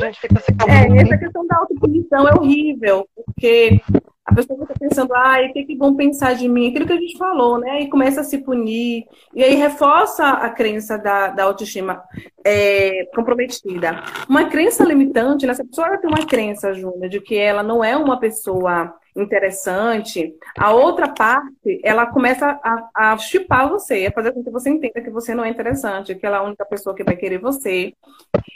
a 0.00 0.04
gente 0.06 0.20
fica 0.20 0.40
se 0.40 0.52
É, 0.68 1.02
essa 1.02 1.16
questão 1.16 1.46
da 1.46 1.56
autopunição 1.58 2.26
é 2.28 2.34
horrível, 2.34 3.08
porque 3.24 3.80
a 4.24 4.34
pessoa 4.34 4.58
fica 4.58 4.74
pensando, 4.76 5.14
ai, 5.14 5.46
o 5.46 5.52
que, 5.52 5.64
que 5.64 5.76
vão 5.76 5.94
pensar 5.94 6.34
de 6.34 6.48
mim? 6.48 6.70
Aquilo 6.70 6.86
que 6.86 6.92
a 6.92 7.00
gente 7.00 7.16
falou, 7.16 7.60
né? 7.60 7.82
E 7.82 7.88
começa 7.88 8.22
a 8.22 8.24
se 8.24 8.38
punir. 8.38 9.04
E 9.32 9.44
aí 9.44 9.54
reforça 9.54 10.28
a 10.28 10.50
crença 10.50 10.98
da, 10.98 11.28
da 11.28 11.44
autoestima 11.44 12.02
é, 12.44 13.08
comprometida. 13.14 14.02
Uma 14.28 14.46
crença 14.46 14.84
limitante, 14.84 15.46
né? 15.46 15.54
Se 15.54 15.62
a 15.62 15.64
pessoa 15.64 15.98
tem 15.98 16.10
uma 16.10 16.26
crença, 16.26 16.74
Júlia, 16.74 17.08
de 17.08 17.20
que 17.20 17.36
ela 17.36 17.62
não 17.62 17.84
é 17.84 17.96
uma 17.96 18.18
pessoa 18.18 18.92
interessante, 19.16 20.34
a 20.58 20.72
outra 20.72 21.08
parte, 21.08 21.80
ela 21.82 22.06
começa 22.06 22.60
a, 22.62 23.12
a 23.12 23.18
chipar 23.18 23.68
você, 23.68 24.06
a 24.06 24.12
fazer 24.12 24.32
com 24.32 24.44
que 24.44 24.50
você 24.50 24.70
entenda 24.70 25.00
que 25.00 25.10
você 25.10 25.34
não 25.34 25.44
é 25.44 25.48
interessante, 25.48 26.14
que 26.14 26.26
ela 26.26 26.36
é 26.36 26.40
a 26.40 26.44
única 26.44 26.64
pessoa 26.64 26.94
que 26.94 27.02
vai 27.02 27.16
querer 27.16 27.38
você. 27.38 27.94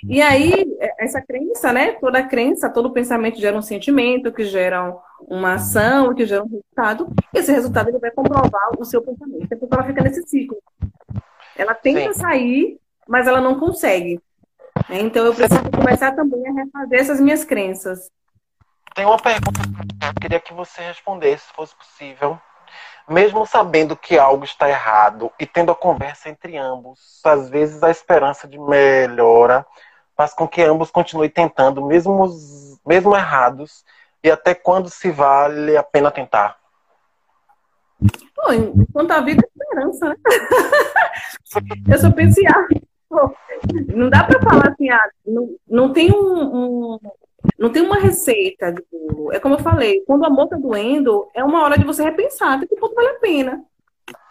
E 0.07 0.21
aí, 0.21 0.53
é, 0.79 1.05
essa 1.05 1.21
crença, 1.21 1.73
né? 1.73 1.93
Toda 1.93 2.23
crença, 2.23 2.69
todo 2.69 2.93
pensamento 2.93 3.41
gera 3.41 3.57
um 3.57 3.63
sentimento, 3.63 4.33
que 4.33 4.45
gera 4.45 4.95
uma 5.23 5.55
ação, 5.55 6.15
que 6.15 6.27
gera 6.27 6.45
um 6.45 6.49
resultado. 6.49 7.09
E 7.35 7.39
esse 7.39 7.51
resultado 7.53 7.89
ele 7.89 7.99
vai 7.99 8.11
comprovar 8.11 8.71
o 8.79 8.85
seu 8.85 9.03
pensamento. 9.03 9.49
Então, 9.51 9.69
ela 9.73 9.85
fica 9.85 10.03
nesse 10.03 10.23
ciclo. 10.29 10.59
Ela 11.57 11.75
tenta 11.75 12.13
Sim. 12.13 12.21
sair, 12.21 12.81
mas 13.09 13.27
ela 13.27 13.41
não 13.41 13.59
consegue. 13.59 14.21
Então, 14.89 15.25
eu 15.25 15.35
preciso 15.35 15.71
começar 15.71 16.13
também 16.13 16.47
a 16.49 16.53
refazer 16.53 16.99
essas 16.99 17.21
minhas 17.21 17.45
crenças. 17.45 18.11
Tem 18.95 19.07
uma 19.07 19.19
pergunta 19.19 19.61
que 19.63 20.07
eu 20.07 20.15
queria 20.21 20.41
que 20.41 20.53
você 20.53 20.83
respondesse, 20.83 21.47
se 21.47 21.53
fosse 21.53 21.75
possível. 21.77 22.39
Mesmo 23.09 23.47
sabendo 23.47 23.97
que 23.97 24.19
algo 24.19 24.45
está 24.45 24.69
errado 24.69 25.33
e 25.39 25.47
tendo 25.47 25.73
a 25.73 25.77
conversa 25.77 26.29
entre 26.29 26.57
ambos, 26.57 27.21
às 27.25 27.49
vezes 27.49 27.83
a 27.83 27.91
esperança 27.91 28.47
de 28.47 28.59
melhora 28.59 29.67
faz 30.17 30.35
com 30.35 30.47
que 30.47 30.63
ambos 30.63 30.91
continuem 30.91 31.31
tentando, 31.31 31.85
mesmo, 31.85 32.29
mesmo 32.87 33.17
errados, 33.17 33.85
e 34.23 34.31
até 34.31 34.55
quando 34.55 34.91
se 34.91 35.11
vale 35.11 35.77
a 35.77 35.83
pena 35.83 36.11
tentar. 36.11 36.59
Pô, 38.35 38.53
enquanto 38.53 39.11
a 39.13 39.21
vida 39.21 39.43
é 39.43 39.49
esperança, 39.49 40.09
né? 40.09 40.17
eu 41.91 41.99
só 41.99 42.13
pensei, 42.13 42.45
ah, 42.47 42.69
não 43.89 44.09
dá 44.09 44.25
para 44.25 44.41
falar 44.43 44.69
assim, 44.69 44.89
ah, 44.91 45.11
não, 45.27 45.57
não 45.67 45.93
tem 45.93 46.13
um, 46.13 46.95
um, 46.95 46.99
não 47.59 47.71
tem 47.71 47.83
uma 47.83 47.99
receita 47.99 48.73
de 48.73 48.83
bolo. 48.91 49.33
É 49.33 49.41
como 49.41 49.55
eu 49.55 49.59
falei, 49.59 50.03
quando 50.07 50.23
o 50.23 50.27
amor 50.27 50.49
tá 50.49 50.57
doendo, 50.57 51.29
é 51.35 51.43
uma 51.45 51.63
hora 51.63 51.79
de 51.79 51.85
você 51.85 52.03
repensar 52.03 52.55
até 52.55 52.67
que 52.67 52.77
ponto 52.77 52.95
vale 52.95 53.09
a 53.09 53.19
pena. 53.21 53.65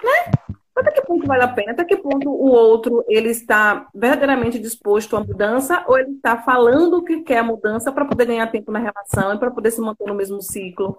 Né? 0.03 0.31
Até 0.75 0.91
que 0.91 1.01
ponto 1.01 1.27
vale 1.27 1.43
a 1.43 1.47
pena? 1.47 1.71
Até 1.71 1.83
que 1.83 1.97
ponto 1.97 2.29
o 2.29 2.49
outro 2.49 3.03
ele 3.07 3.29
está 3.29 3.87
verdadeiramente 3.93 4.59
disposto 4.59 5.17
à 5.17 5.19
mudança 5.19 5.83
ou 5.87 5.97
ele 5.97 6.11
está 6.11 6.37
falando 6.37 7.03
que 7.03 7.21
quer 7.21 7.39
a 7.39 7.43
mudança 7.43 7.91
para 7.91 8.05
poder 8.05 8.25
ganhar 8.25 8.47
tempo 8.47 8.71
na 8.71 8.79
relação 8.79 9.33
e 9.33 9.37
para 9.37 9.51
poder 9.51 9.71
se 9.71 9.81
manter 9.81 10.05
no 10.05 10.15
mesmo 10.15 10.41
ciclo? 10.41 10.97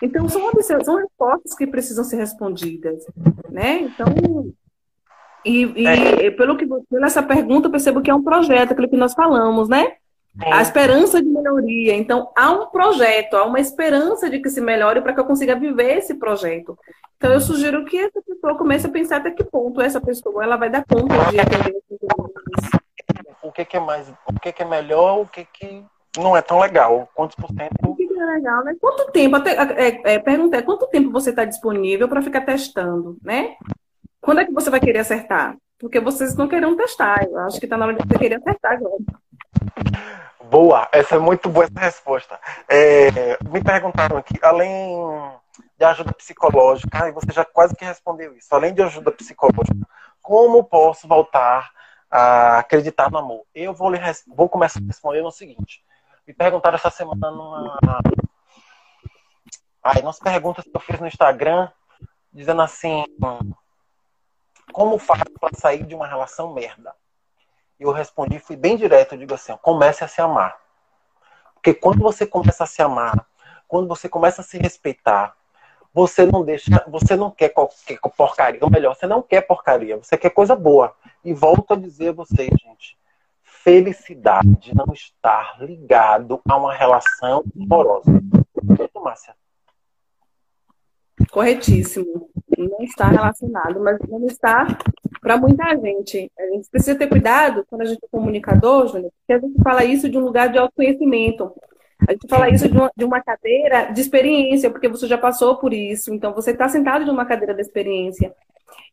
Então 0.00 0.28
são, 0.28 0.42
são 0.84 0.96
respostas 0.96 1.54
que 1.56 1.66
precisam 1.66 2.04
ser 2.04 2.16
respondidas, 2.16 3.04
né? 3.50 3.80
Então 3.80 4.06
E, 5.44 5.62
e 5.76 5.86
é. 5.86 6.30
pelo 6.32 6.56
que 6.56 6.66
pela 6.66 7.06
essa 7.06 7.22
pergunta, 7.22 7.68
eu 7.68 7.70
percebo 7.70 8.02
que 8.02 8.10
é 8.10 8.14
um 8.14 8.22
projeto, 8.22 8.72
aquilo 8.72 8.88
que 8.88 8.96
nós 8.96 9.14
falamos, 9.14 9.68
né? 9.68 9.94
É. 10.42 10.52
A 10.52 10.62
esperança 10.62 11.22
de 11.22 11.28
melhoria. 11.28 11.94
Então, 11.94 12.30
há 12.36 12.50
um 12.52 12.66
projeto, 12.66 13.36
há 13.36 13.44
uma 13.44 13.60
esperança 13.60 14.28
de 14.28 14.38
que 14.38 14.50
se 14.50 14.60
melhore 14.60 15.00
para 15.00 15.14
que 15.14 15.20
eu 15.20 15.24
consiga 15.24 15.58
viver 15.58 15.98
esse 15.98 16.14
projeto. 16.14 16.78
Então, 17.16 17.32
eu 17.32 17.40
sugiro 17.40 17.84
que 17.84 17.96
essa 17.96 18.20
pessoa 18.20 18.56
comece 18.58 18.86
a 18.86 18.90
pensar 18.90 19.16
até 19.16 19.30
que 19.30 19.44
ponto 19.44 19.80
essa 19.80 20.00
pessoa 20.00 20.44
ela 20.44 20.56
vai 20.56 20.68
dar 20.68 20.84
conta 20.84 21.14
de 21.30 21.40
atender 21.40 21.74
O 23.42 23.50
que, 23.50 23.64
que 23.64 23.76
é 23.76 23.80
mais, 23.80 24.08
o 24.08 24.40
que, 24.40 24.52
que 24.52 24.62
é 24.62 24.66
melhor, 24.66 25.20
o 25.20 25.26
que, 25.26 25.46
que 25.46 25.82
não 26.18 26.36
é 26.36 26.42
tão 26.42 26.58
legal? 26.58 27.08
Quantos 27.14 27.36
por 27.36 27.48
cento? 27.48 27.72
O 27.86 27.96
que, 27.96 28.06
que 28.06 28.20
é 28.20 28.24
legal, 28.24 28.62
né? 28.64 28.76
Quanto 28.78 29.10
tempo? 29.12 29.36
Até, 29.36 29.52
é, 29.52 30.14
é, 30.14 30.18
pergunta 30.18 30.56
é 30.58 30.62
quanto 30.62 30.86
tempo 30.88 31.10
você 31.10 31.30
está 31.30 31.44
disponível 31.44 32.08
para 32.08 32.22
ficar 32.22 32.42
testando, 32.42 33.16
né? 33.22 33.54
Quando 34.20 34.40
é 34.40 34.44
que 34.44 34.52
você 34.52 34.68
vai 34.68 34.80
querer 34.80 34.98
acertar? 34.98 35.56
Porque 35.78 36.00
vocês 36.00 36.36
não 36.36 36.48
querem 36.48 36.76
testar. 36.76 37.24
Eu 37.24 37.38
acho 37.40 37.58
que 37.58 37.66
está 37.66 37.76
na 37.76 37.86
hora 37.86 37.94
de 37.94 38.06
você 38.06 38.18
querer 38.18 38.36
acertar 38.36 38.72
agora. 38.72 38.94
Boa, 40.48 40.88
essa 40.92 41.16
é 41.16 41.18
muito 41.18 41.48
boa 41.48 41.64
essa 41.64 41.80
resposta. 41.80 42.40
É, 42.68 43.36
me 43.48 43.62
perguntaram 43.62 44.16
aqui, 44.16 44.38
além 44.42 44.96
de 45.76 45.84
ajuda 45.84 46.12
psicológica, 46.12 47.08
e 47.08 47.12
você 47.12 47.32
já 47.32 47.44
quase 47.44 47.74
que 47.74 47.84
respondeu 47.84 48.36
isso, 48.36 48.54
além 48.54 48.72
de 48.72 48.82
ajuda 48.82 49.10
psicológica, 49.10 49.86
como 50.22 50.62
posso 50.62 51.08
voltar 51.08 51.70
a 52.10 52.58
acreditar 52.58 53.10
no 53.10 53.18
amor? 53.18 53.44
Eu 53.54 53.74
vou, 53.74 53.90
lhe, 53.90 53.98
vou 54.28 54.48
começar 54.48 54.78
a 54.78 54.86
responder 54.86 55.22
no 55.22 55.32
seguinte. 55.32 55.84
Me 56.26 56.32
perguntaram 56.32 56.76
essa 56.76 56.90
semana 56.90 57.30
numa. 57.30 57.78
Ai, 59.82 60.00
umas 60.00 60.18
perguntas 60.18 60.64
que 60.64 60.76
eu 60.76 60.80
fiz 60.80 61.00
no 61.00 61.06
Instagram, 61.06 61.68
dizendo 62.32 62.62
assim 62.62 63.04
como 64.72 64.98
faz 64.98 65.22
para 65.40 65.56
sair 65.56 65.84
de 65.84 65.94
uma 65.94 66.06
relação 66.06 66.52
merda? 66.52 66.94
E 67.78 67.82
eu 67.82 67.92
respondi, 67.92 68.38
fui 68.38 68.56
bem 68.56 68.76
direto, 68.76 69.14
eu 69.14 69.18
digo 69.18 69.34
assim, 69.34 69.56
comece 69.62 70.02
a 70.02 70.08
se 70.08 70.20
amar. 70.20 70.56
Porque 71.54 71.74
quando 71.74 72.00
você 72.00 72.26
começa 72.26 72.64
a 72.64 72.66
se 72.66 72.80
amar, 72.82 73.26
quando 73.68 73.88
você 73.88 74.08
começa 74.08 74.40
a 74.40 74.44
se 74.44 74.58
respeitar, 74.58 75.36
você 75.92 76.26
não 76.26 76.44
deixa, 76.44 76.84
você 76.88 77.16
não 77.16 77.30
quer 77.30 77.48
qualquer 77.50 77.98
porcaria, 78.16 78.60
ou 78.62 78.70
melhor, 78.70 78.94
você 78.94 79.06
não 79.06 79.22
quer 79.22 79.40
porcaria, 79.42 79.96
você 79.96 80.16
quer 80.16 80.30
coisa 80.30 80.54
boa. 80.54 80.94
E 81.24 81.32
volto 81.32 81.72
a 81.72 81.76
dizer 81.76 82.10
a 82.10 82.12
vocês, 82.12 82.50
gente, 82.50 82.98
felicidade 83.42 84.74
não 84.74 84.92
estar 84.92 85.56
ligado 85.60 86.40
a 86.48 86.56
uma 86.56 86.72
relação 86.72 87.42
amorosa. 87.58 88.10
Márcia. 89.06 89.36
Corretíssimo. 91.30 92.28
Não 92.58 92.82
está 92.82 93.08
relacionado, 93.08 93.80
mas 93.80 93.98
não 94.08 94.26
está 94.26 94.66
para 95.26 95.36
muita 95.36 95.76
gente. 95.76 96.30
A 96.38 96.46
gente 96.52 96.70
precisa 96.70 96.96
ter 96.96 97.08
cuidado 97.08 97.66
quando 97.68 97.82
a 97.82 97.84
gente 97.84 97.98
é 98.00 98.08
comunicador, 98.08 98.86
Júnior, 98.86 99.10
porque 99.18 99.32
a 99.32 99.40
gente 99.40 99.60
fala 99.60 99.84
isso 99.84 100.08
de 100.08 100.16
um 100.16 100.20
lugar 100.20 100.52
de 100.52 100.56
autoconhecimento. 100.56 101.52
A 102.06 102.12
gente 102.12 102.28
fala 102.28 102.48
isso 102.48 102.68
de 102.68 102.76
uma, 102.78 102.92
de 102.96 103.04
uma 103.04 103.20
cadeira 103.20 103.92
de 103.92 104.00
experiência, 104.00 104.70
porque 104.70 104.88
você 104.88 105.08
já 105.08 105.18
passou 105.18 105.56
por 105.56 105.74
isso. 105.74 106.14
Então, 106.14 106.32
você 106.32 106.52
está 106.52 106.68
sentado 106.68 107.04
de 107.04 107.10
uma 107.10 107.26
cadeira 107.26 107.52
de 107.52 107.60
experiência. 107.60 108.32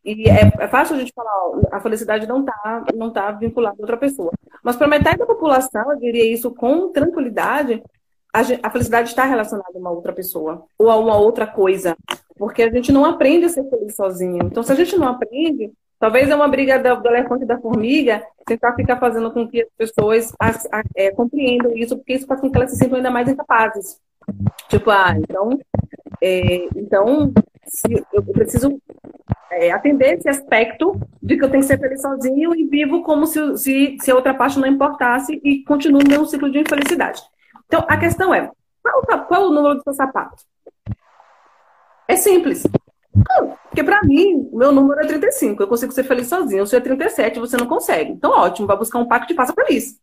E 0.04 0.28
é, 0.28 0.50
é 0.58 0.66
fácil 0.66 0.96
a 0.96 0.98
gente 0.98 1.12
falar, 1.14 1.30
ó, 1.30 1.60
a 1.70 1.78
felicidade 1.78 2.26
não 2.26 2.40
está 2.40 2.84
não 2.96 3.12
tá 3.12 3.30
vinculada 3.30 3.76
a 3.78 3.82
outra 3.82 3.96
pessoa. 3.96 4.32
Mas 4.60 4.74
para 4.74 4.88
metade 4.88 5.18
da 5.18 5.26
população, 5.26 5.92
eu 5.92 6.00
diria 6.00 6.26
isso 6.26 6.50
com 6.52 6.90
tranquilidade, 6.90 7.80
a, 8.32 8.40
a 8.60 8.70
felicidade 8.70 9.10
está 9.10 9.24
relacionada 9.24 9.70
a 9.72 9.78
uma 9.78 9.92
outra 9.92 10.12
pessoa 10.12 10.66
ou 10.76 10.90
a 10.90 10.96
uma 10.96 11.16
outra 11.16 11.46
coisa. 11.46 11.96
Porque 12.36 12.64
a 12.64 12.72
gente 12.72 12.90
não 12.90 13.04
aprende 13.04 13.44
a 13.44 13.48
ser 13.48 13.62
feliz 13.70 13.94
sozinho. 13.94 14.40
Então, 14.46 14.64
se 14.64 14.72
a 14.72 14.74
gente 14.74 14.96
não 14.96 15.06
aprende, 15.06 15.70
talvez 16.04 16.28
é 16.28 16.36
uma 16.36 16.48
briga 16.48 16.78
do, 16.78 17.00
do 17.00 17.08
elefante 17.08 17.44
e 17.44 17.46
da 17.46 17.58
formiga 17.58 18.22
tentar 18.44 18.74
ficar 18.74 18.98
fazendo 18.98 19.30
com 19.30 19.48
que 19.48 19.62
as 19.62 19.68
pessoas 19.74 20.34
as, 20.38 20.66
a, 20.66 20.82
é, 20.94 21.10
compreendam 21.10 21.74
isso, 21.74 21.96
porque 21.96 22.12
isso 22.12 22.26
faz 22.26 22.42
com 22.42 22.50
que 22.50 22.58
elas 22.58 22.70
se 22.72 22.76
sintam 22.76 22.98
ainda 22.98 23.10
mais 23.10 23.26
incapazes. 23.26 23.98
Tipo, 24.68 24.90
ah, 24.90 25.16
então, 25.16 25.58
é, 26.20 26.66
então 26.76 27.32
eu 28.12 28.22
preciso 28.22 28.78
é, 29.50 29.70
atender 29.70 30.18
esse 30.18 30.28
aspecto 30.28 30.94
de 31.22 31.38
que 31.38 31.44
eu 31.44 31.50
tenho 31.50 31.62
que 31.62 31.68
ser 31.68 31.80
feliz 31.80 32.02
sozinho 32.02 32.54
e 32.54 32.66
vivo 32.66 33.02
como 33.02 33.26
se, 33.26 33.56
se, 33.56 33.96
se 33.98 34.10
a 34.10 34.14
outra 34.14 34.34
parte 34.34 34.58
não 34.58 34.68
importasse 34.68 35.40
e 35.42 35.64
continuo 35.64 36.02
no 36.02 36.10
meu 36.10 36.26
ciclo 36.26 36.50
de 36.50 36.58
infelicidade. 36.58 37.22
Então, 37.64 37.82
a 37.88 37.96
questão 37.96 38.34
é, 38.34 38.50
qual, 38.82 39.24
qual 39.26 39.46
o 39.46 39.54
número 39.54 39.76
do 39.76 39.82
seu 39.82 39.94
sapato? 39.94 40.36
É 42.06 42.14
simples. 42.14 42.62
Porque 43.68 43.84
para 43.84 44.02
mim, 44.02 44.48
o 44.52 44.58
meu 44.58 44.72
número 44.72 45.00
é 45.00 45.06
35. 45.06 45.62
Eu 45.62 45.68
consigo 45.68 45.92
ser 45.92 46.04
feliz 46.04 46.28
sozinho. 46.28 46.62
O 46.62 46.66
seu 46.66 46.78
é 46.78 46.82
37, 46.82 47.38
você 47.38 47.56
não 47.56 47.66
consegue. 47.66 48.12
Então, 48.12 48.30
ótimo, 48.30 48.66
vai 48.66 48.76
buscar 48.76 48.98
um 48.98 49.06
pacto 49.06 49.28
de 49.28 49.34
faça 49.34 49.52
feliz. 49.52 50.00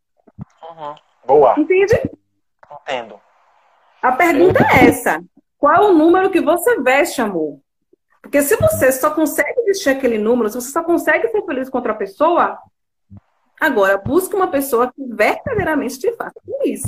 Uhum. 0.64 0.96
Boa. 1.26 1.56
Entende? 1.58 2.10
Entendo. 2.82 3.20
A 4.02 4.12
pergunta 4.12 4.64
é 4.64 4.86
essa. 4.88 5.24
Qual 5.58 5.74
é 5.74 5.80
o 5.80 5.94
número 5.94 6.30
que 6.30 6.42
você 6.42 6.80
veste, 6.82 7.22
amor? 7.22 7.60
Porque 8.22 8.42
se 8.42 8.56
você 8.56 8.92
só 8.92 9.12
consegue 9.12 9.62
vestir 9.64 9.90
aquele 9.90 10.18
número, 10.18 10.50
se 10.50 10.56
você 10.56 10.72
só 10.72 10.84
consegue 10.84 11.28
ser 11.30 11.46
feliz 11.46 11.70
com 11.70 11.78
outra 11.78 11.94
pessoa, 11.94 12.58
agora 13.60 13.98
busque 13.98 14.36
uma 14.36 14.48
pessoa 14.48 14.92
que 14.92 15.04
verdadeiramente 15.06 16.00
te 16.00 16.12
faça 16.14 16.40
feliz. 16.46 16.82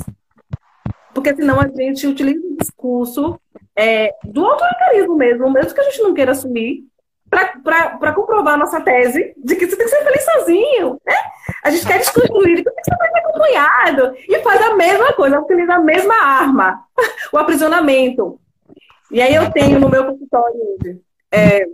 Porque 1.13 1.35
senão 1.35 1.59
a 1.59 1.67
gente 1.67 2.07
utiliza 2.07 2.45
o 2.45 2.57
discurso 2.57 3.39
é, 3.75 4.13
do 4.23 4.45
autoritarismo 4.45 5.15
mesmo, 5.15 5.49
mesmo 5.49 5.73
que 5.73 5.81
a 5.81 5.83
gente 5.83 6.01
não 6.01 6.13
queira 6.13 6.31
assumir, 6.31 6.83
para 7.29 8.13
comprovar 8.13 8.53
a 8.53 8.57
nossa 8.57 8.79
tese 8.81 9.33
de 9.37 9.55
que 9.55 9.65
você 9.65 9.75
tem 9.75 9.85
que 9.85 9.91
ser 9.91 10.03
feliz 10.03 10.23
sozinho, 10.23 11.01
né? 11.05 11.15
A 11.63 11.71
gente 11.71 11.87
quer 11.87 11.97
desconstruir 11.97 12.63
que 12.63 12.69
você 12.69 12.81
ser 12.83 12.97
mais 12.99 13.15
acompanhado. 13.15 14.15
E 14.29 14.39
faz 14.39 14.61
a 14.61 14.75
mesma 14.75 15.13
coisa, 15.13 15.39
utiliza 15.39 15.73
a 15.73 15.79
mesma 15.79 16.13
arma, 16.13 16.85
o 17.33 17.37
aprisionamento. 17.37 18.39
E 19.09 19.21
aí 19.21 19.33
eu 19.33 19.51
tenho 19.51 19.79
no 19.79 19.89
meu 19.89 20.05
consultório 20.05 20.55
hoje 20.55 21.01
é, 21.31 21.65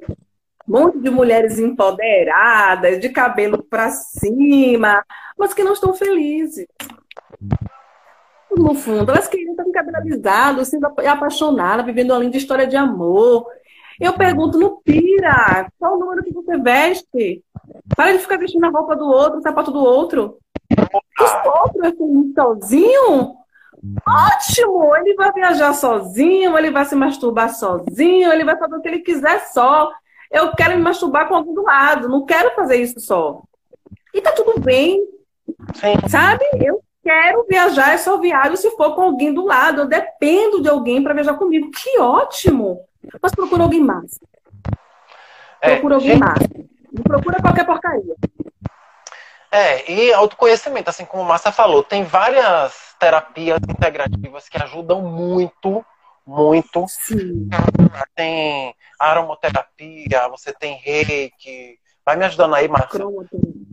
um 0.68 0.72
monte 0.72 1.00
de 1.00 1.10
mulheres 1.10 1.60
empoderadas, 1.60 3.00
de 3.00 3.10
cabelo 3.10 3.62
para 3.64 3.90
cima, 3.90 5.04
mas 5.38 5.54
que 5.54 5.64
não 5.64 5.74
estão 5.74 5.94
felizes 5.94 6.66
no 8.56 8.74
fundo, 8.76 9.12
elas 9.12 9.28
queriam 9.28 9.52
estar 9.52 9.66
cabelo 9.72 10.66
sendo 10.66 10.86
apaixonadas, 10.86 11.86
vivendo 11.86 12.12
uma 12.12 12.20
linda 12.20 12.38
história 12.38 12.68
de 12.68 12.76
amor. 12.76 13.46
Eu 14.00 14.14
pergunto, 14.14 14.58
no 14.58 14.82
pira, 14.82 15.70
qual 15.78 15.96
o 15.96 16.00
número 16.00 16.24
que 16.24 16.34
você 16.34 16.58
veste? 16.58 17.44
Para 17.96 18.14
de 18.14 18.20
ficar 18.20 18.38
vestindo 18.38 18.66
a 18.66 18.70
roupa 18.70 18.96
do 18.96 19.06
outro, 19.06 19.40
o 19.40 19.42
sapato 19.42 19.72
do 19.72 19.80
outro. 19.80 20.38
O 20.72 21.64
outro 21.64 21.86
é 21.86 21.92
feliz 21.92 22.34
sozinho? 22.34 23.36
Ótimo! 24.08 24.96
Ele 24.96 25.16
vai 25.16 25.32
viajar 25.34 25.74
sozinho, 25.74 26.58
ele 26.58 26.72
vai 26.72 26.86
se 26.86 26.96
masturbar 26.96 27.54
sozinho, 27.54 28.32
ele 28.32 28.46
vai 28.46 28.58
fazer 28.58 28.76
o 28.76 28.82
que 28.82 28.88
ele 28.88 29.00
quiser 29.00 29.48
só. 29.48 29.92
Eu 30.32 30.54
quero 30.56 30.76
me 30.76 30.82
masturbar 30.82 31.28
com 31.28 31.36
alguém 31.36 31.54
do 31.54 31.64
lado, 31.64 32.08
não 32.08 32.26
quero 32.26 32.56
fazer 32.56 32.78
isso 32.78 33.00
só. 33.00 33.42
E 34.14 34.22
tá 34.22 34.32
tudo 34.32 34.60
bem. 34.60 35.04
Sim. 35.76 36.08
Sabe? 36.08 36.46
Eu 36.62 36.82
quero 37.10 37.44
viajar, 37.50 37.94
é 37.94 37.98
só 37.98 38.20
viável 38.20 38.56
se 38.56 38.70
for 38.72 38.94
com 38.94 39.02
alguém 39.02 39.34
do 39.34 39.46
lado. 39.46 39.82
Eu 39.82 39.88
dependo 39.88 40.62
de 40.62 40.70
alguém 40.70 41.04
para 41.04 41.16
viajar 41.16 41.34
comigo. 41.34 41.72
Que 41.72 42.00
ótimo! 42.00 42.86
Mas 43.22 43.34
procura 43.34 43.64
alguém 43.64 43.82
mais. 43.82 44.20
É, 45.60 45.72
procura 45.72 45.96
alguém 45.96 46.12
gente... 46.12 46.20
mais. 46.20 46.40
Não 46.94 47.04
procura 47.04 47.42
qualquer 47.42 47.66
porcaria. 47.66 48.16
É, 49.52 49.92
e 49.92 50.14
autoconhecimento, 50.14 50.92
assim 50.92 51.06
como 51.06 51.24
a 51.24 51.26
Márcia 51.26 51.52
falou, 51.52 51.82
tem 51.82 52.04
várias 52.04 52.96
terapias 53.00 53.60
integrativas 53.68 54.48
que 54.48 54.62
ajudam 54.62 55.02
muito, 55.02 55.84
muito. 56.26 56.86
Sim. 56.88 57.50
Tem 58.16 58.76
aromoterapia, 59.00 60.28
você 60.30 60.54
tem 60.54 60.78
reiki. 60.78 61.80
Vai 62.06 62.16
me 62.16 62.26
ajudando 62.26 62.54
aí, 62.54 62.68
Márcia. 62.68 63.00
Cromoterapia. 63.00 63.69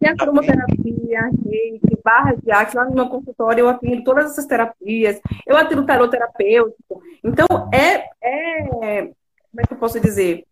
Tem 0.00 0.10
a 0.10 0.16
cromoterapia, 0.16 1.30
reiki, 1.44 1.98
barra 2.04 2.34
de 2.34 2.50
arte. 2.50 2.76
Lá 2.76 2.84
no 2.84 2.94
meu 2.94 3.08
consultório 3.08 3.62
eu 3.62 3.68
atendo 3.68 4.04
todas 4.04 4.26
essas 4.26 4.46
terapias. 4.46 5.20
Eu 5.46 5.56
atendo 5.56 5.86
tarot 5.86 6.10
terapêutico. 6.10 7.02
Então, 7.24 7.70
é, 7.72 8.04
é. 8.22 9.02
Como 9.02 9.60
é 9.60 9.62
que 9.66 9.74
eu 9.74 9.78
posso 9.78 10.00
dizer? 10.00 10.44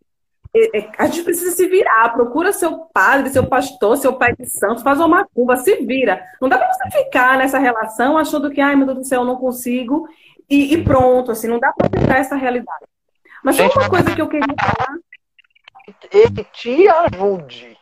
É, 0.53 0.79
é, 0.79 0.91
a 0.97 1.05
gente 1.05 1.23
precisa 1.23 1.51
se 1.51 1.67
virar. 1.67 2.09
Procura 2.09 2.51
seu 2.51 2.79
padre, 2.93 3.29
seu 3.29 3.45
pastor, 3.45 3.97
seu 3.97 4.13
pai 4.13 4.35
de 4.35 4.45
santo, 4.45 4.83
faz 4.83 4.99
uma 4.99 5.07
macumba, 5.07 5.57
se 5.57 5.77
vira. 5.85 6.23
Não 6.41 6.49
dá 6.49 6.57
para 6.57 6.71
você 6.73 7.03
ficar 7.03 7.37
nessa 7.37 7.57
relação 7.57 8.17
achando 8.17 8.49
que, 8.49 8.61
ai 8.61 8.75
meu 8.75 8.85
Deus 8.85 8.99
do 8.99 9.05
céu, 9.05 9.21
eu 9.21 9.27
não 9.27 9.37
consigo. 9.37 10.07
E, 10.49 10.73
e 10.73 10.83
pronto, 10.83 11.31
assim, 11.31 11.47
não 11.47 11.59
dá 11.59 11.71
para 11.71 11.87
aceitar 11.87 12.19
essa 12.19 12.35
realidade. 12.35 12.85
Mas 13.43 13.57
tem 13.57 13.69
uma 13.69 13.89
coisa 13.89 14.13
que 14.13 14.21
eu 14.21 14.27
queria 14.27 14.55
falar. 14.59 14.97
Ele 16.11 16.43
te 16.51 16.87
ajude 16.87 17.80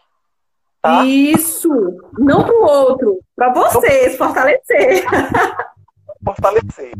Tá? 0.82 1.06
Isso! 1.06 1.70
Não 2.18 2.44
para 2.44 2.56
o 2.56 2.64
outro, 2.64 3.20
para 3.36 3.54
vocês, 3.54 4.18
fortalecer. 4.18 5.06
Fortalecer. 6.24 6.92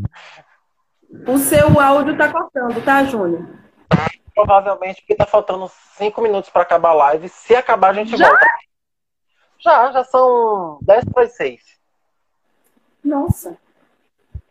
O 1.28 1.36
seu 1.38 1.78
áudio 1.78 2.12
está 2.12 2.32
cortando, 2.32 2.82
tá, 2.82 3.04
Júnior? 3.04 3.60
provavelmente 4.34 5.00
porque 5.00 5.14
tá 5.14 5.26
faltando 5.26 5.70
cinco 5.96 6.22
minutos 6.22 6.50
para 6.50 6.62
acabar 6.62 6.90
a 6.90 6.94
live. 6.94 7.28
Se 7.28 7.54
acabar, 7.54 7.90
a 7.90 7.94
gente 7.94 8.16
já? 8.16 8.28
volta. 8.28 8.46
Já, 9.58 9.92
já 9.92 10.04
são 10.04 10.78
10 10.82 11.04
para 11.12 11.24
as 11.24 11.36
6. 11.36 11.60
Nossa. 13.04 13.58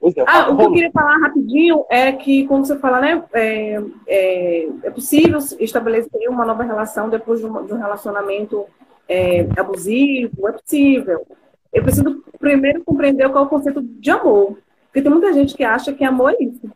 É, 0.01 0.23
ah, 0.27 0.49
o 0.49 0.55
que 0.55 0.63
eu 0.63 0.71
queria 0.71 0.91
falar 0.91 1.17
rapidinho 1.17 1.85
é 1.89 2.11
que, 2.11 2.47
quando 2.47 2.65
você 2.65 2.77
fala, 2.77 3.01
né, 3.01 3.23
é, 3.33 3.81
é, 4.07 4.69
é 4.83 4.91
possível 4.91 5.39
estabelecer 5.59 6.29
uma 6.29 6.45
nova 6.45 6.63
relação 6.63 7.09
depois 7.09 7.39
de, 7.39 7.45
uma, 7.45 7.63
de 7.63 7.73
um 7.73 7.77
relacionamento 7.77 8.65
é, 9.09 9.47
abusivo, 9.57 10.47
é 10.47 10.51
possível. 10.51 11.25
Eu 11.73 11.83
preciso 11.83 12.23
primeiro 12.39 12.83
compreender 12.83 13.27
qual 13.29 13.43
é 13.43 13.47
o 13.47 13.49
conceito 13.49 13.81
de 13.81 14.11
amor. 14.11 14.59
Porque 14.85 15.01
tem 15.01 15.11
muita 15.11 15.33
gente 15.33 15.55
que 15.55 15.63
acha 15.63 15.91
que 15.91 16.03
amor 16.03 16.33
é 16.33 16.43
isso. 16.43 16.71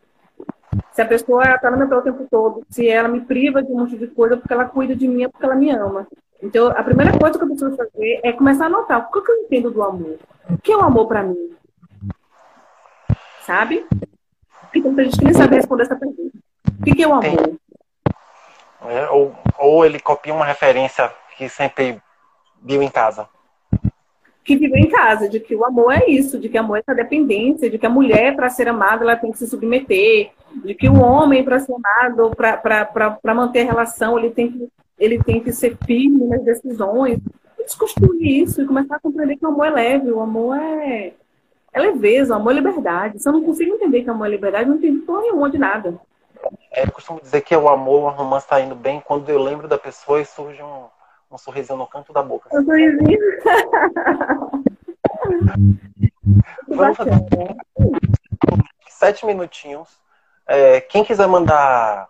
Se 0.92 1.00
a 1.00 1.06
pessoa 1.06 1.54
está 1.54 1.70
no 1.70 1.76
meu 1.76 1.88
pé 1.88 1.96
o 1.96 2.02
tempo 2.02 2.26
todo, 2.30 2.64
se 2.68 2.88
ela 2.88 3.08
me 3.08 3.20
priva 3.20 3.62
de 3.62 3.72
um 3.72 3.78
monte 3.78 3.96
de 3.96 4.08
coisa 4.08 4.36
porque 4.36 4.52
ela 4.52 4.64
cuida 4.64 4.94
de 4.94 5.06
mim, 5.06 5.24
é 5.24 5.28
porque 5.28 5.44
ela 5.44 5.54
me 5.54 5.70
ama. 5.70 6.06
Então, 6.42 6.68
a 6.68 6.82
primeira 6.82 7.16
coisa 7.16 7.38
que 7.38 7.44
eu 7.44 7.48
preciso 7.48 7.76
fazer 7.76 8.20
é 8.22 8.32
começar 8.32 8.66
a 8.66 8.68
notar 8.68 9.08
o 9.08 9.22
que 9.22 9.30
eu 9.30 9.36
entendo 9.42 9.70
do 9.70 9.82
amor. 9.82 10.18
O 10.50 10.58
que 10.58 10.72
é 10.72 10.76
o 10.76 10.82
amor 10.82 11.06
para 11.06 11.22
mim? 11.22 11.56
Sabe? 13.40 13.86
Porque 14.62 14.82
tem 14.82 15.04
gente 15.04 15.18
que 15.18 15.24
nem 15.24 15.34
sabe 15.34 15.56
responder 15.56 15.84
essa 15.84 15.96
pergunta. 15.96 16.38
O 16.80 16.84
que 16.84 17.02
é 17.02 17.08
o 17.08 17.14
amor? 17.14 17.58
É, 18.86 19.08
ou, 19.10 19.34
ou 19.58 19.84
ele 19.84 19.98
copia 19.98 20.34
uma 20.34 20.44
referência 20.44 21.10
que 21.36 21.48
sempre 21.48 22.00
viu 22.64 22.82
em 22.82 22.88
casa 22.88 23.28
que 24.44 24.56
viveu 24.56 24.78
em 24.78 24.90
casa, 24.90 25.26
de 25.26 25.40
que 25.40 25.56
o 25.56 25.64
amor 25.64 25.92
é 25.92 26.04
isso, 26.06 26.38
de 26.38 26.50
que 26.50 26.58
o 26.58 26.60
amor 26.60 26.76
é 26.76 26.80
essa 26.80 26.94
dependência, 26.94 27.70
de 27.70 27.78
que 27.78 27.86
a 27.86 27.90
mulher, 27.90 28.36
para 28.36 28.50
ser 28.50 28.68
amada, 28.68 29.02
ela 29.02 29.16
tem 29.16 29.32
que 29.32 29.38
se 29.38 29.46
submeter, 29.46 30.30
de 30.62 30.74
que 30.74 30.86
o 30.86 31.00
homem, 31.00 31.42
para 31.42 31.58
ser 31.58 31.72
amado, 31.72 32.30
para 32.36 33.34
manter 33.34 33.62
a 33.62 33.64
relação, 33.64 34.18
ele 34.18 34.30
tem, 34.30 34.52
que, 34.52 34.68
ele 34.98 35.22
tem 35.24 35.40
que 35.40 35.50
ser 35.50 35.76
firme 35.86 36.26
nas 36.26 36.44
decisões. 36.44 37.18
Desconstruir 37.64 38.42
isso 38.42 38.60
e 38.60 38.66
começar 38.66 38.96
a 38.96 39.00
compreender 39.00 39.36
que 39.36 39.46
o 39.46 39.48
amor 39.48 39.66
é 39.66 39.70
leve, 39.70 40.10
o 40.10 40.20
amor 40.20 40.58
é, 40.58 41.14
é 41.72 41.80
leveza, 41.80 42.34
o 42.34 42.36
amor 42.36 42.52
é 42.52 42.56
liberdade. 42.56 43.22
Se 43.22 43.26
eu 43.26 43.32
não 43.32 43.42
consigo 43.42 43.74
entender 43.74 44.02
que 44.02 44.10
o 44.10 44.12
amor 44.12 44.26
é 44.26 44.30
liberdade, 44.30 44.68
não 44.68 44.76
entendo 44.76 45.06
porra 45.06 45.22
nenhuma 45.22 45.48
de 45.48 45.56
nada. 45.56 45.98
É, 46.70 46.84
eu 46.84 46.92
costumo 46.92 47.18
dizer 47.18 47.40
que 47.40 47.56
o 47.56 47.66
amor, 47.66 48.12
o 48.12 48.14
romance 48.14 48.44
está 48.44 48.60
indo 48.60 48.74
bem 48.74 49.00
quando 49.00 49.30
eu 49.30 49.42
lembro 49.42 49.66
da 49.66 49.78
pessoa 49.78 50.20
e 50.20 50.26
surge 50.26 50.62
um 50.62 50.84
um 51.34 51.38
sorrisinho 51.38 51.78
no 51.78 51.86
canto 51.86 52.12
da 52.12 52.22
boca. 52.22 52.48
Um 52.52 52.64
sorrisinho. 52.64 53.18
Vamos 56.68 56.96
fazer 56.96 57.12
sete 58.88 59.26
minutinhos. 59.26 59.88
É, 60.46 60.80
quem 60.80 61.02
quiser 61.04 61.26
mandar 61.26 62.08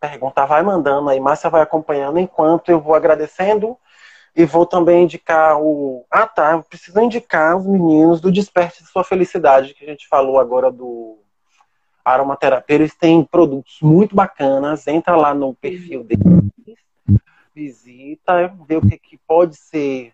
pergunta, 0.00 0.44
vai 0.44 0.62
mandando 0.62 1.08
aí. 1.08 1.20
Márcia 1.20 1.48
vai 1.48 1.62
acompanhando 1.62 2.18
enquanto 2.18 2.70
eu 2.70 2.80
vou 2.80 2.94
agradecendo 2.94 3.76
e 4.34 4.44
vou 4.44 4.66
também 4.66 5.04
indicar 5.04 5.60
o. 5.60 6.04
Ah, 6.10 6.26
tá. 6.26 6.52
Eu 6.52 6.62
preciso 6.64 7.00
indicar 7.00 7.56
os 7.56 7.64
meninos 7.66 8.20
do 8.20 8.32
Desperte 8.32 8.82
de 8.82 8.88
Sua 8.88 9.04
Felicidade, 9.04 9.74
que 9.74 9.84
a 9.84 9.88
gente 9.88 10.08
falou 10.08 10.40
agora 10.40 10.70
do 10.70 11.18
aromaterapia. 12.04 12.74
Eles 12.74 12.96
têm 12.96 13.22
produtos 13.24 13.78
muito 13.80 14.16
bacanas. 14.16 14.88
Entra 14.88 15.14
lá 15.14 15.32
no 15.32 15.54
perfil 15.54 16.02
deles 16.02 16.52
visita, 17.54 18.48
ver 18.66 18.78
o 18.78 18.82
que, 18.82 18.98
que 18.98 19.18
pode 19.26 19.56
ser 19.56 20.12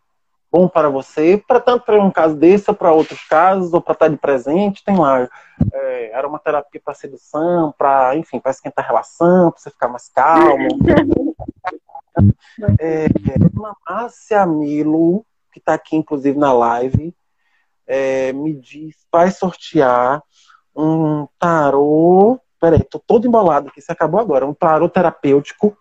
bom 0.51 0.68
para 0.68 0.89
você, 0.89 1.43
para 1.47 1.61
tanto 1.61 1.84
para 1.84 2.03
um 2.03 2.11
caso 2.11 2.34
desse, 2.34 2.70
ou 2.70 2.76
para 2.76 2.93
outros 2.93 3.22
casos, 3.24 3.72
ou 3.72 3.80
para 3.80 3.93
estar 3.93 4.09
de 4.09 4.16
presente, 4.16 4.84
tem 4.84 4.97
lá 4.97 5.28
é, 5.72 6.14
aromaterapia 6.14 6.80
para 6.82 6.95
sedução, 6.95 7.72
para, 7.76 8.16
enfim, 8.16 8.41
para 8.41 8.51
esquentar 8.51 8.84
a 8.84 8.89
relação, 8.89 9.51
para 9.51 9.61
você 9.61 9.70
ficar 9.70 9.89
mais 9.89 10.09
calmo. 10.09 10.68
é, 12.80 13.07
a 13.07 13.93
Márcia 13.93 14.47
Milo, 14.47 15.24
que 15.53 15.59
está 15.59 15.74
aqui 15.74 15.97
inclusive 15.97 16.39
na 16.39 16.53
live, 16.53 17.14
é, 17.86 18.32
me 18.32 18.55
diz, 18.55 18.97
vai 19.12 19.30
sortear 19.30 20.22
um 20.74 21.26
tarô, 21.39 22.41
peraí, 22.61 22.82
tô 22.84 22.99
todo 22.99 23.26
embolado 23.26 23.68
aqui, 23.68 23.80
você 23.80 23.93
acabou 23.93 24.20
agora, 24.20 24.47
um 24.47 24.55
tarô 24.55 24.89
terapêutico 24.89 25.76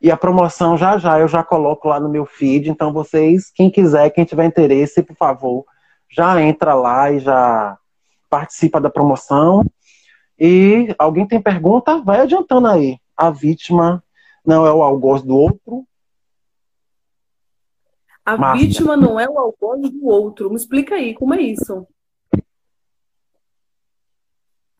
e 0.00 0.10
a 0.10 0.16
promoção 0.16 0.76
já 0.76 0.96
já 0.96 1.20
eu 1.20 1.28
já 1.28 1.42
coloco 1.42 1.88
lá 1.88 2.00
no 2.00 2.08
meu 2.08 2.24
feed. 2.24 2.70
Então 2.70 2.92
vocês, 2.92 3.50
quem 3.50 3.70
quiser, 3.70 4.10
quem 4.10 4.24
tiver 4.24 4.46
interesse, 4.46 5.02
por 5.02 5.14
favor, 5.14 5.64
já 6.08 6.40
entra 6.40 6.74
lá 6.74 7.10
e 7.10 7.20
já 7.20 7.78
participa 8.28 8.80
da 8.80 8.88
promoção. 8.88 9.64
E 10.38 10.94
alguém 10.98 11.26
tem 11.26 11.40
pergunta? 11.40 12.00
Vai 12.00 12.20
adiantando 12.20 12.68
aí. 12.68 12.98
A 13.14 13.30
vítima 13.30 14.02
não 14.44 14.66
é 14.66 14.72
o 14.72 14.82
algoz 14.82 15.22
do 15.22 15.36
outro. 15.36 15.84
A 18.24 18.36
Márcia. 18.36 18.66
vítima 18.66 18.96
não 18.96 19.20
é 19.20 19.28
o 19.28 19.38
algoz 19.38 19.90
do 19.90 20.06
outro. 20.06 20.48
Me 20.48 20.56
explica 20.56 20.94
aí, 20.94 21.12
como 21.12 21.34
é 21.34 21.42
isso? 21.42 21.86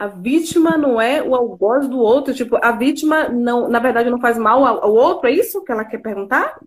A 0.01 0.07
vítima 0.07 0.79
não 0.79 0.99
é 0.99 1.23
o 1.23 1.35
algoz 1.35 1.87
do 1.87 1.99
outro, 1.99 2.33
tipo, 2.33 2.57
a 2.63 2.73
vítima 2.73 3.29
não, 3.29 3.69
na 3.69 3.79
verdade, 3.79 4.09
não 4.09 4.19
faz 4.19 4.39
mal 4.39 4.65
ao, 4.65 4.95
outro, 4.95 5.29
é 5.29 5.31
isso 5.31 5.63
que 5.63 5.71
ela 5.71 5.85
quer 5.85 5.99
perguntar? 5.99 6.59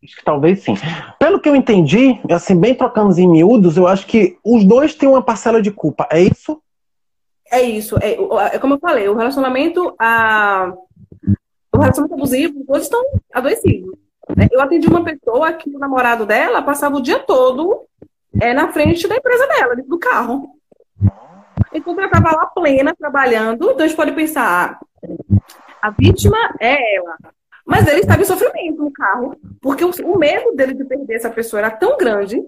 Acho 0.00 0.16
que 0.16 0.24
talvez 0.24 0.62
sim. 0.62 0.74
Pelo 1.18 1.40
que 1.40 1.48
eu 1.48 1.56
entendi, 1.56 2.20
assim, 2.30 2.56
bem 2.56 2.76
trocando 2.76 3.18
em 3.18 3.28
miúdos, 3.28 3.76
eu 3.76 3.88
acho 3.88 4.06
que 4.06 4.38
os 4.44 4.64
dois 4.64 4.94
têm 4.94 5.08
uma 5.08 5.20
parcela 5.20 5.60
de 5.60 5.72
culpa, 5.72 6.06
é 6.08 6.22
isso? 6.22 6.62
É 7.50 7.60
isso, 7.62 7.96
é, 8.00 8.12
é 8.54 8.58
como 8.60 8.74
eu 8.74 8.78
falei, 8.78 9.08
o 9.08 9.16
relacionamento, 9.16 9.92
a, 9.98 10.72
o 11.74 11.78
relacionamento 11.78 12.14
abusivo, 12.14 12.60
os 12.60 12.66
dois 12.66 12.82
estão 12.84 13.02
adoecidos. 13.34 13.92
Né? 14.36 14.46
Eu 14.52 14.60
atendi 14.60 14.86
uma 14.86 15.02
pessoa 15.02 15.52
que 15.52 15.68
o 15.68 15.80
namorado 15.80 16.24
dela 16.24 16.62
passava 16.62 16.96
o 16.96 17.02
dia 17.02 17.18
todo 17.18 17.86
é, 18.40 18.54
na 18.54 18.72
frente 18.72 19.08
da 19.08 19.16
empresa 19.16 19.48
dela, 19.48 19.74
do 19.84 19.98
carro. 19.98 20.54
Enquanto 21.72 21.98
ela 21.98 22.06
estava 22.06 22.36
lá 22.36 22.46
plena, 22.46 22.94
trabalhando, 22.94 23.70
então 23.70 23.84
a 23.84 23.88
gente 23.88 23.96
pode 23.96 24.12
pensar, 24.12 24.78
ah, 25.02 25.38
a 25.82 25.90
vítima 25.90 26.36
é 26.60 26.96
ela. 26.96 27.16
Mas 27.66 27.86
ele 27.86 28.00
estava 28.00 28.22
em 28.22 28.24
sofrimento 28.24 28.82
no 28.82 28.90
carro, 28.90 29.36
porque 29.60 29.84
o, 29.84 29.90
o 30.04 30.18
medo 30.18 30.54
dele 30.56 30.74
de 30.74 30.84
perder 30.84 31.16
essa 31.16 31.28
pessoa 31.28 31.60
era 31.60 31.70
tão 31.70 31.96
grande 31.98 32.42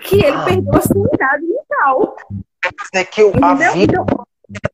que 0.00 0.16
ele 0.16 0.36
ah. 0.36 0.44
perdeu 0.44 0.74
a 0.74 0.80
sanidade 0.80 1.44
mental. 1.44 2.16
É 2.94 3.04
que 3.04 3.22
o, 3.22 3.32
a 3.42 3.54
vítima, 3.54 4.06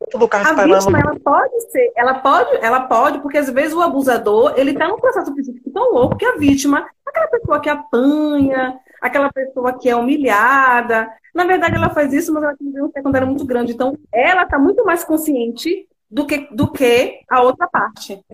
então, 0.07 0.29
a 0.33 0.65
vítima, 0.65 1.01
ela 1.01 1.19
pode 1.19 1.61
ser, 1.73 1.93
ela 1.97 2.15
pode, 2.15 2.57
ela 2.65 2.81
pode, 2.83 3.19
porque 3.19 3.39
às 3.39 3.51
vezes 3.51 3.75
o 3.75 3.83
abusador, 3.83 4.55
ele 4.57 4.71
está 4.71 4.87
num 4.87 5.01
processo 5.01 5.35
psíquico 5.35 5.71
tão 5.71 5.93
louco 5.93 6.17
que 6.17 6.25
a 6.25 6.37
vítima, 6.37 6.87
aquela 7.05 7.27
pessoa 7.27 7.61
que 7.61 7.69
apanha, 7.69 8.79
aquela 9.03 9.33
pessoa 9.33 9.77
que 9.77 9.89
é 9.89 9.97
humilhada. 9.97 11.09
Na 11.35 11.45
verdade, 11.45 11.75
ela 11.75 11.91
faz 11.91 12.13
isso, 12.13 12.33
mas 12.33 12.45
ela 12.45 12.57
tem 12.57 12.83
um 12.83 12.91
secundário 12.91 13.27
muito 13.27 13.45
grande. 13.45 13.73
Então, 13.73 13.99
ela 14.13 14.45
está 14.45 14.59
muito 14.59 14.85
mais 14.85 15.03
consciente 15.03 15.89
do 16.09 16.25
que, 16.27 16.49
do 16.53 16.71
que 16.71 17.21
a 17.29 17.43
outra 17.43 17.67
parte. 17.67 18.25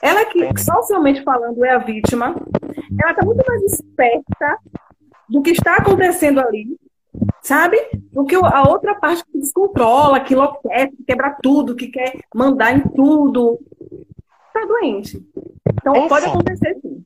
Ela 0.00 0.24
que, 0.24 0.58
socialmente 0.58 1.22
falando, 1.22 1.62
é 1.64 1.72
a 1.72 1.78
vítima, 1.78 2.34
ela 3.00 3.12
está 3.12 3.24
muito 3.24 3.44
mais 3.46 3.62
esperta 3.64 4.58
do 5.28 5.42
que 5.42 5.50
está 5.50 5.76
acontecendo 5.76 6.40
ali, 6.40 6.78
sabe? 7.42 7.76
Do 8.12 8.24
que 8.24 8.34
a 8.34 8.62
outra 8.66 8.94
parte 8.94 9.22
que 9.26 9.38
descontrola, 9.38 10.20
que 10.20 10.32
enlouquece, 10.32 10.96
que 10.96 11.04
quebra 11.04 11.36
tudo, 11.42 11.76
que 11.76 11.88
quer 11.88 12.14
mandar 12.34 12.74
em 12.74 12.80
tudo. 12.80 13.58
Está 14.46 14.66
doente. 14.66 15.22
Então, 15.74 15.94
é 15.94 16.08
pode 16.08 16.26
acontecer 16.26 16.78
sim. 16.80 17.04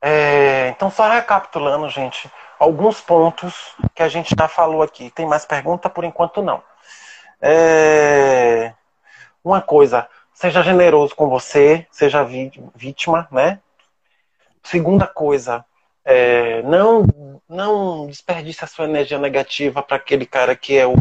É, 0.00 0.68
então, 0.68 0.90
só 0.90 1.08
recapitulando, 1.10 1.88
gente, 1.88 2.30
alguns 2.58 3.00
pontos 3.00 3.74
que 3.94 4.02
a 4.02 4.08
gente 4.08 4.34
já 4.38 4.48
falou 4.48 4.82
aqui. 4.82 5.10
Tem 5.10 5.26
mais 5.26 5.44
pergunta? 5.44 5.88
Por 5.88 6.04
enquanto, 6.04 6.42
não. 6.42 6.62
É, 7.40 8.72
uma 9.44 9.60
coisa, 9.60 10.08
seja 10.32 10.62
generoso 10.62 11.14
com 11.14 11.28
você, 11.28 11.86
seja 11.90 12.24
vítima, 12.74 13.28
né? 13.30 13.60
Segunda 14.62 15.06
coisa, 15.06 15.64
é, 16.04 16.62
não, 16.62 17.06
não 17.48 18.06
desperdice 18.06 18.64
a 18.64 18.66
sua 18.66 18.86
energia 18.86 19.18
negativa 19.18 19.82
para 19.82 19.96
aquele 19.96 20.26
cara 20.26 20.56
que 20.56 20.76
é 20.76 20.86
o, 20.86 20.94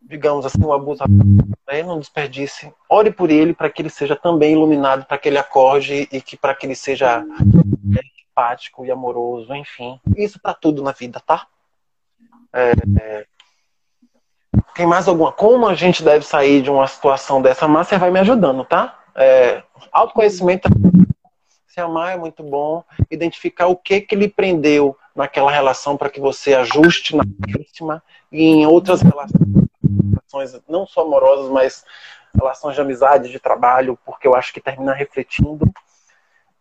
digamos 0.00 0.46
assim, 0.46 0.64
o 0.64 0.72
abusador. 0.72 1.26
Né? 1.66 1.82
Não 1.82 1.98
desperdice. 1.98 2.72
Ore 2.88 3.10
por 3.10 3.30
ele 3.30 3.52
para 3.52 3.68
que 3.68 3.82
ele 3.82 3.90
seja 3.90 4.16
também 4.16 4.52
iluminado, 4.52 5.04
para 5.04 5.18
que 5.18 5.28
ele 5.28 5.38
acorde 5.38 6.08
e 6.10 6.20
que 6.20 6.36
para 6.36 6.54
que 6.54 6.66
ele 6.66 6.74
seja 6.74 7.24
empático 8.38 8.84
e 8.84 8.90
amoroso, 8.90 9.52
enfim. 9.54 10.00
Isso 10.16 10.40
para 10.40 10.54
tudo 10.54 10.82
na 10.82 10.92
vida, 10.92 11.20
tá? 11.20 11.46
É, 12.52 12.72
é... 13.00 13.26
Tem 14.74 14.86
mais 14.86 15.08
alguma? 15.08 15.32
Como 15.32 15.66
a 15.66 15.74
gente 15.74 16.04
deve 16.04 16.24
sair 16.24 16.62
de 16.62 16.70
uma 16.70 16.86
situação 16.86 17.42
dessa? 17.42 17.64
A 17.64 17.68
Márcia 17.68 17.98
vai 17.98 18.10
me 18.10 18.20
ajudando, 18.20 18.64
tá? 18.64 18.98
É... 19.16 19.62
Autoconhecimento. 19.90 20.68
Se 21.66 21.80
amar 21.80 22.14
é 22.14 22.16
muito 22.16 22.42
bom. 22.42 22.84
Identificar 23.10 23.66
o 23.66 23.76
que 23.76 24.00
que 24.00 24.14
lhe 24.14 24.28
prendeu 24.28 24.96
naquela 25.14 25.50
relação 25.50 25.96
para 25.96 26.08
que 26.08 26.20
você 26.20 26.54
ajuste 26.54 27.16
na 27.16 27.24
próxima 27.52 28.02
e 28.30 28.44
em 28.44 28.66
outras 28.66 29.02
relações, 29.02 30.60
não 30.68 30.86
só 30.86 31.02
amorosas, 31.02 31.50
mas 31.50 31.84
relações 32.32 32.76
de 32.76 32.80
amizade, 32.80 33.30
de 33.30 33.40
trabalho, 33.40 33.98
porque 34.06 34.28
eu 34.28 34.36
acho 34.36 34.52
que 34.52 34.60
termina 34.60 34.92
refletindo. 34.92 35.68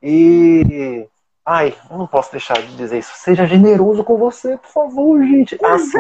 E 0.02 1.08
Ai, 1.50 1.74
eu 1.90 1.98
não 1.98 2.06
posso 2.06 2.30
deixar 2.34 2.56
de 2.56 2.76
dizer 2.76 3.00
isso. 3.00 3.14
Seja 3.16 3.48
generoso 3.48 4.04
com 4.04 4.18
você, 4.18 4.58
por 4.58 4.70
favor, 4.70 5.24
gente. 5.24 5.58
Assim. 5.64 5.98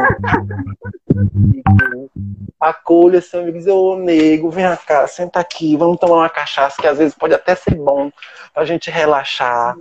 Acolha 2.59 3.21
seu 3.21 3.39
amigo, 3.39 3.57
dizer, 3.57 3.71
ô 3.71 3.95
nego, 3.95 4.49
vem 4.49 4.65
cá, 4.85 5.07
senta 5.07 5.39
aqui, 5.39 5.77
vamos 5.77 5.99
tomar 5.99 6.15
uma 6.15 6.29
cachaça, 6.29 6.81
que 6.81 6.85
às 6.85 6.97
vezes 6.97 7.15
pode 7.15 7.33
até 7.33 7.55
ser 7.55 7.75
bom 7.75 8.11
pra 8.53 8.65
gente 8.65 8.91
relaxar. 8.91 9.77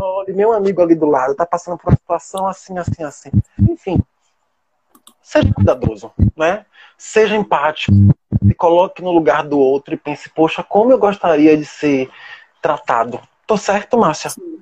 Olha, 0.00 0.34
meu 0.34 0.52
amigo 0.52 0.82
ali 0.82 0.96
do 0.96 1.06
lado 1.06 1.32
tá 1.36 1.46
passando 1.46 1.78
por 1.78 1.90
uma 1.90 1.96
situação 1.96 2.48
assim, 2.48 2.76
assim, 2.76 3.04
assim. 3.04 3.30
Enfim, 3.70 4.00
seja 5.22 5.54
cuidadoso, 5.54 6.10
né? 6.36 6.66
Seja 6.96 7.36
empático, 7.36 7.92
se 8.44 8.54
coloque 8.54 9.00
no 9.00 9.12
lugar 9.12 9.44
do 9.44 9.60
outro 9.60 9.94
e 9.94 9.96
pense, 9.96 10.28
poxa, 10.28 10.60
como 10.64 10.90
eu 10.90 10.98
gostaria 10.98 11.56
de 11.56 11.64
ser 11.64 12.10
tratado. 12.60 13.20
Tô 13.48 13.56
certo, 13.56 13.96
Márcia? 13.96 14.28
Sim. 14.28 14.60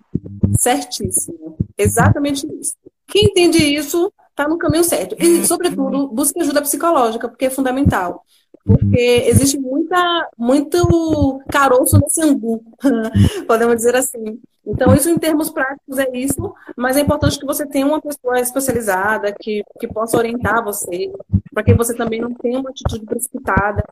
Certíssimo. 0.60 1.58
Exatamente 1.76 2.46
isso. 2.60 2.76
Quem 3.08 3.24
entende 3.24 3.58
isso 3.58 4.12
está 4.30 4.46
no 4.48 4.56
caminho 4.56 4.84
certo. 4.84 5.16
E, 5.18 5.44
sobretudo, 5.44 6.06
busque 6.06 6.40
ajuda 6.40 6.62
psicológica, 6.62 7.28
porque 7.28 7.46
é 7.46 7.50
fundamental. 7.50 8.22
Porque 8.64 9.24
existe 9.26 9.58
muita, 9.58 10.30
muito 10.38 11.40
caroço 11.50 11.98
nesse 11.98 12.22
angu, 12.22 12.62
podemos 13.48 13.74
dizer 13.76 13.96
assim. 13.96 14.40
Então, 14.64 14.94
isso 14.94 15.10
em 15.10 15.18
termos 15.18 15.50
práticos 15.50 15.98
é 15.98 16.08
isso, 16.14 16.54
mas 16.76 16.96
é 16.96 17.00
importante 17.00 17.38
que 17.40 17.46
você 17.46 17.66
tenha 17.66 17.86
uma 17.86 18.00
pessoa 18.00 18.38
especializada 18.38 19.32
que, 19.32 19.64
que 19.80 19.88
possa 19.88 20.16
orientar 20.16 20.64
você, 20.64 21.12
para 21.52 21.64
que 21.64 21.74
você 21.74 21.92
também 21.92 22.20
não 22.20 22.32
tenha 22.34 22.60
uma 22.60 22.70
atitude 22.70 23.04
precipitada. 23.04 23.84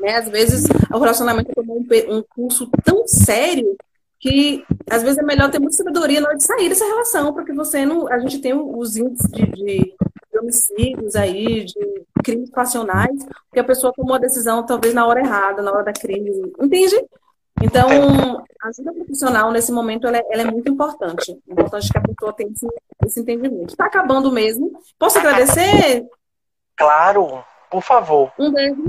Né? 0.00 0.16
Às 0.16 0.28
vezes, 0.28 0.64
o 0.92 0.98
relacionamento 0.98 1.52
tomou 1.54 1.78
um, 1.78 2.16
um 2.16 2.24
curso 2.34 2.68
tão 2.84 3.06
sério 3.06 3.76
que 4.26 4.64
às 4.90 5.02
vezes 5.04 5.18
é 5.18 5.22
melhor 5.22 5.50
ter 5.50 5.60
muita 5.60 5.76
sabedoria 5.76 6.20
na 6.20 6.28
hora 6.28 6.36
de 6.36 6.42
sair 6.42 6.68
dessa 6.68 6.84
relação, 6.84 7.32
porque 7.32 7.52
você 7.52 7.86
não. 7.86 8.08
A 8.08 8.18
gente 8.18 8.40
tem 8.40 8.52
os 8.52 8.96
índices 8.96 9.30
de, 9.30 9.46
de, 9.52 9.96
homicídios 10.38 11.16
aí, 11.16 11.64
de 11.64 12.04
crimes 12.22 12.50
passionais, 12.50 13.24
que 13.52 13.60
a 13.60 13.64
pessoa 13.64 13.92
tomou 13.94 14.16
a 14.16 14.18
decisão 14.18 14.66
talvez 14.66 14.92
na 14.92 15.06
hora 15.06 15.20
errada, 15.20 15.62
na 15.62 15.72
hora 15.72 15.84
da 15.84 15.92
crise. 15.92 16.52
Entende? 16.60 16.96
Então, 17.62 18.44
a 18.60 18.68
ajuda 18.68 18.92
profissional 18.92 19.50
nesse 19.50 19.72
momento 19.72 20.06
ela 20.06 20.18
é, 20.18 20.24
ela 20.30 20.42
é 20.42 20.50
muito 20.50 20.70
importante. 20.70 21.32
É 21.48 21.52
importante 21.52 21.90
que 21.90 21.98
a 21.98 22.02
pessoa 22.02 22.32
tenha 22.32 22.50
esse, 22.50 22.66
esse 23.06 23.20
entendimento. 23.20 23.70
Está 23.70 23.86
acabando 23.86 24.30
mesmo. 24.30 24.72
Posso 24.98 25.18
agradecer? 25.18 26.04
Claro, 26.76 27.42
por 27.70 27.82
favor. 27.82 28.30
Um 28.38 28.52
beijo 28.52 28.84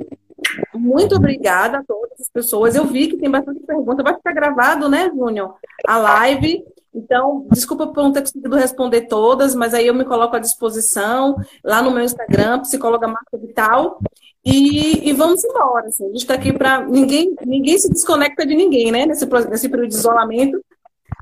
muito 0.77 1.15
obrigada 1.15 1.79
a 1.79 1.83
todas 1.83 2.19
as 2.19 2.29
pessoas. 2.29 2.75
Eu 2.75 2.85
vi 2.85 3.07
que 3.07 3.17
tem 3.17 3.29
bastante 3.29 3.59
pergunta. 3.61 4.03
Vai 4.03 4.15
ficar 4.15 4.33
gravado, 4.33 4.87
né, 4.87 5.09
Júnior? 5.13 5.55
A 5.87 5.97
live. 5.97 6.63
Então, 6.93 7.45
desculpa 7.51 7.87
por 7.87 8.03
não 8.03 8.11
ter 8.11 8.21
conseguido 8.21 8.55
responder 8.55 9.01
todas, 9.01 9.53
mas 9.53 9.73
aí 9.73 9.85
eu 9.85 9.93
me 9.93 10.03
coloco 10.03 10.35
à 10.35 10.39
disposição 10.39 11.35
lá 11.63 11.81
no 11.81 11.91
meu 11.91 12.03
Instagram, 12.03 12.59
psicóloga 12.61 13.07
Marca 13.07 13.37
Vital. 13.37 13.99
E, 14.43 15.09
e 15.09 15.13
vamos 15.13 15.43
embora. 15.43 15.87
Assim. 15.87 16.05
A 16.05 16.07
gente 16.07 16.21
está 16.21 16.33
aqui 16.33 16.53
para. 16.53 16.85
Ninguém, 16.85 17.35
ninguém 17.45 17.77
se 17.77 17.89
desconecta 17.89 18.45
de 18.45 18.55
ninguém, 18.55 18.91
né? 18.91 19.05
Nesse, 19.05 19.25
nesse 19.25 19.69
período 19.69 19.89
de 19.89 19.95
isolamento. 19.95 20.59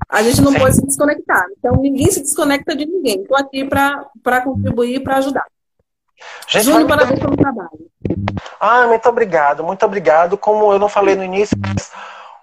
A 0.08 0.22
gente 0.22 0.41
não 0.41 0.51
Sim. 0.51 0.60
pode 0.60 0.76
se 0.76 0.86
desconectar. 0.86 1.45
Então, 1.58 1.76
ninguém 1.78 2.12
se 2.12 2.22
desconecta 2.22 2.76
de 2.76 2.86
ninguém. 2.86 3.22
Estou 3.22 3.36
aqui 3.38 3.66
para 3.66 4.41
contribuir 4.43 5.01
para 5.03 5.18
ajudar. 5.18 5.45
Gente, 6.47 6.66
Júnior, 6.66 6.88
parabéns 6.88 7.20
pelo 7.20 7.36
trabalho. 7.36 7.70
Ah, 8.59 8.88
muito 8.88 9.07
obrigado, 9.09 9.63
muito 9.63 9.86
obrigado. 9.86 10.38
Como 10.38 10.72
eu 10.72 10.80
não 10.80 10.89
falei 10.89 11.16
no 11.16 11.24
início, 11.24 11.57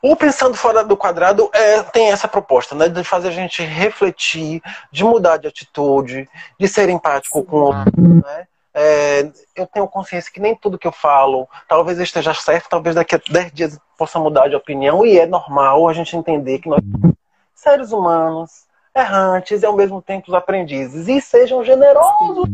o 0.02 0.16
Pensando 0.16 0.56
Fora 0.56 0.84
do 0.84 0.96
Quadrado 0.96 1.48
é, 1.52 1.82
tem 1.82 2.10
essa 2.10 2.26
proposta, 2.26 2.74
né? 2.74 2.88
De 2.88 3.04
fazer 3.04 3.28
a 3.28 3.32
gente 3.32 3.62
refletir, 3.62 4.60
de 4.90 5.04
mudar 5.04 5.36
de 5.36 5.46
atitude, 5.46 6.28
de 6.58 6.68
ser 6.68 6.88
empático 6.88 7.44
com 7.44 7.56
o 7.56 7.62
outro, 7.66 7.92
né? 7.96 8.46
É, 8.74 9.30
eu 9.54 9.66
tenho 9.66 9.86
consciência 9.86 10.32
que 10.32 10.40
nem 10.40 10.56
tudo 10.56 10.78
que 10.78 10.86
eu 10.86 10.92
falo 10.92 11.46
talvez 11.68 11.98
esteja 11.98 12.32
certo, 12.32 12.70
talvez 12.70 12.96
daqui 12.96 13.14
a 13.14 13.20
10 13.30 13.52
dias 13.52 13.78
possa 13.98 14.18
mudar 14.18 14.48
de 14.48 14.56
opinião, 14.56 15.04
e 15.04 15.18
é 15.18 15.26
normal 15.26 15.86
a 15.88 15.92
gente 15.92 16.16
entender 16.16 16.58
que 16.58 16.70
nós 16.70 16.80
somos 16.82 17.14
seres 17.54 17.92
humanos, 17.92 18.64
errantes 18.96 19.62
e 19.62 19.66
ao 19.66 19.76
mesmo 19.76 20.00
tempo 20.02 20.28
os 20.28 20.34
aprendizes. 20.34 21.06
E 21.06 21.20
sejam 21.20 21.62
generosos. 21.62 22.48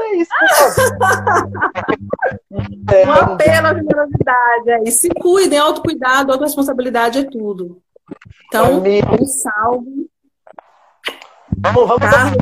É 0.00 0.16
isso, 0.16 0.30
é, 2.92 3.06
Um 3.06 3.12
apelo 3.12 3.66
à 3.66 3.74
generosidade. 3.74 4.70
É. 4.70 4.82
E 4.84 4.92
se 4.92 5.08
cuidem, 5.08 5.58
autocuidado, 5.58 6.30
autorresponsabilidade 6.32 7.18
é 7.18 7.24
tudo. 7.24 7.82
Então, 8.46 8.80
um 8.80 9.26
salve. 9.26 10.08
Vamos, 11.60 11.88
vamos, 11.88 12.10
vamos, 12.10 12.36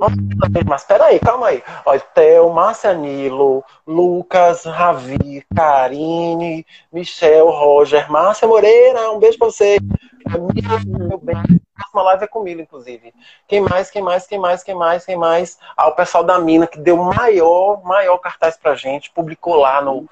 vamos, 0.00 0.18
mas 0.66 0.84
peraí, 0.84 1.20
calma 1.20 1.48
aí. 1.48 1.62
Theo, 2.14 2.48
Márcia 2.50 2.94
Nilo, 2.94 3.62
Lucas, 3.86 4.64
Ravi, 4.64 5.44
Karine, 5.54 6.66
Michel, 6.92 7.50
Roger, 7.50 8.10
Márcia 8.10 8.48
Moreira, 8.48 9.12
um 9.12 9.18
beijo 9.18 9.38
pra 9.38 9.46
você. 9.46 9.78
Meu 10.28 11.18
bem 11.18 11.36
próxima 11.74 12.02
live 12.02 12.24
é 12.24 12.26
comigo, 12.26 12.60
inclusive. 12.60 13.14
Quem 13.46 13.60
mais, 13.60 13.90
quem 13.90 14.02
mais, 14.02 14.26
quem 14.26 14.38
mais, 14.38 14.62
quem 14.62 14.74
mais, 14.74 15.04
quem 15.04 15.16
mais? 15.16 15.58
Ah, 15.76 15.88
o 15.88 15.94
pessoal 15.94 16.24
da 16.24 16.38
Mina, 16.38 16.66
que 16.66 16.78
deu 16.78 16.96
maior, 16.96 17.82
maior 17.84 18.18
cartaz 18.18 18.56
pra 18.56 18.74
gente, 18.74 19.10
publicou 19.10 19.56
lá 19.56 19.80
no. 19.80 20.06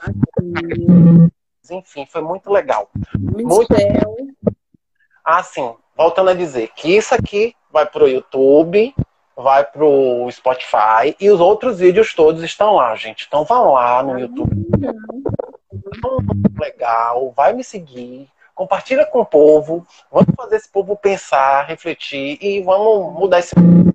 Enfim, 1.71 2.07
foi 2.07 2.21
muito 2.21 2.51
legal. 2.51 2.91
Muito. 3.19 3.75
Ah, 5.25 5.43
sim. 5.43 5.75
Voltando 5.97 6.31
a 6.31 6.35
dizer 6.35 6.71
que 6.75 6.97
isso 6.97 7.15
aqui 7.15 7.55
vai 7.71 7.87
pro 7.87 8.09
YouTube, 8.09 8.95
vai 9.37 9.65
pro 9.65 10.29
Spotify 10.31 11.17
e 11.21 11.31
os 11.31 11.41
outros 11.41 11.79
vídeos 11.79 12.15
todos 12.15 12.43
estão 12.43 12.75
lá, 12.75 12.95
gente. 12.97 13.27
Então 13.27 13.45
vão 13.45 13.73
lá 13.73 14.03
no 14.03 14.19
YouTube. 14.19 14.51
Legal, 16.59 17.33
vai 17.37 17.53
me 17.53 17.63
seguir 17.63 18.29
compartilha 18.55 19.07
com 19.07 19.21
o 19.21 19.27
povo, 19.27 19.87
vamos 20.11 20.35
fazer 20.37 20.57
esse 20.57 20.71
povo 20.71 20.97
pensar, 20.97 21.67
refletir 21.67 22.39
e 22.41 22.63
vamos 22.63 23.13
mudar 23.19 23.39
esse 23.39 23.59
mundo. 23.59 23.95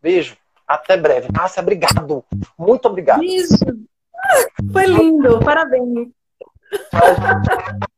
Beijo, 0.00 0.36
até 0.66 0.96
breve. 0.96 1.28
Márcia, 1.32 1.62
obrigado. 1.62 2.24
Muito 2.58 2.86
obrigado. 2.86 3.22
Isso, 3.22 3.64
ah, 4.14 4.46
Foi 4.72 4.86
lindo, 4.86 5.40
parabéns. 5.40 6.08